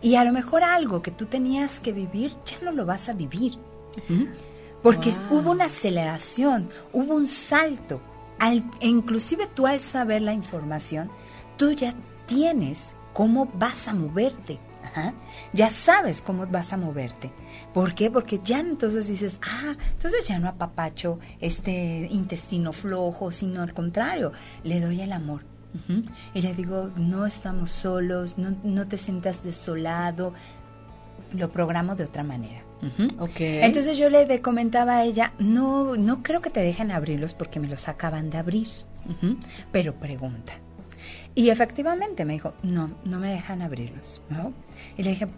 Y 0.00 0.14
a 0.14 0.24
lo 0.24 0.32
mejor 0.32 0.62
algo 0.62 1.02
que 1.02 1.10
tú 1.10 1.26
tenías 1.26 1.80
que 1.80 1.92
vivir 1.92 2.32
ya 2.44 2.58
no 2.62 2.72
lo 2.72 2.86
vas 2.86 3.08
a 3.08 3.12
vivir. 3.12 3.58
Porque 4.82 5.12
hubo 5.30 5.50
una 5.50 5.66
aceleración, 5.66 6.70
hubo 6.92 7.14
un 7.14 7.26
salto. 7.26 8.00
Al, 8.38 8.64
inclusive 8.80 9.48
tú 9.52 9.66
al 9.66 9.80
saber 9.80 10.22
la 10.22 10.32
información, 10.32 11.10
tú 11.58 11.72
ya 11.72 11.92
tienes 12.26 12.94
cómo 13.12 13.46
vas 13.54 13.88
a 13.88 13.94
moverte. 13.94 14.58
Ya 15.52 15.70
sabes 15.70 16.22
cómo 16.22 16.46
vas 16.46 16.72
a 16.72 16.76
moverte. 16.76 17.30
¿Por 17.72 17.94
qué? 17.94 18.10
Porque 18.10 18.40
ya 18.42 18.60
entonces 18.60 19.06
dices, 19.06 19.38
ah, 19.42 19.76
entonces 19.92 20.26
ya 20.26 20.38
no 20.38 20.48
apapacho 20.48 21.18
este 21.40 22.08
intestino 22.10 22.72
flojo, 22.72 23.30
sino 23.30 23.62
al 23.62 23.74
contrario, 23.74 24.32
le 24.64 24.80
doy 24.80 25.00
el 25.00 25.12
amor. 25.12 25.42
Y 26.34 26.42
le 26.42 26.54
digo, 26.54 26.90
no 26.96 27.26
estamos 27.26 27.70
solos, 27.70 28.38
no, 28.38 28.56
no 28.64 28.88
te 28.88 28.96
sientas 28.96 29.44
desolado, 29.44 30.32
lo 31.32 31.52
programo 31.52 31.94
de 31.94 32.04
otra 32.04 32.24
manera. 32.24 32.62
Entonces 33.62 33.98
yo 33.98 34.08
le 34.08 34.40
comentaba 34.40 34.98
a 34.98 35.04
ella, 35.04 35.34
no, 35.38 35.96
no 35.96 36.22
creo 36.22 36.40
que 36.40 36.50
te 36.50 36.60
dejen 36.60 36.90
abrirlos 36.90 37.34
porque 37.34 37.60
me 37.60 37.68
los 37.68 37.88
acaban 37.88 38.30
de 38.30 38.38
abrir, 38.38 38.68
pero 39.70 39.94
pregunta. 39.94 40.54
Y 41.38 41.50
efectivamente 41.50 42.24
me 42.24 42.32
dijo, 42.32 42.52
no, 42.64 42.90
no 43.04 43.20
me 43.20 43.30
dejan 43.30 43.62
abrirlos. 43.62 44.20
Y 44.96 45.04
le 45.04 45.10
dije, 45.10 45.28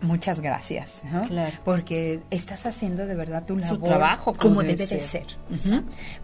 muchas 0.00 0.40
gracias, 0.40 1.02
Claro. 1.28 1.56
Porque 1.64 2.20
estás 2.32 2.66
haciendo 2.66 3.06
de 3.06 3.14
verdad 3.14 3.46
tu 3.46 3.56
labor 3.56 3.80
trabajo 3.80 4.34
como, 4.34 4.60
debe, 4.62 4.88
de 4.88 4.98
ser. 4.98 5.26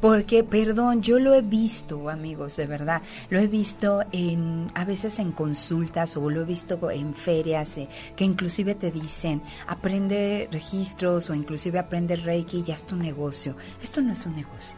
Porque, 0.01 0.43
perdón, 0.43 1.03
yo 1.03 1.21
lo 1.21 1.35
he 1.35 1.41
visto, 1.41 2.11
amigos, 2.11 2.57
de 2.57 2.67
verdad. 2.67 3.01
Lo 3.31 3.39
he 3.39 3.47
visto 3.47 4.03
en 4.11 4.73
a 4.75 4.85
veces 4.85 5.21
en 5.21 5.31
consultas 5.31 6.17
o 6.17 6.29
lo 6.29 6.43
he 6.43 6.45
visto 6.45 6.91
en 6.91 7.15
ferias 7.15 7.79
eh, 7.79 7.89
que 8.17 8.25
inclusive 8.25 8.75
te 8.75 8.91
dicen, 8.91 9.41
aprende 9.69 10.49
registros 10.51 11.31
o 11.31 11.35
inclusive 11.35 11.79
aprende 11.79 12.17
Reiki 12.17 12.59
y 12.59 12.63
ya 12.65 12.75
es 12.75 12.85
tu 12.85 12.97
negocio. 12.97 13.55
Esto 13.81 14.01
no 14.01 14.11
es 14.11 14.27
un 14.27 14.35
negocio. 14.35 14.77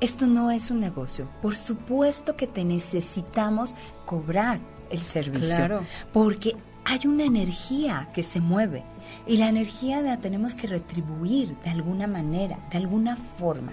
Esto 0.00 0.26
no 0.26 0.50
es 0.50 0.70
un 0.70 0.80
negocio. 0.80 1.28
Por 1.40 1.56
supuesto 1.56 2.36
que 2.36 2.46
te 2.46 2.64
necesitamos 2.64 3.74
cobrar 4.04 4.60
el 4.90 5.00
servicio. 5.00 5.56
Claro. 5.56 5.84
Porque 6.12 6.56
hay 6.84 7.06
una 7.06 7.24
energía 7.24 8.08
que 8.14 8.22
se 8.22 8.40
mueve 8.40 8.84
y 9.26 9.38
la 9.38 9.48
energía 9.48 10.00
la 10.00 10.18
tenemos 10.18 10.54
que 10.54 10.68
retribuir 10.68 11.56
de 11.64 11.70
alguna 11.70 12.06
manera, 12.06 12.58
de 12.70 12.78
alguna 12.78 13.16
forma, 13.16 13.72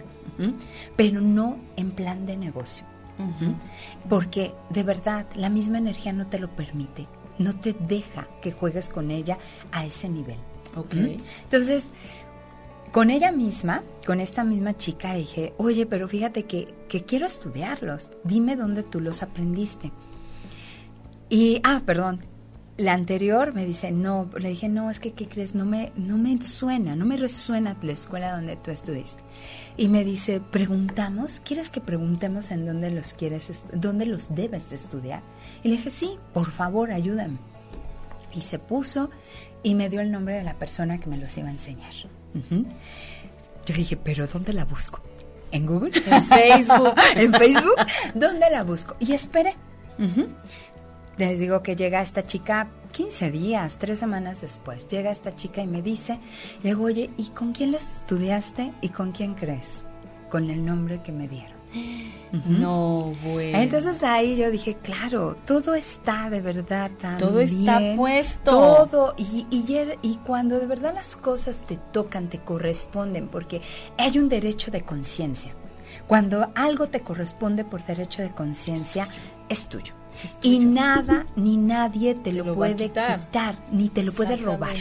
pero 0.96 1.22
no 1.22 1.58
en 1.76 1.92
plan 1.92 2.26
de 2.26 2.38
negocio. 2.38 2.86
Porque 4.10 4.54
de 4.70 4.84
verdad 4.84 5.28
la 5.36 5.50
misma 5.50 5.78
energía 5.78 6.12
no 6.12 6.26
te 6.26 6.40
lo 6.40 6.50
permite, 6.56 7.08
no 7.38 7.54
te 7.54 7.74
deja 7.74 8.28
que 8.42 8.52
juegues 8.52 8.90
con 8.90 9.12
ella 9.12 9.38
a 9.72 9.86
ese 9.86 10.10
nivel. 10.10 10.38
Entonces, 11.44 11.92
con 12.94 13.10
ella 13.10 13.32
misma, 13.32 13.82
con 14.06 14.20
esta 14.20 14.44
misma 14.44 14.78
chica, 14.78 15.16
dije, 15.16 15.56
oye, 15.58 15.88
pero 15.88 16.08
fíjate 16.08 16.44
que, 16.44 16.72
que 16.88 17.04
quiero 17.04 17.26
estudiarlos, 17.26 18.12
dime 18.24 18.56
dónde 18.56 18.84
tú 18.84 19.02
los 19.02 19.24
aprendiste. 19.24 19.92
Y, 21.28 21.60
ah, 21.64 21.82
perdón, 21.84 22.20
la 22.78 22.94
anterior 22.94 23.56
me 23.56 23.66
dice, 23.66 23.92
no, 23.92 24.30
le 24.40 24.50
dije, 24.50 24.70
no, 24.70 24.92
es 24.92 25.00
que, 25.00 25.14
¿qué 25.14 25.28
crees? 25.28 25.56
No 25.56 25.66
me, 25.66 25.92
no 25.96 26.20
me 26.20 26.40
suena, 26.44 26.96
no 26.96 27.04
me 27.04 27.18
resuena 27.18 27.76
la 27.82 27.94
escuela 27.94 28.36
donde 28.36 28.58
tú 28.58 28.70
estuviste. 28.70 29.24
Y 29.76 29.88
me 29.88 30.04
dice, 30.04 30.40
preguntamos, 30.40 31.42
¿quieres 31.44 31.72
que 31.72 31.82
preguntemos 31.82 32.52
en 32.52 32.68
dónde 32.68 32.92
los 32.92 33.16
quieres, 33.16 33.66
dónde 33.74 34.06
los 34.06 34.36
debes 34.36 34.70
de 34.70 34.76
estudiar? 34.76 35.24
Y 35.64 35.70
le 35.70 35.78
dije, 35.78 35.90
sí, 35.90 36.20
por 36.32 36.52
favor, 36.52 36.92
ayúdame. 36.92 37.40
Y 38.36 38.42
se 38.42 38.60
puso 38.60 39.10
y 39.64 39.74
me 39.74 39.90
dio 39.90 40.00
el 40.00 40.12
nombre 40.12 40.36
de 40.36 40.44
la 40.44 40.60
persona 40.60 41.00
que 41.00 41.10
me 41.10 41.18
los 41.18 41.36
iba 41.40 41.48
a 41.48 41.54
enseñar. 41.54 41.94
Yo 42.34 43.76
dije, 43.76 43.98
pero 43.98 44.28
¿dónde 44.28 44.54
la 44.54 44.66
busco? 44.66 45.00
¿En 45.52 45.66
Google? 45.66 45.92
En 46.06 46.26
Facebook. 46.26 46.96
¿En 47.16 47.34
Facebook? 47.34 47.76
¿Dónde 48.16 48.50
la 48.50 48.64
busco? 48.64 48.96
Y 49.00 49.14
esperé 49.14 49.56
les 51.18 51.40
digo 51.40 51.62
que 51.62 51.76
llega 51.76 52.02
esta 52.02 52.26
chica 52.26 52.70
15 52.92 53.32
días, 53.32 53.78
tres 53.78 54.00
semanas 54.00 54.42
después, 54.42 54.88
llega 54.88 55.12
esta 55.12 55.36
chica 55.36 55.62
y 55.62 55.68
me 55.68 55.82
dice, 55.82 56.20
le 56.62 56.72
digo, 56.72 56.84
oye, 56.84 57.10
¿y 57.18 57.30
con 57.30 57.54
quién 57.54 57.72
lo 57.72 57.78
estudiaste 57.78 58.74
y 58.82 58.90
con 58.90 59.12
quién 59.12 59.34
crees? 59.34 59.84
Con 60.30 60.50
el 60.50 60.66
nombre 60.66 61.02
que 61.02 61.12
me 61.12 61.28
dieron. 61.28 61.63
No, 62.48 63.14
bueno. 63.24 63.60
Entonces 63.60 64.02
ahí 64.02 64.36
yo 64.36 64.50
dije, 64.50 64.76
claro, 64.82 65.38
todo 65.46 65.76
está 65.76 66.32
de 66.32 66.42
verdad 66.42 66.90
tan 67.00 67.20
Todo 67.20 67.40
está 67.40 67.80
puesto. 67.96 68.52
Todo. 68.52 69.14
Y, 69.18 69.46
y, 69.52 69.98
y 70.02 70.16
cuando 70.26 70.60
de 70.60 70.66
verdad 70.66 70.96
las 70.96 71.16
cosas 71.16 71.60
te 71.60 71.78
tocan, 71.92 72.30
te 72.30 72.40
corresponden, 72.40 73.28
porque 73.28 73.62
hay 73.98 74.18
un 74.18 74.30
derecho 74.30 74.72
de 74.72 74.82
conciencia. 74.82 75.54
Cuando 76.08 76.50
algo 76.56 76.88
te 76.88 77.02
corresponde 77.02 77.64
por 77.64 77.86
derecho 77.86 78.24
de 78.24 78.32
conciencia, 78.32 79.08
es 79.48 79.68
tuyo. 79.68 79.94
Y 80.42 80.60
nada 80.60 81.26
ni 81.36 81.58
nadie 81.58 82.16
te, 82.16 82.34
lo, 82.34 82.56
puede 82.56 82.76
quitar. 82.90 83.58
ni 83.72 83.90
te 83.90 84.04
lo 84.04 84.12
puede 84.12 84.38
robar. 84.38 84.76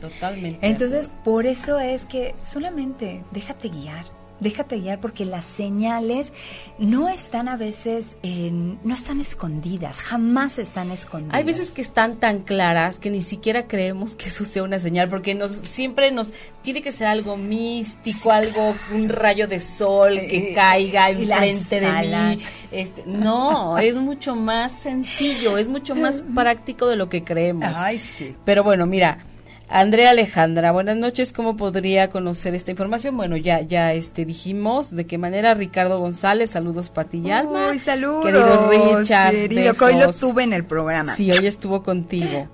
Totalmente. 0.00 0.66
Entonces, 0.66 1.10
por 1.24 1.46
eso 1.46 1.78
es 1.80 2.04
que 2.04 2.34
solamente 2.42 3.24
déjate 3.32 3.68
guiar 3.68 4.19
déjate 4.40 4.80
guiar 4.80 5.00
porque 5.00 5.24
las 5.24 5.44
señales 5.44 6.32
no 6.78 7.08
están 7.08 7.48
a 7.48 7.56
veces, 7.56 8.16
en, 8.22 8.78
no 8.82 8.94
están 8.94 9.20
escondidas, 9.20 10.00
jamás 10.00 10.58
están 10.58 10.90
escondidas. 10.90 11.36
Hay 11.36 11.44
veces 11.44 11.70
que 11.70 11.82
están 11.82 12.18
tan 12.18 12.40
claras 12.40 12.98
que 12.98 13.10
ni 13.10 13.20
siquiera 13.20 13.66
creemos 13.66 14.14
que 14.14 14.28
eso 14.28 14.44
sea 14.44 14.62
una 14.62 14.78
señal, 14.78 15.08
porque 15.08 15.34
nos 15.34 15.52
siempre 15.52 16.10
nos 16.10 16.32
tiene 16.62 16.82
que 16.82 16.92
ser 16.92 17.06
algo 17.06 17.36
místico, 17.36 18.30
algo, 18.32 18.74
un 18.92 19.08
rayo 19.08 19.46
de 19.46 19.60
sol 19.60 20.18
que 20.20 20.52
caiga 20.54 21.10
enfrente 21.10 21.80
de 21.80 22.36
mí. 22.36 22.42
Este, 22.70 23.04
no, 23.04 23.78
es 23.78 23.96
mucho 23.96 24.36
más 24.36 24.72
sencillo, 24.72 25.58
es 25.58 25.68
mucho 25.68 25.94
más 25.96 26.24
práctico 26.34 26.86
de 26.86 26.96
lo 26.96 27.08
que 27.08 27.24
creemos. 27.24 27.72
Ay, 27.76 27.98
sí. 27.98 28.36
Pero 28.44 28.62
bueno, 28.62 28.86
mira, 28.86 29.26
Andrea 29.72 30.10
Alejandra, 30.10 30.72
buenas 30.72 30.96
noches. 30.96 31.32
¿Cómo 31.32 31.56
podría 31.56 32.10
conocer 32.10 32.56
esta 32.56 32.72
información? 32.72 33.16
Bueno, 33.16 33.36
ya 33.36 33.60
ya 33.60 33.92
este 33.92 34.24
dijimos 34.24 34.90
de 34.90 35.06
qué 35.06 35.16
manera. 35.16 35.54
Ricardo 35.54 35.96
González, 35.96 36.50
saludos 36.50 36.90
Pati 36.90 37.18
y 37.18 37.30
Alma. 37.30 37.70
Uy, 37.70 37.78
saludos. 37.78 38.24
Querido 38.24 38.98
Richard. 38.98 39.30
Querido, 39.30 39.72
que 39.74 39.84
hoy 39.84 39.94
lo 39.94 40.12
tuve 40.12 40.42
en 40.42 40.54
el 40.54 40.64
programa. 40.64 41.14
Sí, 41.14 41.30
hoy 41.30 41.46
estuvo 41.46 41.84
contigo. 41.84 42.48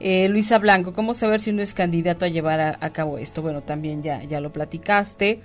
Eh, 0.00 0.30
Luisa 0.30 0.58
Blanco, 0.58 0.94
¿cómo 0.94 1.12
saber 1.12 1.42
si 1.42 1.50
uno 1.50 1.60
es 1.60 1.74
candidato 1.74 2.24
a 2.24 2.28
llevar 2.28 2.78
a, 2.80 2.90
cabo 2.90 3.18
esto? 3.18 3.42
Bueno, 3.42 3.60
también 3.60 4.02
ya, 4.02 4.22
ya 4.24 4.40
lo 4.40 4.50
platicaste. 4.50 5.40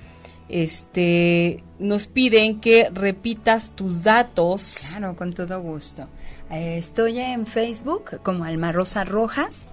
este, 0.48 1.62
nos 1.78 2.08
piden 2.08 2.62
que 2.62 2.90
repitas 2.94 3.76
tus 3.76 4.04
datos. 4.04 4.78
Claro, 4.92 5.14
con 5.18 5.34
todo 5.34 5.60
gusto. 5.62 6.08
Eh, 6.50 6.78
estoy 6.78 7.20
en 7.20 7.46
Facebook 7.46 8.22
como 8.24 8.46
Alma 8.46 8.72
Rosa 8.72 9.04
Rojas 9.04 9.68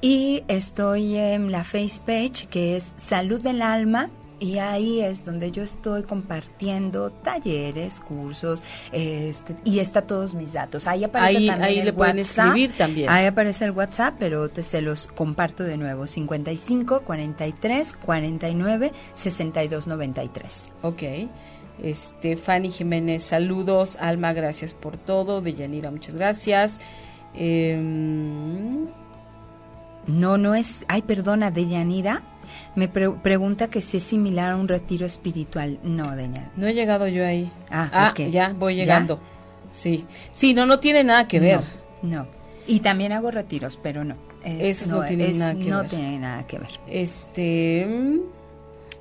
y 0.00 0.44
estoy 0.48 1.16
en 1.16 1.50
la 1.52 1.64
face 1.64 2.00
page 2.04 2.46
que 2.48 2.76
es 2.76 2.92
Salud 2.96 3.40
del 3.40 3.62
Alma 3.62 4.10
y 4.40 4.58
ahí 4.58 5.00
es 5.00 5.24
donde 5.24 5.50
yo 5.50 5.62
estoy 5.64 6.04
compartiendo 6.04 7.10
talleres, 7.10 8.00
cursos, 8.00 8.62
este, 8.92 9.56
y 9.64 9.80
está 9.80 10.02
todos 10.02 10.34
mis 10.34 10.52
datos. 10.52 10.86
Ahí 10.86 11.02
aparece 11.04 11.46
también 11.46 11.62
ahí 11.62 11.78
el 11.80 11.86
le 11.86 11.92
pueden 11.92 12.18
WhatsApp. 12.18 12.46
escribir 12.46 12.72
también. 12.76 13.10
Ahí 13.10 13.26
aparece 13.26 13.64
el 13.64 13.72
WhatsApp, 13.72 14.14
pero 14.18 14.48
te 14.48 14.62
se 14.62 14.80
los 14.80 15.08
comparto 15.08 15.64
de 15.64 15.76
nuevo. 15.76 16.06
55 16.06 17.00
43 17.00 17.92
49 17.94 18.92
62 19.14 19.86
93. 19.88 20.64
Ok. 20.82 21.02
Este, 21.82 22.36
Fanny 22.36 22.70
Jiménez, 22.70 23.24
saludos. 23.24 23.96
Alma, 24.00 24.32
gracias 24.32 24.74
por 24.74 24.96
todo. 24.96 25.40
Deyanira, 25.40 25.90
muchas 25.90 26.14
gracias. 26.14 26.80
Em, 27.34 28.86
No, 30.08 30.36
no 30.38 30.54
es. 30.56 30.84
Ay, 30.88 31.02
perdona, 31.02 31.50
Deyanira. 31.52 32.22
Me 32.74 32.88
pre- 32.88 33.10
pregunta 33.10 33.68
que 33.68 33.80
si 33.80 33.98
es 33.98 34.02
similar 34.02 34.50
a 34.52 34.56
un 34.56 34.66
retiro 34.68 35.06
espiritual. 35.06 35.78
No, 35.84 36.16
Deyanira. 36.16 36.50
no 36.56 36.66
he 36.66 36.74
llegado 36.74 37.06
yo 37.06 37.24
ahí. 37.24 37.52
Ah, 37.70 38.08
ok. 38.10 38.20
ya, 38.30 38.52
voy 38.58 38.74
¿Ya? 38.76 38.82
llegando. 38.84 39.20
Sí. 39.70 40.04
Sí, 40.32 40.54
no, 40.54 40.66
no 40.66 40.80
tiene 40.80 41.04
nada 41.04 41.28
que 41.28 41.38
ver. 41.40 41.60
No, 42.02 42.16
no. 42.22 42.26
Y 42.66 42.80
también 42.80 43.12
hago 43.12 43.30
retiros, 43.30 43.78
pero 43.82 44.02
no. 44.04 44.16
Es- 44.44 44.82
Esos 44.82 44.88
no 44.88 45.04
tienen 45.04 45.38
nada 45.38 45.54
que 45.54 45.64
no 45.70 45.78
ver. 45.80 45.88
tienen 45.88 46.20
nada 46.22 46.46
que 46.46 46.58
ver. 46.58 46.70
Este. 46.86 47.86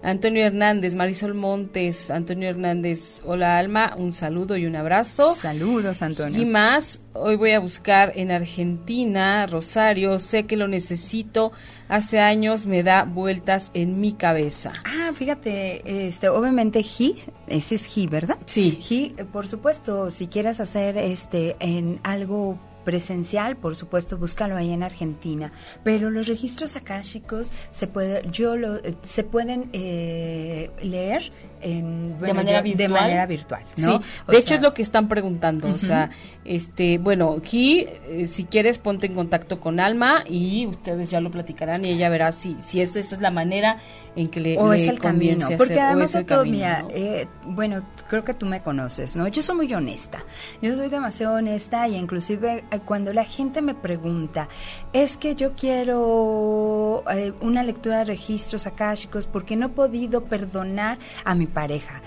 Antonio 0.03 0.45
Hernández, 0.45 0.95
Marisol 0.95 1.33
Montes, 1.33 2.11
Antonio 2.11 2.49
Hernández, 2.49 3.21
hola 3.25 3.57
Alma, 3.57 3.95
un 3.97 4.11
saludo 4.11 4.55
y 4.55 4.65
un 4.65 4.75
abrazo. 4.75 5.35
Saludos, 5.35 6.01
Antonio. 6.01 6.39
Y 6.39 6.45
más, 6.45 7.01
hoy 7.13 7.35
voy 7.35 7.51
a 7.51 7.59
buscar 7.59 8.13
en 8.15 8.31
Argentina, 8.31 9.45
Rosario, 9.47 10.19
sé 10.19 10.45
que 10.45 10.55
lo 10.55 10.67
necesito, 10.67 11.51
hace 11.89 12.19
años 12.19 12.67
me 12.67 12.83
da 12.83 13.03
vueltas 13.03 13.71
en 13.73 13.99
mi 13.99 14.13
cabeza. 14.13 14.71
Ah, 14.85 15.11
fíjate, 15.13 16.07
este, 16.07 16.29
obviamente 16.29 16.79
he, 16.79 17.15
ese 17.47 17.75
es 17.75 17.97
he, 17.97 18.07
¿verdad? 18.07 18.37
Sí. 18.45 18.79
He, 18.89 19.21
eh, 19.21 19.25
por 19.25 19.47
supuesto, 19.47 20.11
si 20.11 20.27
quieres 20.27 20.59
hacer 20.59 20.97
este 20.97 21.55
en 21.59 21.99
algo 22.03 22.59
presencial, 22.87 23.57
por 23.57 23.75
supuesto, 23.75 24.17
búscalo 24.17 24.55
ahí 24.55 24.71
en 24.71 24.81
Argentina. 24.81 25.51
Pero 25.83 26.09
los 26.09 26.25
registros 26.25 26.77
akáshicos 26.77 27.51
se 27.69 27.85
puede, 27.85 28.25
yo 28.31 28.55
lo, 28.55 28.77
eh, 28.77 28.95
se 29.03 29.25
pueden 29.25 29.69
eh, 29.73 30.71
leer 30.81 31.33
en, 31.61 32.15
bueno, 32.19 32.35
manera 32.35 32.59
yo- 32.59 32.63
virtual. 32.63 32.87
De 32.87 32.99
manera 32.99 33.25
virtual, 33.25 33.63
¿no? 33.77 33.97
Sí, 33.99 34.05
de 34.29 34.37
hecho 34.37 34.55
es 34.55 34.61
lo 34.61 34.73
que 34.73 34.81
están 34.81 35.07
preguntando, 35.07 35.67
o 35.69 35.77
sea, 35.77 36.09
este, 36.45 36.97
bueno, 36.97 37.35
aquí 37.39 37.85
eh, 38.05 38.25
si 38.25 38.45
quieres 38.45 38.77
ponte 38.77 39.07
en 39.07 39.15
contacto 39.15 39.59
con 39.59 39.79
Alma 39.79 40.23
y 40.27 40.65
ustedes 40.67 41.09
ya 41.11 41.19
lo 41.19 41.29
platicarán 41.31 41.83
y 41.85 41.89
ella 41.89 42.09
verá 42.09 42.31
si 42.31 42.55
si 42.59 42.81
es, 42.81 42.95
esa 42.95 43.15
es 43.15 43.21
la 43.21 43.31
manera 43.31 43.77
en 44.15 44.27
que 44.29 44.39
le, 44.39 44.57
o 44.57 44.71
le 44.71 44.81
es 44.83 44.89
el 44.89 44.99
camino, 44.99 45.45
hacer, 45.45 45.57
porque 45.57 45.79
además 45.79 46.11
de 46.13 46.23
todo, 46.23 46.39
camino, 46.39 46.55
mira, 46.57 46.81
¿no? 46.83 46.89
eh, 46.91 47.27
bueno, 47.45 47.83
creo 48.09 48.23
que 48.23 48.33
tú 48.33 48.45
me 48.45 48.61
conoces, 48.61 49.15
¿no? 49.15 49.27
Yo 49.27 49.41
soy 49.41 49.55
muy 49.57 49.73
honesta, 49.73 50.19
yo 50.61 50.75
soy 50.75 50.89
demasiado 50.89 51.35
honesta 51.35 51.87
y 51.87 51.95
inclusive 51.95 52.63
eh, 52.71 52.79
cuando 52.85 53.13
la 53.13 53.23
gente 53.25 53.61
me 53.61 53.75
pregunta, 53.75 54.47
es 54.93 55.17
que 55.17 55.35
yo 55.35 55.53
quiero 55.53 57.03
una 57.41 57.63
lectura 57.63 57.99
de 57.99 58.05
registros 58.05 58.67
akáshicos 58.67 59.27
porque 59.27 59.55
no 59.55 59.67
he 59.67 59.69
podido 59.69 60.23
perdonar 60.25 60.97
a 61.23 61.35
mi 61.35 61.45
pareja. 61.57 62.03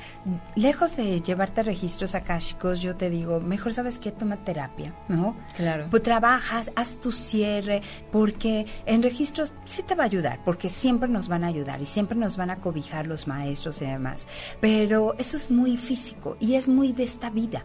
Lejos 0.55 0.95
de 0.95 1.23
llevarte 1.23 1.65
registros 1.65 2.15
akáshicos, 2.15 2.79
yo 2.81 2.95
te 2.95 3.11
digo, 3.11 3.41
mejor 3.41 3.75
sabes 3.75 3.99
que 3.99 4.13
toma 4.13 4.37
terapia, 4.45 4.95
¿no? 5.09 5.37
Claro. 5.57 5.89
Pues 5.91 6.05
trabajas, 6.05 6.71
haz 6.77 7.01
tu 7.01 7.11
cierre, 7.11 7.83
porque 8.13 8.67
en 8.87 9.03
registros 9.03 9.53
sí 9.65 9.83
te 9.83 9.97
va 9.97 10.05
a 10.05 10.07
ayudar, 10.07 10.39
porque 10.45 10.71
siempre 10.71 11.09
nos 11.09 11.27
van 11.27 11.43
a 11.43 11.49
ayudar 11.49 11.83
y 11.83 11.85
siempre 11.85 12.17
nos 12.17 12.37
van 12.37 12.51
a 12.51 12.61
cobijar 12.61 13.09
los 13.09 13.27
maestros 13.27 13.83
y 13.83 13.87
demás. 13.87 14.29
Pero 14.61 15.17
eso 15.19 15.37
es 15.37 15.51
muy 15.51 15.77
físico 15.77 16.37
y 16.39 16.55
es 16.55 16.69
muy 16.69 16.93
de 16.93 17.03
esta 17.03 17.29
vida. 17.29 17.65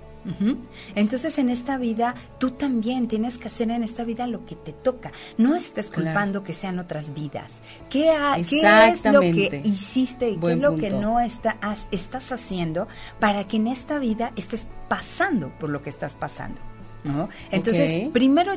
Entonces 0.95 1.37
en 1.37 1.49
esta 1.49 1.77
vida 1.77 2.15
tú 2.39 2.51
también 2.51 3.07
tienes 3.07 3.37
que 3.37 3.47
hacer 3.47 3.69
en 3.71 3.83
esta 3.83 4.03
vida 4.03 4.27
lo 4.27 4.45
que 4.45 4.55
te 4.55 4.73
toca. 4.73 5.11
No 5.37 5.55
estés 5.55 5.89
Claro. 5.91 6.05
culpando 6.05 6.43
que 6.43 6.53
sean 6.53 6.79
otras 6.79 7.13
vidas. 7.13 7.53
¿Qué, 7.89 8.09
ha- 8.11 8.35
qué 8.47 8.61
es 8.89 9.05
lo 9.05 9.19
que 9.21 9.61
hiciste 9.63 10.29
y 10.31 10.37
qué 10.37 10.51
es 10.53 10.57
lo 10.59 10.75
que 10.75 10.89
no 10.91 11.19
está, 11.19 11.57
has- 11.61 11.87
estás 11.91 12.31
haciendo 12.31 12.87
para 13.19 13.45
que 13.47 13.57
en 13.57 13.67
esta 13.67 13.99
vida 13.99 14.31
estés 14.35 14.67
pasando 14.89 15.49
por 15.59 15.69
lo 15.69 15.81
que 15.83 15.89
estás 15.89 16.15
pasando? 16.15 16.59
¿no? 17.03 17.29
Entonces, 17.51 18.09
primero 18.11 18.53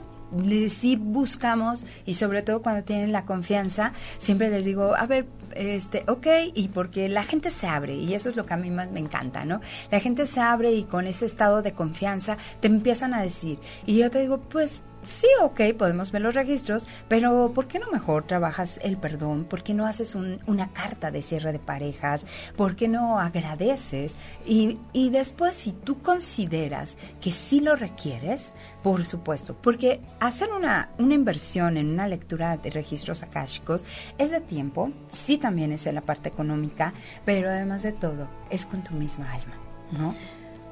sí 0.68 0.96
buscamos 0.96 1.84
y 2.06 2.14
sobre 2.14 2.42
todo 2.42 2.62
cuando 2.62 2.82
tienen 2.84 3.12
la 3.12 3.24
confianza, 3.24 3.92
siempre 4.18 4.50
les 4.50 4.64
digo, 4.64 4.94
a 4.96 5.06
ver, 5.06 5.26
este, 5.54 6.04
ok, 6.06 6.26
y 6.54 6.68
porque 6.68 7.08
la 7.08 7.24
gente 7.24 7.50
se 7.50 7.66
abre 7.66 7.94
y 7.94 8.14
eso 8.14 8.28
es 8.28 8.36
lo 8.36 8.46
que 8.46 8.54
a 8.54 8.56
mí 8.56 8.70
más 8.70 8.90
me 8.90 9.00
encanta, 9.00 9.44
¿no? 9.44 9.60
La 9.90 10.00
gente 10.00 10.26
se 10.26 10.40
abre 10.40 10.72
y 10.72 10.84
con 10.84 11.06
ese 11.06 11.26
estado 11.26 11.62
de 11.62 11.72
confianza 11.72 12.36
te 12.60 12.68
empiezan 12.68 13.14
a 13.14 13.22
decir 13.22 13.58
y 13.86 13.96
yo 13.96 14.10
te 14.10 14.20
digo, 14.20 14.38
pues 14.38 14.82
sí, 15.02 15.26
ok, 15.42 15.60
podemos 15.78 16.10
ver 16.12 16.22
los 16.22 16.34
registros, 16.34 16.86
pero 17.08 17.52
¿por 17.54 17.66
qué 17.68 17.78
no 17.78 17.90
mejor 17.90 18.24
trabajas 18.26 18.78
el 18.82 18.96
perdón? 18.96 19.44
¿Por 19.44 19.62
qué 19.62 19.72
no 19.74 19.86
haces 19.86 20.14
un- 20.14 20.40
una 20.46 20.68
carta 20.72 21.10
de 21.10 21.22
cierre 21.22 21.52
de 21.52 21.58
parejas? 21.58 22.26
¿Por 22.56 22.76
qué 22.76 22.88
no 22.88 23.18
agradeces? 23.18 24.16
Y, 24.44 24.78
después, 25.10 25.54
si 25.54 25.72
tú 25.72 26.00
consideras 26.02 26.96
que 27.20 27.32
sí 27.32 27.60
lo 27.60 27.76
requieres, 27.76 28.52
por 28.82 29.04
supuesto, 29.06 29.56
porque 29.60 30.00
hacer 30.20 30.50
una, 30.52 30.90
una 30.98 31.14
inversión 31.14 31.76
en 31.76 31.88
una 31.90 32.06
lectura 32.08 32.56
de 32.56 32.70
registros 32.70 33.22
akáshicos 33.22 33.84
es 34.18 34.30
de 34.30 34.40
tiempo, 34.40 34.90
sí 35.08 35.38
también 35.38 35.72
es 35.72 35.86
en 35.86 35.94
la 35.94 36.00
parte 36.02 36.28
económica, 36.28 36.92
pero 37.24 37.48
además 37.50 37.82
de 37.82 37.92
todo, 37.92 38.28
es 38.50 38.66
con 38.66 38.82
tu 38.84 38.94
misma 38.94 39.32
alma, 39.32 39.54
¿no? 39.92 40.14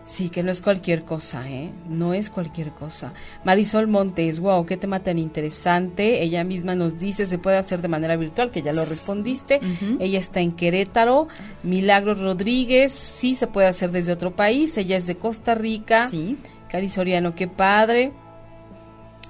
Sí, 0.07 0.31
que 0.31 0.45
no 0.45 0.53
es 0.53 0.63
cualquier 0.63 1.03
cosa, 1.03 1.51
¿eh? 1.51 1.73
No 1.89 2.15
es 2.15 2.31
cualquier 2.31 2.71
cosa. 2.71 3.13
Marisol 3.43 3.89
Montes, 3.89 4.39
wow, 4.39 4.65
qué 4.65 4.77
tema 4.77 5.01
tan 5.01 5.19
interesante. 5.19 6.23
Ella 6.23 6.45
misma 6.45 6.77
nos 6.77 6.97
dice, 6.97 7.27
se 7.27 7.39
puede 7.39 7.57
hacer 7.57 7.83
de 7.83 7.89
manera 7.89 8.15
virtual, 8.17 8.53
que 8.53 8.63
ya 8.63 8.73
lo 8.73 8.85
respondiste. 8.85 9.59
Ella 9.99 10.21
está 10.21 10.39
en 10.39 10.53
Querétaro. 10.53 11.27
Milagros 11.65 12.21
Rodríguez, 12.21 12.93
sí 12.93 13.35
se 13.35 13.49
puede 13.49 13.67
hacer 13.67 13.91
desde 13.91 14.13
otro 14.13 14.37
país. 14.37 14.79
Ella 14.79 14.97
es 14.97 15.09
de 15.09 15.17
Costa 15.17 15.57
Rica. 15.57 16.09
Sí. 16.09 16.37
Cari 16.71 16.89
Soriano, 16.89 17.35
qué 17.35 17.49
padre. 17.49 18.13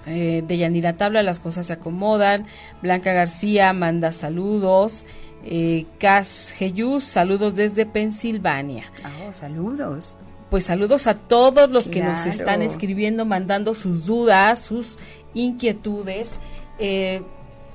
Eh, 0.05 0.45
de 0.47 0.59
Yanira 0.59 0.99
Tabla, 0.99 1.23
las 1.23 1.41
cosas 1.41 1.69
se 1.69 1.73
acomodan. 1.73 2.45
Blanca 2.83 3.15
García 3.15 3.73
manda 3.73 4.13
saludos. 4.13 5.07
Eh, 5.43 5.87
Cas 5.99 6.53
Geyus, 6.55 7.05
saludos 7.05 7.55
desde 7.55 7.87
Pensilvania. 7.87 8.93
Oh, 9.27 9.33
saludos. 9.33 10.19
Pues 10.51 10.65
saludos 10.65 11.07
a 11.07 11.15
todos 11.15 11.71
los 11.71 11.91
que 11.91 12.03
nos 12.03 12.25
están 12.27 12.63
escribiendo, 12.63 13.25
mandando 13.25 13.75
sus 13.75 14.07
dudas, 14.07 14.61
sus 14.63 14.97
inquietudes. 15.35 16.39
Eh, 16.79 17.23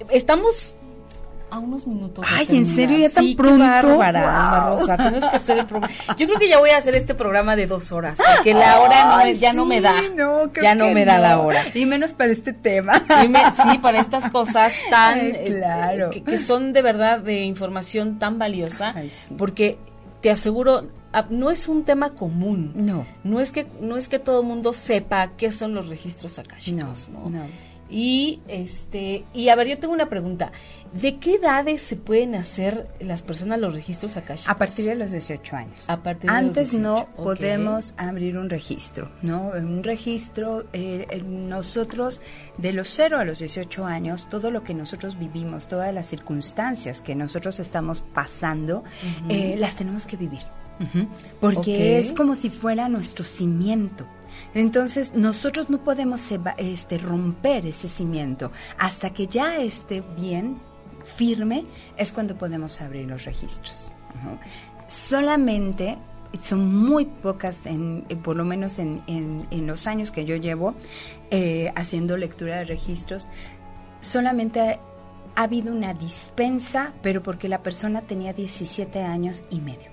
estamos 0.10 0.74
a 1.50 1.60
unos 1.60 1.86
minutos. 1.86 2.26
Ay, 2.32 2.48
¿en 2.52 2.66
serio? 2.66 2.98
¿Ya 2.98 3.10
tan 3.10 3.26
Sí, 3.26 3.36
pronto? 3.36 3.58
bárbara, 3.98 4.70
Wow. 4.70 4.80
Rosa. 4.80 4.96
Tienes 4.98 5.26
que 5.26 5.36
hacer 5.36 5.58
el 5.58 5.66
programa. 5.66 5.94
Yo 6.18 6.26
creo 6.28 6.40
que 6.40 6.48
ya 6.48 6.60
voy 6.60 6.70
a 6.70 6.78
hacer 6.78 6.96
este 6.96 7.14
programa 7.14 7.58
de 7.58 7.68
dos 7.68 7.92
horas, 7.92 8.18
porque 8.38 8.54
la 8.54 8.80
hora 8.80 9.04
no 9.04 9.16
Ay, 9.18 9.32
es- 9.32 9.42
ya 9.42 9.52
no 9.52 9.66
me 9.66 9.82
da. 9.82 10.02
no, 10.16 10.50
creo 10.54 10.64
ya 10.64 10.76
no 10.76 10.86
que 10.86 10.94
me 10.94 11.04
da 11.04 11.18
la 11.20 11.40
hora. 11.40 11.66
Y 11.74 11.86
menos 11.86 12.14
para 12.14 12.32
este 12.32 12.54
tema. 12.54 12.94
Y 13.22 13.28
me- 13.28 13.52
sí, 13.52 13.80
para 13.80 14.00
estas 14.00 14.30
cosas 14.32 14.74
tan 14.90 15.16
Ay, 15.20 15.32
eh, 15.36 15.56
claro. 15.58 16.10
que, 16.10 16.24
que 16.24 16.38
son 16.38 16.72
de 16.72 16.82
verdad 16.82 17.20
de 17.20 17.42
información 17.42 18.18
tan 18.18 18.40
valiosa, 18.40 18.94
Ay, 18.96 19.10
sí. 19.10 19.36
porque 19.38 19.78
te 20.22 20.32
aseguro 20.32 20.88
no 21.30 21.52
es 21.52 21.68
un 21.68 21.84
tema 21.84 22.12
común. 22.12 22.72
No. 22.76 23.06
No 23.24 23.40
es 23.40 23.52
que 23.52 23.68
no 23.80 23.98
es 23.98 24.08
que 24.10 24.20
todo 24.20 24.42
el 24.42 24.48
mundo 24.48 24.74
sepa 24.74 25.32
qué 25.38 25.52
son 25.52 25.74
los 25.74 25.90
registros 25.90 26.40
akáshicos, 26.40 27.10
No, 27.10 27.30
¿no? 27.30 27.30
no. 27.30 27.72
Y 27.94 28.40
este 28.48 29.26
y 29.34 29.50
a 29.50 29.56
ver, 29.56 29.68
yo 29.68 29.78
tengo 29.78 29.94
una 29.94 30.08
pregunta. 30.08 30.54
¿De 30.94 31.18
qué 31.20 31.36
edades 31.36 31.82
se 31.82 31.96
pueden 31.98 32.36
hacer 32.36 32.90
las 33.00 33.22
personas 33.22 33.60
los 33.60 33.74
registros 33.74 34.16
akáshicos? 34.18 34.50
A 34.50 34.58
partir 34.58 34.86
de 34.86 34.96
los 34.96 35.12
18 35.12 35.56
años. 35.56 35.90
A 35.90 36.04
partir 36.04 36.30
de 36.30 36.36
los 36.36 36.36
Antes 36.38 36.72
18, 36.72 36.82
no 36.82 37.08
podemos 37.16 37.94
abrir 37.98 38.38
un 38.38 38.50
registro, 38.50 39.10
¿no? 39.22 39.52
Un 39.56 39.84
registro, 39.84 40.66
eh, 40.74 41.06
eh, 41.10 41.22
nosotros, 41.22 42.22
de 42.58 42.74
los 42.74 42.90
0 42.90 43.20
a 43.20 43.26
los 43.26 43.40
18 43.40 43.86
años, 43.86 44.28
todo 44.30 44.52
lo 44.52 44.64
que 44.64 44.74
nosotros 44.74 45.18
vivimos, 45.18 45.68
todas 45.68 45.94
las 45.94 46.08
circunstancias 46.08 47.00
que 47.02 47.16
nosotros 47.16 47.60
estamos 47.60 48.02
pasando, 48.14 48.84
eh, 49.30 49.56
las 49.58 49.76
tenemos 49.76 50.06
que 50.06 50.18
vivir. 50.18 50.42
Porque 51.40 52.00
es 52.00 52.14
como 52.14 52.36
si 52.36 52.50
fuera 52.50 52.90
nuestro 52.90 53.24
cimiento. 53.24 54.06
Entonces, 54.54 55.14
nosotros 55.14 55.70
no 55.70 55.84
podemos 55.84 56.30
este, 56.58 56.98
romper 56.98 57.66
ese 57.66 57.88
cimiento. 57.88 58.52
Hasta 58.78 59.12
que 59.12 59.28
ya 59.28 59.58
esté 59.58 60.04
bien, 60.18 60.58
firme, 61.04 61.66
es 61.98 62.12
cuando 62.12 62.38
podemos 62.38 62.82
abrir 62.82 63.08
los 63.08 63.26
registros. 63.26 63.92
Solamente 64.88 65.98
son 66.42 66.74
muy 66.74 67.06
pocas, 67.06 67.66
en, 67.66 68.06
eh, 68.10 68.16
por 68.16 68.36
lo 68.36 68.46
menos 68.46 68.80
en, 68.80 69.02
en, 69.08 69.68
los 69.68 69.88
años 69.88 70.12
que 70.12 70.26
yo 70.26 70.36
llevo 70.36 70.76
eh, 71.30 71.72
haciendo 71.76 72.18
lectura 72.18 72.58
de 72.58 72.66
registros, 72.66 73.28
solamente 74.00 74.80
ha 75.36 75.44
habido 75.44 75.74
una 75.74 75.94
dispensa, 75.94 76.94
pero 77.02 77.22
porque 77.22 77.48
la 77.48 77.64
persona 77.64 78.02
tenía 78.02 78.34
17 78.34 79.02
años 79.02 79.44
y 79.50 79.60
medio. 79.60 79.91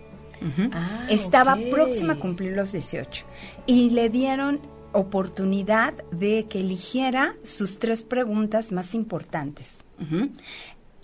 Ah, 0.72 1.06
Estaba 1.10 1.58
próxima 1.70 2.14
a 2.14 2.16
cumplir 2.16 2.56
los 2.56 2.72
18 2.72 3.24
y 3.66 3.90
le 3.90 4.08
dieron 4.08 4.60
oportunidad 4.92 5.94
de 6.10 6.46
que 6.48 6.60
eligiera 6.60 7.34
sus 7.42 7.78
tres 7.78 8.02
preguntas 8.02 8.72
más 8.72 8.94
importantes. 8.94 9.84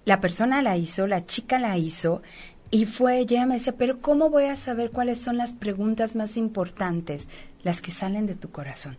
La 0.05 0.21
persona 0.21 0.63
la 0.63 0.77
hizo, 0.77 1.07
la 1.07 1.23
chica 1.23 1.59
la 1.59 1.77
hizo 1.79 2.23
y 2.71 2.87
fue, 2.87 3.19
ella 3.21 3.47
me 3.47 3.55
decía, 3.55 3.75
pero 3.77 4.01
¿cómo 4.01 4.31
voy 4.31 4.45
a 4.45 4.57
saber 4.57 4.91
cuáles 4.91 5.19
son 5.21 5.37
las 5.37 5.55
preguntas 5.55 6.17
más 6.17 6.37
importantes? 6.37 7.29
Las 7.63 7.81
que 7.81 7.91
salen 7.91 8.27
de 8.27 8.35
tu 8.35 8.51
corazón. 8.51 8.97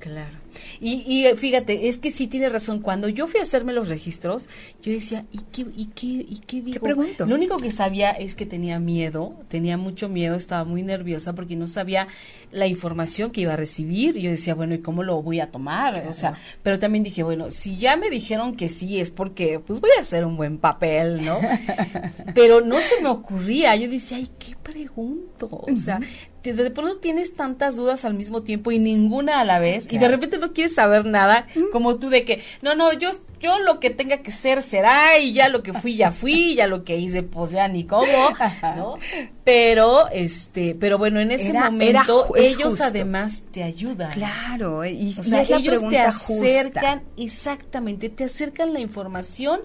Claro. 0.00 0.38
Y, 0.80 1.04
y, 1.06 1.26
eh, 1.26 1.36
fíjate, 1.36 1.88
es 1.88 1.98
que 1.98 2.10
sí 2.10 2.26
tiene 2.26 2.48
razón. 2.48 2.80
Cuando 2.80 3.08
yo 3.08 3.26
fui 3.26 3.38
a 3.38 3.42
hacerme 3.42 3.72
los 3.74 3.88
registros, 3.88 4.48
yo 4.82 4.92
decía, 4.92 5.26
¿y 5.30 5.40
qué, 5.52 5.66
y 5.76 5.86
qué, 5.86 6.06
y 6.06 6.40
qué 6.46 6.62
digo? 6.62 6.80
pregunto? 6.80 7.26
Lo 7.26 7.34
único 7.34 7.58
que 7.58 7.70
sabía 7.70 8.10
es 8.10 8.34
que 8.34 8.46
tenía 8.46 8.80
miedo, 8.80 9.34
tenía 9.48 9.76
mucho 9.76 10.08
miedo, 10.08 10.34
estaba 10.34 10.64
muy 10.64 10.82
nerviosa 10.82 11.34
porque 11.34 11.54
no 11.54 11.66
sabía 11.66 12.08
la 12.50 12.66
información 12.66 13.30
que 13.30 13.42
iba 13.42 13.52
a 13.52 13.56
recibir. 13.56 14.16
Y 14.16 14.22
yo 14.22 14.30
decía, 14.30 14.54
bueno, 14.54 14.74
¿y 14.74 14.80
cómo 14.80 15.02
lo 15.02 15.22
voy 15.22 15.38
a 15.40 15.50
tomar? 15.50 16.06
O 16.08 16.14
sea, 16.14 16.34
pero 16.62 16.78
también 16.78 17.04
dije, 17.04 17.22
bueno, 17.22 17.50
si 17.50 17.76
ya 17.76 17.96
me 17.96 18.08
dijeron 18.08 18.56
que 18.56 18.70
sí, 18.70 18.98
es 18.98 19.10
porque 19.10 19.60
pues 19.60 19.80
voy 19.80 19.90
a 19.98 20.00
hacer 20.00 20.24
un 20.24 20.36
buen 20.36 20.58
papel, 20.58 21.24
¿no? 21.24 21.38
pero 22.34 22.62
no 22.62 22.80
se 22.80 23.02
me 23.02 23.10
ocurría. 23.10 23.76
Yo 23.76 23.88
decía, 23.88 24.16
ay, 24.16 24.28
¿qué 24.38 24.56
pregunto? 24.62 25.48
O 25.50 25.76
sea, 25.76 26.00
de 26.42 26.70
pronto 26.70 26.96
tienes 26.98 27.34
tantas 27.34 27.76
dudas 27.76 28.04
al 28.04 28.14
mismo 28.14 28.42
tiempo 28.42 28.72
y 28.72 28.78
ninguna 28.78 29.40
a 29.40 29.44
la 29.44 29.58
vez 29.58 29.86
y 29.90 29.98
de 29.98 30.08
repente 30.08 30.38
no 30.38 30.52
quieres 30.52 30.74
saber 30.74 31.04
nada 31.04 31.46
como 31.72 31.96
tú 31.96 32.08
de 32.08 32.24
que 32.24 32.42
no 32.62 32.74
no 32.74 32.92
yo 32.92 33.10
yo 33.40 33.58
lo 33.58 33.80
que 33.80 33.90
tenga 33.90 34.18
que 34.18 34.30
ser 34.30 34.62
será 34.62 35.18
y 35.18 35.32
ya 35.32 35.48
lo 35.48 35.62
que 35.62 35.72
fui 35.72 35.96
ya 35.96 36.12
fui 36.12 36.54
ya 36.56 36.66
lo 36.66 36.84
que 36.84 36.96
hice 36.96 37.22
pues 37.22 37.50
ya 37.50 37.68
ni 37.68 37.84
cómo 37.84 38.06
no 38.76 38.96
pero 39.44 40.08
este 40.08 40.76
pero 40.78 40.98
bueno 40.98 41.20
en 41.20 41.30
ese 41.30 41.52
momento 41.52 42.32
ellos 42.36 42.80
además 42.80 43.44
te 43.50 43.62
ayudan 43.62 44.12
claro 44.12 44.84
y, 44.84 45.14
o 45.18 45.22
sea, 45.22 45.42
ellos 45.42 45.88
te 45.88 45.98
acercan 45.98 47.02
exactamente 47.16 48.08
te 48.08 48.24
acercan 48.24 48.72
la 48.72 48.80
información 48.80 49.60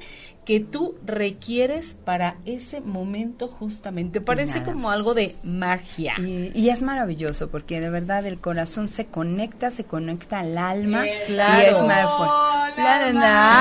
que 0.46 0.60
tú 0.60 0.96
requieres 1.04 1.98
para 2.06 2.38
ese 2.46 2.80
momento 2.80 3.48
justamente. 3.48 4.22
Parece 4.22 4.62
como 4.62 4.92
algo 4.92 5.16
de 5.16 5.36
magia. 5.44 6.14
Y, 6.20 6.70
es 6.70 6.82
maravilloso 6.84 7.50
porque 7.50 7.82
de 7.82 7.90
verdad 7.90 8.26
el 8.26 8.40
corazón 8.40 8.88
se 8.88 9.08
conecta, 9.08 9.72
se 9.72 9.86
conecta 9.86 10.40
al 10.40 10.58
alma. 10.58 11.04
claro. 11.26 11.64
Y 11.64 11.66
es 11.66 11.82
maravilloso. 11.82 12.56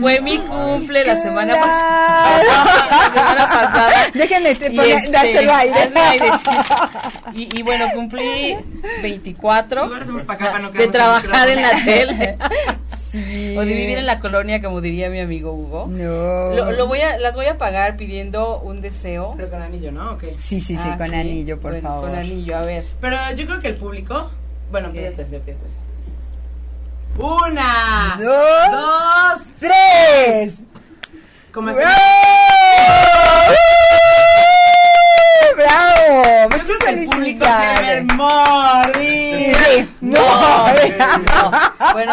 fue 0.00 0.20
mi 0.20 0.38
cumple 0.38 1.04
la 1.04 1.16
semana 1.16 1.54
pasada. 1.56 2.42
la 2.42 3.12
semana 3.12 3.46
pasada. 3.48 3.90
Déjenme 4.14 4.54
te 4.54 4.70
poner, 4.70 4.96
este, 4.96 5.16
aire. 5.16 5.50
aire 5.50 6.30
y, 7.34 7.58
y, 7.58 7.62
bueno, 7.62 7.86
cumplí 7.94 8.56
24 9.02 9.90
de 10.72 10.88
trabajar 10.88 11.48
en 11.48 11.62
la 11.62 11.70
tele. 11.84 12.38
Sí. 13.10 13.56
O 13.56 13.60
de 13.60 13.72
vivir 13.72 13.98
en 13.98 14.06
la 14.06 14.18
colonia, 14.18 14.60
como 14.60 14.80
diría 14.80 15.08
mi 15.08 15.20
amigo 15.20 15.52
Hugo. 15.52 15.86
No. 15.88 16.72
Lo, 16.72 16.88
voy 16.88 17.00
a, 17.00 17.16
las 17.18 17.36
voy 17.36 17.46
a 17.46 17.58
pagar 17.58 17.96
pidiendo 17.96 18.58
un 18.58 18.80
deseo. 18.80 19.34
Pero 19.36 19.50
con 19.50 19.62
anillo, 19.62 19.92
¿no? 19.92 20.18
Sí, 20.36 20.60
sí, 20.60 20.76
sí, 20.76 20.78
ah, 20.78 20.96
con 20.98 21.14
anillo, 21.14 21.60
por 21.60 21.80
favor. 21.80 22.10
Con 22.10 22.18
anillo, 22.18 22.56
a 22.56 22.62
ver. 22.62 22.84
Pero 23.00 23.16
yo 23.36 23.46
creo 23.46 23.60
que 23.60 23.68
el 23.68 23.76
público 23.76 24.30
bueno, 24.74 24.90
pídete 24.90 25.24
pídete. 25.24 25.56
Una, 27.16 28.16
dos, 28.18 28.70
dos 28.72 29.42
tres. 29.60 30.54
¿Cómo 31.52 31.70
es? 31.70 31.76
¡Bravo! 35.56 36.48
Muchas 36.50 36.78
felicidades. 36.84 38.04
morir. 38.14 39.88
No, 40.00 40.20
no. 40.20 41.50
Bueno, 41.92 42.12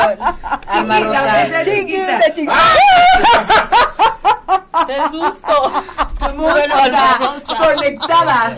Alma 0.68 1.64
Chiquita, 1.64 2.20
chiquita. 2.36 2.54
¡Qué 4.86 4.98
susto! 5.12 5.84
Muy 6.36 6.52
bueno, 6.52 6.76
conectadas. 7.60 8.54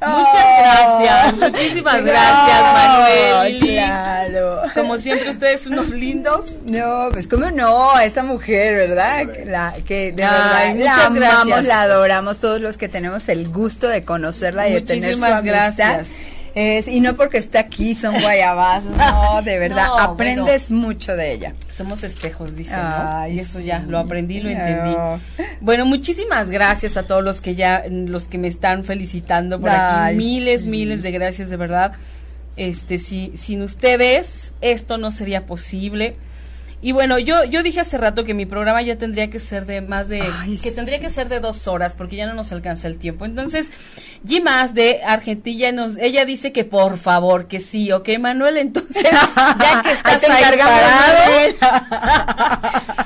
Muchas 0.00 0.48
gracias, 0.58 1.34
muchísimas 1.34 2.04
gracias, 2.04 2.60
Manuel. 2.74 3.60
Claro. 3.60 4.43
Como 4.74 4.98
siempre, 4.98 5.30
ustedes 5.30 5.66
unos 5.66 5.90
lindos. 5.90 6.56
No, 6.64 7.08
pues 7.12 7.28
cómo 7.28 7.50
no, 7.50 7.98
esta 8.00 8.22
mujer, 8.22 8.74
¿verdad? 8.74 9.28
La, 9.44 9.74
que 9.86 10.12
de 10.12 10.22
verdad 10.22 10.74
la 10.76 11.06
amamos, 11.06 11.64
la 11.64 11.82
adoramos, 11.82 12.38
todos 12.38 12.60
los 12.60 12.76
que 12.76 12.88
tenemos 12.88 13.28
el 13.28 13.48
gusto 13.48 13.88
de 13.88 14.04
conocerla 14.04 14.68
y 14.68 14.74
de 14.74 14.80
tener 14.82 15.16
su 15.16 15.24
amistad. 15.24 15.74
Gracias. 15.76 16.10
Es, 16.54 16.86
y 16.86 17.00
no 17.00 17.16
porque 17.16 17.38
esté 17.38 17.58
aquí 17.58 17.96
son 17.96 18.20
guayabas, 18.20 18.84
no, 18.84 19.42
de 19.42 19.58
verdad, 19.58 19.88
aprendes 19.98 20.70
mucho 20.70 21.16
de 21.16 21.32
ella. 21.32 21.54
Somos 21.68 22.04
espejos, 22.04 22.54
dicen, 22.54 22.78
¿no? 22.78 23.26
Y 23.26 23.40
eso 23.40 23.58
ya, 23.58 23.80
lo 23.80 23.98
aprendí, 23.98 24.40
lo 24.40 24.50
entendí. 24.50 24.96
Bueno, 25.60 25.84
muchísimas 25.84 26.50
gracias 26.50 26.96
a 26.96 27.08
todos 27.08 27.24
los 27.24 27.40
que 27.40 27.56
ya, 27.56 27.84
los 27.88 28.28
que 28.28 28.38
me 28.38 28.46
están 28.46 28.84
felicitando 28.84 29.60
por 29.60 29.70
aquí. 29.70 30.14
Miles, 30.14 30.66
miles 30.66 31.02
de 31.02 31.10
gracias, 31.10 31.50
de 31.50 31.56
verdad. 31.56 31.92
Este, 32.56 32.98
si, 32.98 33.32
sin 33.36 33.62
ustedes, 33.62 34.52
esto 34.60 34.98
no 34.98 35.10
sería 35.10 35.46
posible. 35.46 36.16
Y 36.84 36.92
bueno, 36.92 37.18
yo, 37.18 37.44
yo 37.44 37.62
dije 37.62 37.80
hace 37.80 37.96
rato 37.96 38.24
que 38.24 38.34
mi 38.34 38.44
programa 38.44 38.82
ya 38.82 38.96
tendría 38.96 39.30
que 39.30 39.38
ser 39.38 39.64
de 39.64 39.80
más 39.80 40.06
de, 40.08 40.22
que 40.62 40.70
tendría 40.70 41.00
que 41.00 41.08
ser 41.08 41.30
de 41.30 41.40
dos 41.40 41.66
horas 41.66 41.94
porque 41.94 42.16
ya 42.16 42.26
no 42.26 42.34
nos 42.34 42.52
alcanza 42.52 42.88
el 42.88 42.98
tiempo. 42.98 43.24
Entonces, 43.24 43.72
Gimas 44.28 44.74
de 44.74 45.00
Argentina 45.02 45.72
nos, 45.72 45.96
ella 45.96 46.26
dice 46.26 46.52
que 46.52 46.64
por 46.64 46.98
favor, 46.98 47.48
que 47.48 47.58
sí, 47.58 47.90
ok, 47.90 48.10
Manuel, 48.20 48.58
entonces, 48.58 49.02
ya 49.34 49.82
que 49.82 49.92
estás 49.92 50.24
ahí 50.24 50.58
parado. 50.58 51.54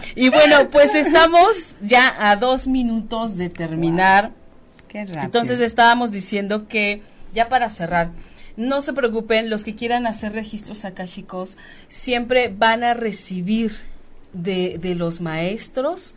y 0.16 0.28
bueno, 0.30 0.68
pues 0.72 0.92
estamos 0.96 1.76
ya 1.80 2.16
a 2.18 2.34
dos 2.34 2.66
minutos 2.66 3.36
de 3.36 3.48
terminar. 3.48 4.32
Qué 4.88 5.04
rápido. 5.04 5.22
Entonces 5.22 5.60
estábamos 5.60 6.10
diciendo 6.10 6.66
que, 6.66 7.02
ya 7.32 7.48
para 7.48 7.68
cerrar, 7.68 8.10
no 8.58 8.82
se 8.82 8.92
preocupen, 8.92 9.50
los 9.50 9.62
que 9.62 9.76
quieran 9.76 10.06
hacer 10.06 10.32
registros 10.32 10.84
akashicos 10.84 11.56
siempre 11.88 12.52
van 12.54 12.82
a 12.82 12.92
recibir 12.92 13.72
de, 14.32 14.78
de 14.78 14.96
los 14.96 15.20
maestros 15.20 16.16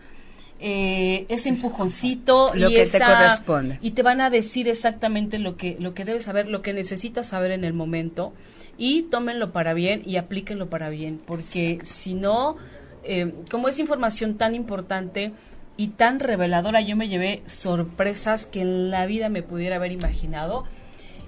eh, 0.59 1.25
ese 1.29 1.49
empujoncito 1.49 2.51
lo 2.55 2.69
y 2.69 2.73
que 2.75 2.85
te 2.87 2.99
corresponde. 2.99 3.77
y 3.81 3.91
te 3.91 4.01
van 4.01 4.21
a 4.21 4.29
decir 4.29 4.67
exactamente 4.67 5.39
lo 5.39 5.55
que 5.55 5.77
lo 5.79 5.93
que 5.93 6.03
debes 6.03 6.23
saber 6.23 6.47
lo 6.47 6.61
que 6.61 6.73
necesitas 6.73 7.27
saber 7.27 7.51
en 7.51 7.63
el 7.63 7.73
momento 7.73 8.33
y 8.77 9.03
tómenlo 9.03 9.51
para 9.51 9.73
bien 9.73 10.01
y 10.05 10.17
aplíquenlo 10.17 10.69
para 10.69 10.89
bien 10.89 11.19
porque 11.25 11.79
si 11.83 12.15
no 12.15 12.57
eh, 13.03 13.33
como 13.49 13.69
es 13.69 13.79
información 13.79 14.35
tan 14.37 14.53
importante 14.53 15.31
y 15.77 15.89
tan 15.89 16.19
reveladora 16.19 16.81
yo 16.81 16.95
me 16.95 17.07
llevé 17.07 17.41
sorpresas 17.45 18.45
que 18.45 18.61
en 18.61 18.91
la 18.91 19.05
vida 19.05 19.29
me 19.29 19.41
pudiera 19.41 19.77
haber 19.77 19.91
imaginado 19.91 20.65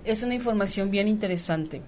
es 0.06 0.24
una 0.24 0.36
información 0.36 0.92
bien 0.92 1.08
interesante, 1.08 1.82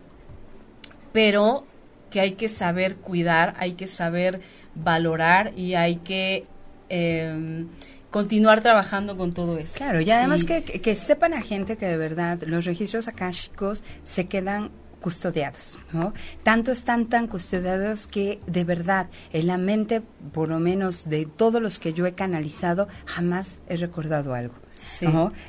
pero 1.11 1.65
que 2.09 2.21
hay 2.21 2.33
que 2.33 2.47
saber 2.47 2.95
cuidar, 2.95 3.55
hay 3.57 3.73
que 3.73 3.87
saber 3.87 4.41
valorar 4.73 5.51
y 5.55 5.75
hay 5.75 5.97
que 5.97 6.45
em, 6.89 7.67
continuar 8.11 8.61
trabajando 8.61 9.17
con 9.17 9.33
todo 9.33 9.57
eso. 9.57 9.77
Claro, 9.77 10.01
y 10.01 10.09
además 10.11 10.43
que, 10.43 10.63
que, 10.63 10.95
sepan 10.95 11.33
a 11.33 11.41
gente 11.41 11.77
que 11.77 11.85
de 11.85 11.97
verdad 11.97 12.41
los 12.43 12.65
registros 12.65 13.07
akáshicos 13.07 13.83
se 14.03 14.27
quedan 14.27 14.71
custodiados, 15.01 15.77
¿no? 15.91 16.13
Tanto 16.43 16.71
están 16.71 17.07
tan 17.07 17.27
custodiados 17.27 18.07
que 18.07 18.39
de 18.47 18.63
verdad 18.63 19.07
en 19.33 19.47
la 19.47 19.57
mente, 19.57 20.01
por 20.33 20.49
lo 20.49 20.59
menos 20.59 21.07
de 21.09 21.25
todos 21.25 21.61
los 21.61 21.77
que 21.79 21.93
yo 21.93 22.05
he 22.05 22.13
canalizado, 22.13 22.87
jamás 23.05 23.59
he 23.67 23.77
recordado 23.77 24.33
algo 24.33 24.55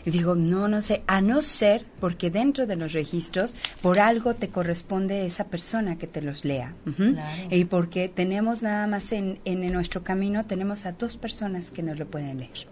Y 0.04 0.10
digo, 0.10 0.34
no, 0.34 0.68
no 0.68 0.80
sé, 0.80 1.02
a 1.06 1.20
no 1.20 1.42
ser 1.42 1.84
porque 2.00 2.30
dentro 2.30 2.66
de 2.66 2.76
los 2.76 2.92
registros, 2.92 3.54
por 3.82 3.98
algo 3.98 4.34
te 4.34 4.48
corresponde 4.48 5.26
esa 5.26 5.44
persona 5.44 5.96
que 5.96 6.06
te 6.06 6.22
los 6.22 6.44
lea. 6.44 6.74
Y 7.50 7.64
porque 7.66 8.08
tenemos 8.08 8.62
nada 8.62 8.86
más 8.86 9.12
en, 9.12 9.38
en, 9.44 9.72
nuestro 9.72 10.02
camino, 10.02 10.44
tenemos 10.44 10.86
a 10.86 10.92
dos 10.92 11.16
personas 11.16 11.70
que 11.70 11.82
nos 11.82 11.98
lo 11.98 12.06
pueden 12.06 12.38
leer. 12.38 12.66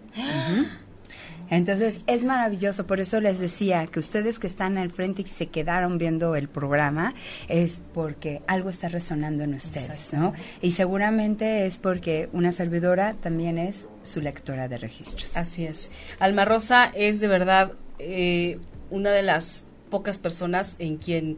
Entonces 1.49 2.01
es 2.07 2.23
maravilloso, 2.25 2.85
por 2.87 2.99
eso 2.99 3.19
les 3.19 3.39
decía 3.39 3.87
que 3.87 3.99
ustedes 3.99 4.39
que 4.39 4.47
están 4.47 4.77
al 4.77 4.91
frente 4.91 5.21
y 5.21 5.27
se 5.27 5.47
quedaron 5.47 5.97
viendo 5.97 6.35
el 6.35 6.47
programa 6.47 7.13
es 7.47 7.81
porque 7.93 8.41
algo 8.47 8.69
está 8.69 8.89
resonando 8.89 9.43
en 9.43 9.53
ustedes, 9.53 10.13
¿no? 10.13 10.33
Y 10.61 10.71
seguramente 10.71 11.65
es 11.65 11.77
porque 11.77 12.29
una 12.33 12.51
servidora 12.51 13.15
también 13.15 13.57
es 13.57 13.87
su 14.03 14.21
lectora 14.21 14.67
de 14.67 14.77
registros. 14.77 15.37
Así 15.37 15.65
es. 15.65 15.91
Alma 16.19 16.45
Rosa 16.45 16.91
es 16.93 17.19
de 17.19 17.27
verdad 17.27 17.73
eh, 17.99 18.59
una 18.89 19.11
de 19.11 19.23
las 19.23 19.63
pocas 19.89 20.17
personas 20.17 20.75
en 20.79 20.97
quien 20.97 21.37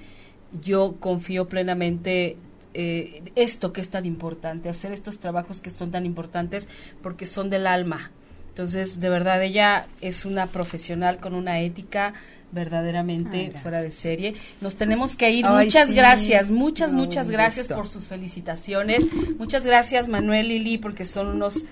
yo 0.63 0.95
confío 0.99 1.47
plenamente 1.47 2.37
eh, 2.73 3.23
esto 3.35 3.73
que 3.73 3.81
es 3.81 3.89
tan 3.89 4.05
importante, 4.05 4.69
hacer 4.69 4.91
estos 4.91 5.19
trabajos 5.19 5.61
que 5.61 5.69
son 5.69 5.91
tan 5.91 6.05
importantes 6.05 6.69
porque 7.01 7.25
son 7.25 7.49
del 7.49 7.65
alma, 7.65 8.11
entonces, 8.57 8.99
de 8.99 9.09
verdad, 9.09 9.43
ella 9.43 9.85
es 10.01 10.25
una 10.25 10.47
profesional 10.47 11.19
con 11.19 11.35
una 11.35 11.59
ética 11.59 12.15
verdaderamente 12.51 13.51
fuera 13.61 13.83
de 13.83 13.91
serie. 13.91 14.33
Nos 14.61 14.73
tenemos 14.73 15.15
que 15.15 15.29
ir. 15.29 15.45
muchas 15.45 15.91
gracias, 15.91 16.49
muchas, 16.49 16.91
muchas 16.91 17.29
gracias 17.29 17.67
por 17.67 17.87
sus 17.87 18.07
felicitaciones. 18.07 19.05
Muchas 19.37 19.63
gracias, 19.63 20.07
Manuel 20.07 20.51
y 20.51 20.57
Lili, 20.57 20.79
porque 20.79 21.05
son 21.05 21.27
unos 21.27 21.67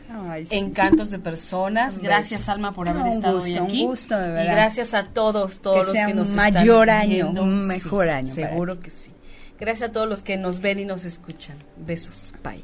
encantos 0.52 1.10
de 1.10 1.18
personas. 1.18 1.98
Gracias, 1.98 2.50
Alma, 2.50 2.72
por 2.72 2.88
haber 2.88 3.14
estado 3.14 3.40
hoy 3.40 3.56
aquí. 3.56 3.82
Un 3.82 3.88
gusto, 3.88 4.16
de 4.16 4.28
verdad. 4.28 4.44
Y 4.44 4.48
gracias 4.54 4.94
a 4.94 5.08
todos, 5.08 5.62
todos 5.62 5.88
los 5.88 5.96
que 5.96 6.14
nos 6.14 6.30
un 6.30 6.36
mayor 6.36 6.92
año, 6.92 7.32
un 7.32 7.66
mejor 7.66 8.10
año. 8.10 8.32
Seguro 8.32 8.80
que 8.80 8.92
sí. 8.92 9.10
Gracias 9.60 9.90
a 9.90 9.92
todos 9.92 10.08
los 10.08 10.22
que 10.22 10.38
nos 10.38 10.60
ven 10.60 10.78
y 10.78 10.86
nos 10.86 11.04
escuchan. 11.04 11.58
Besos. 11.78 12.32
Bye. 12.44 12.64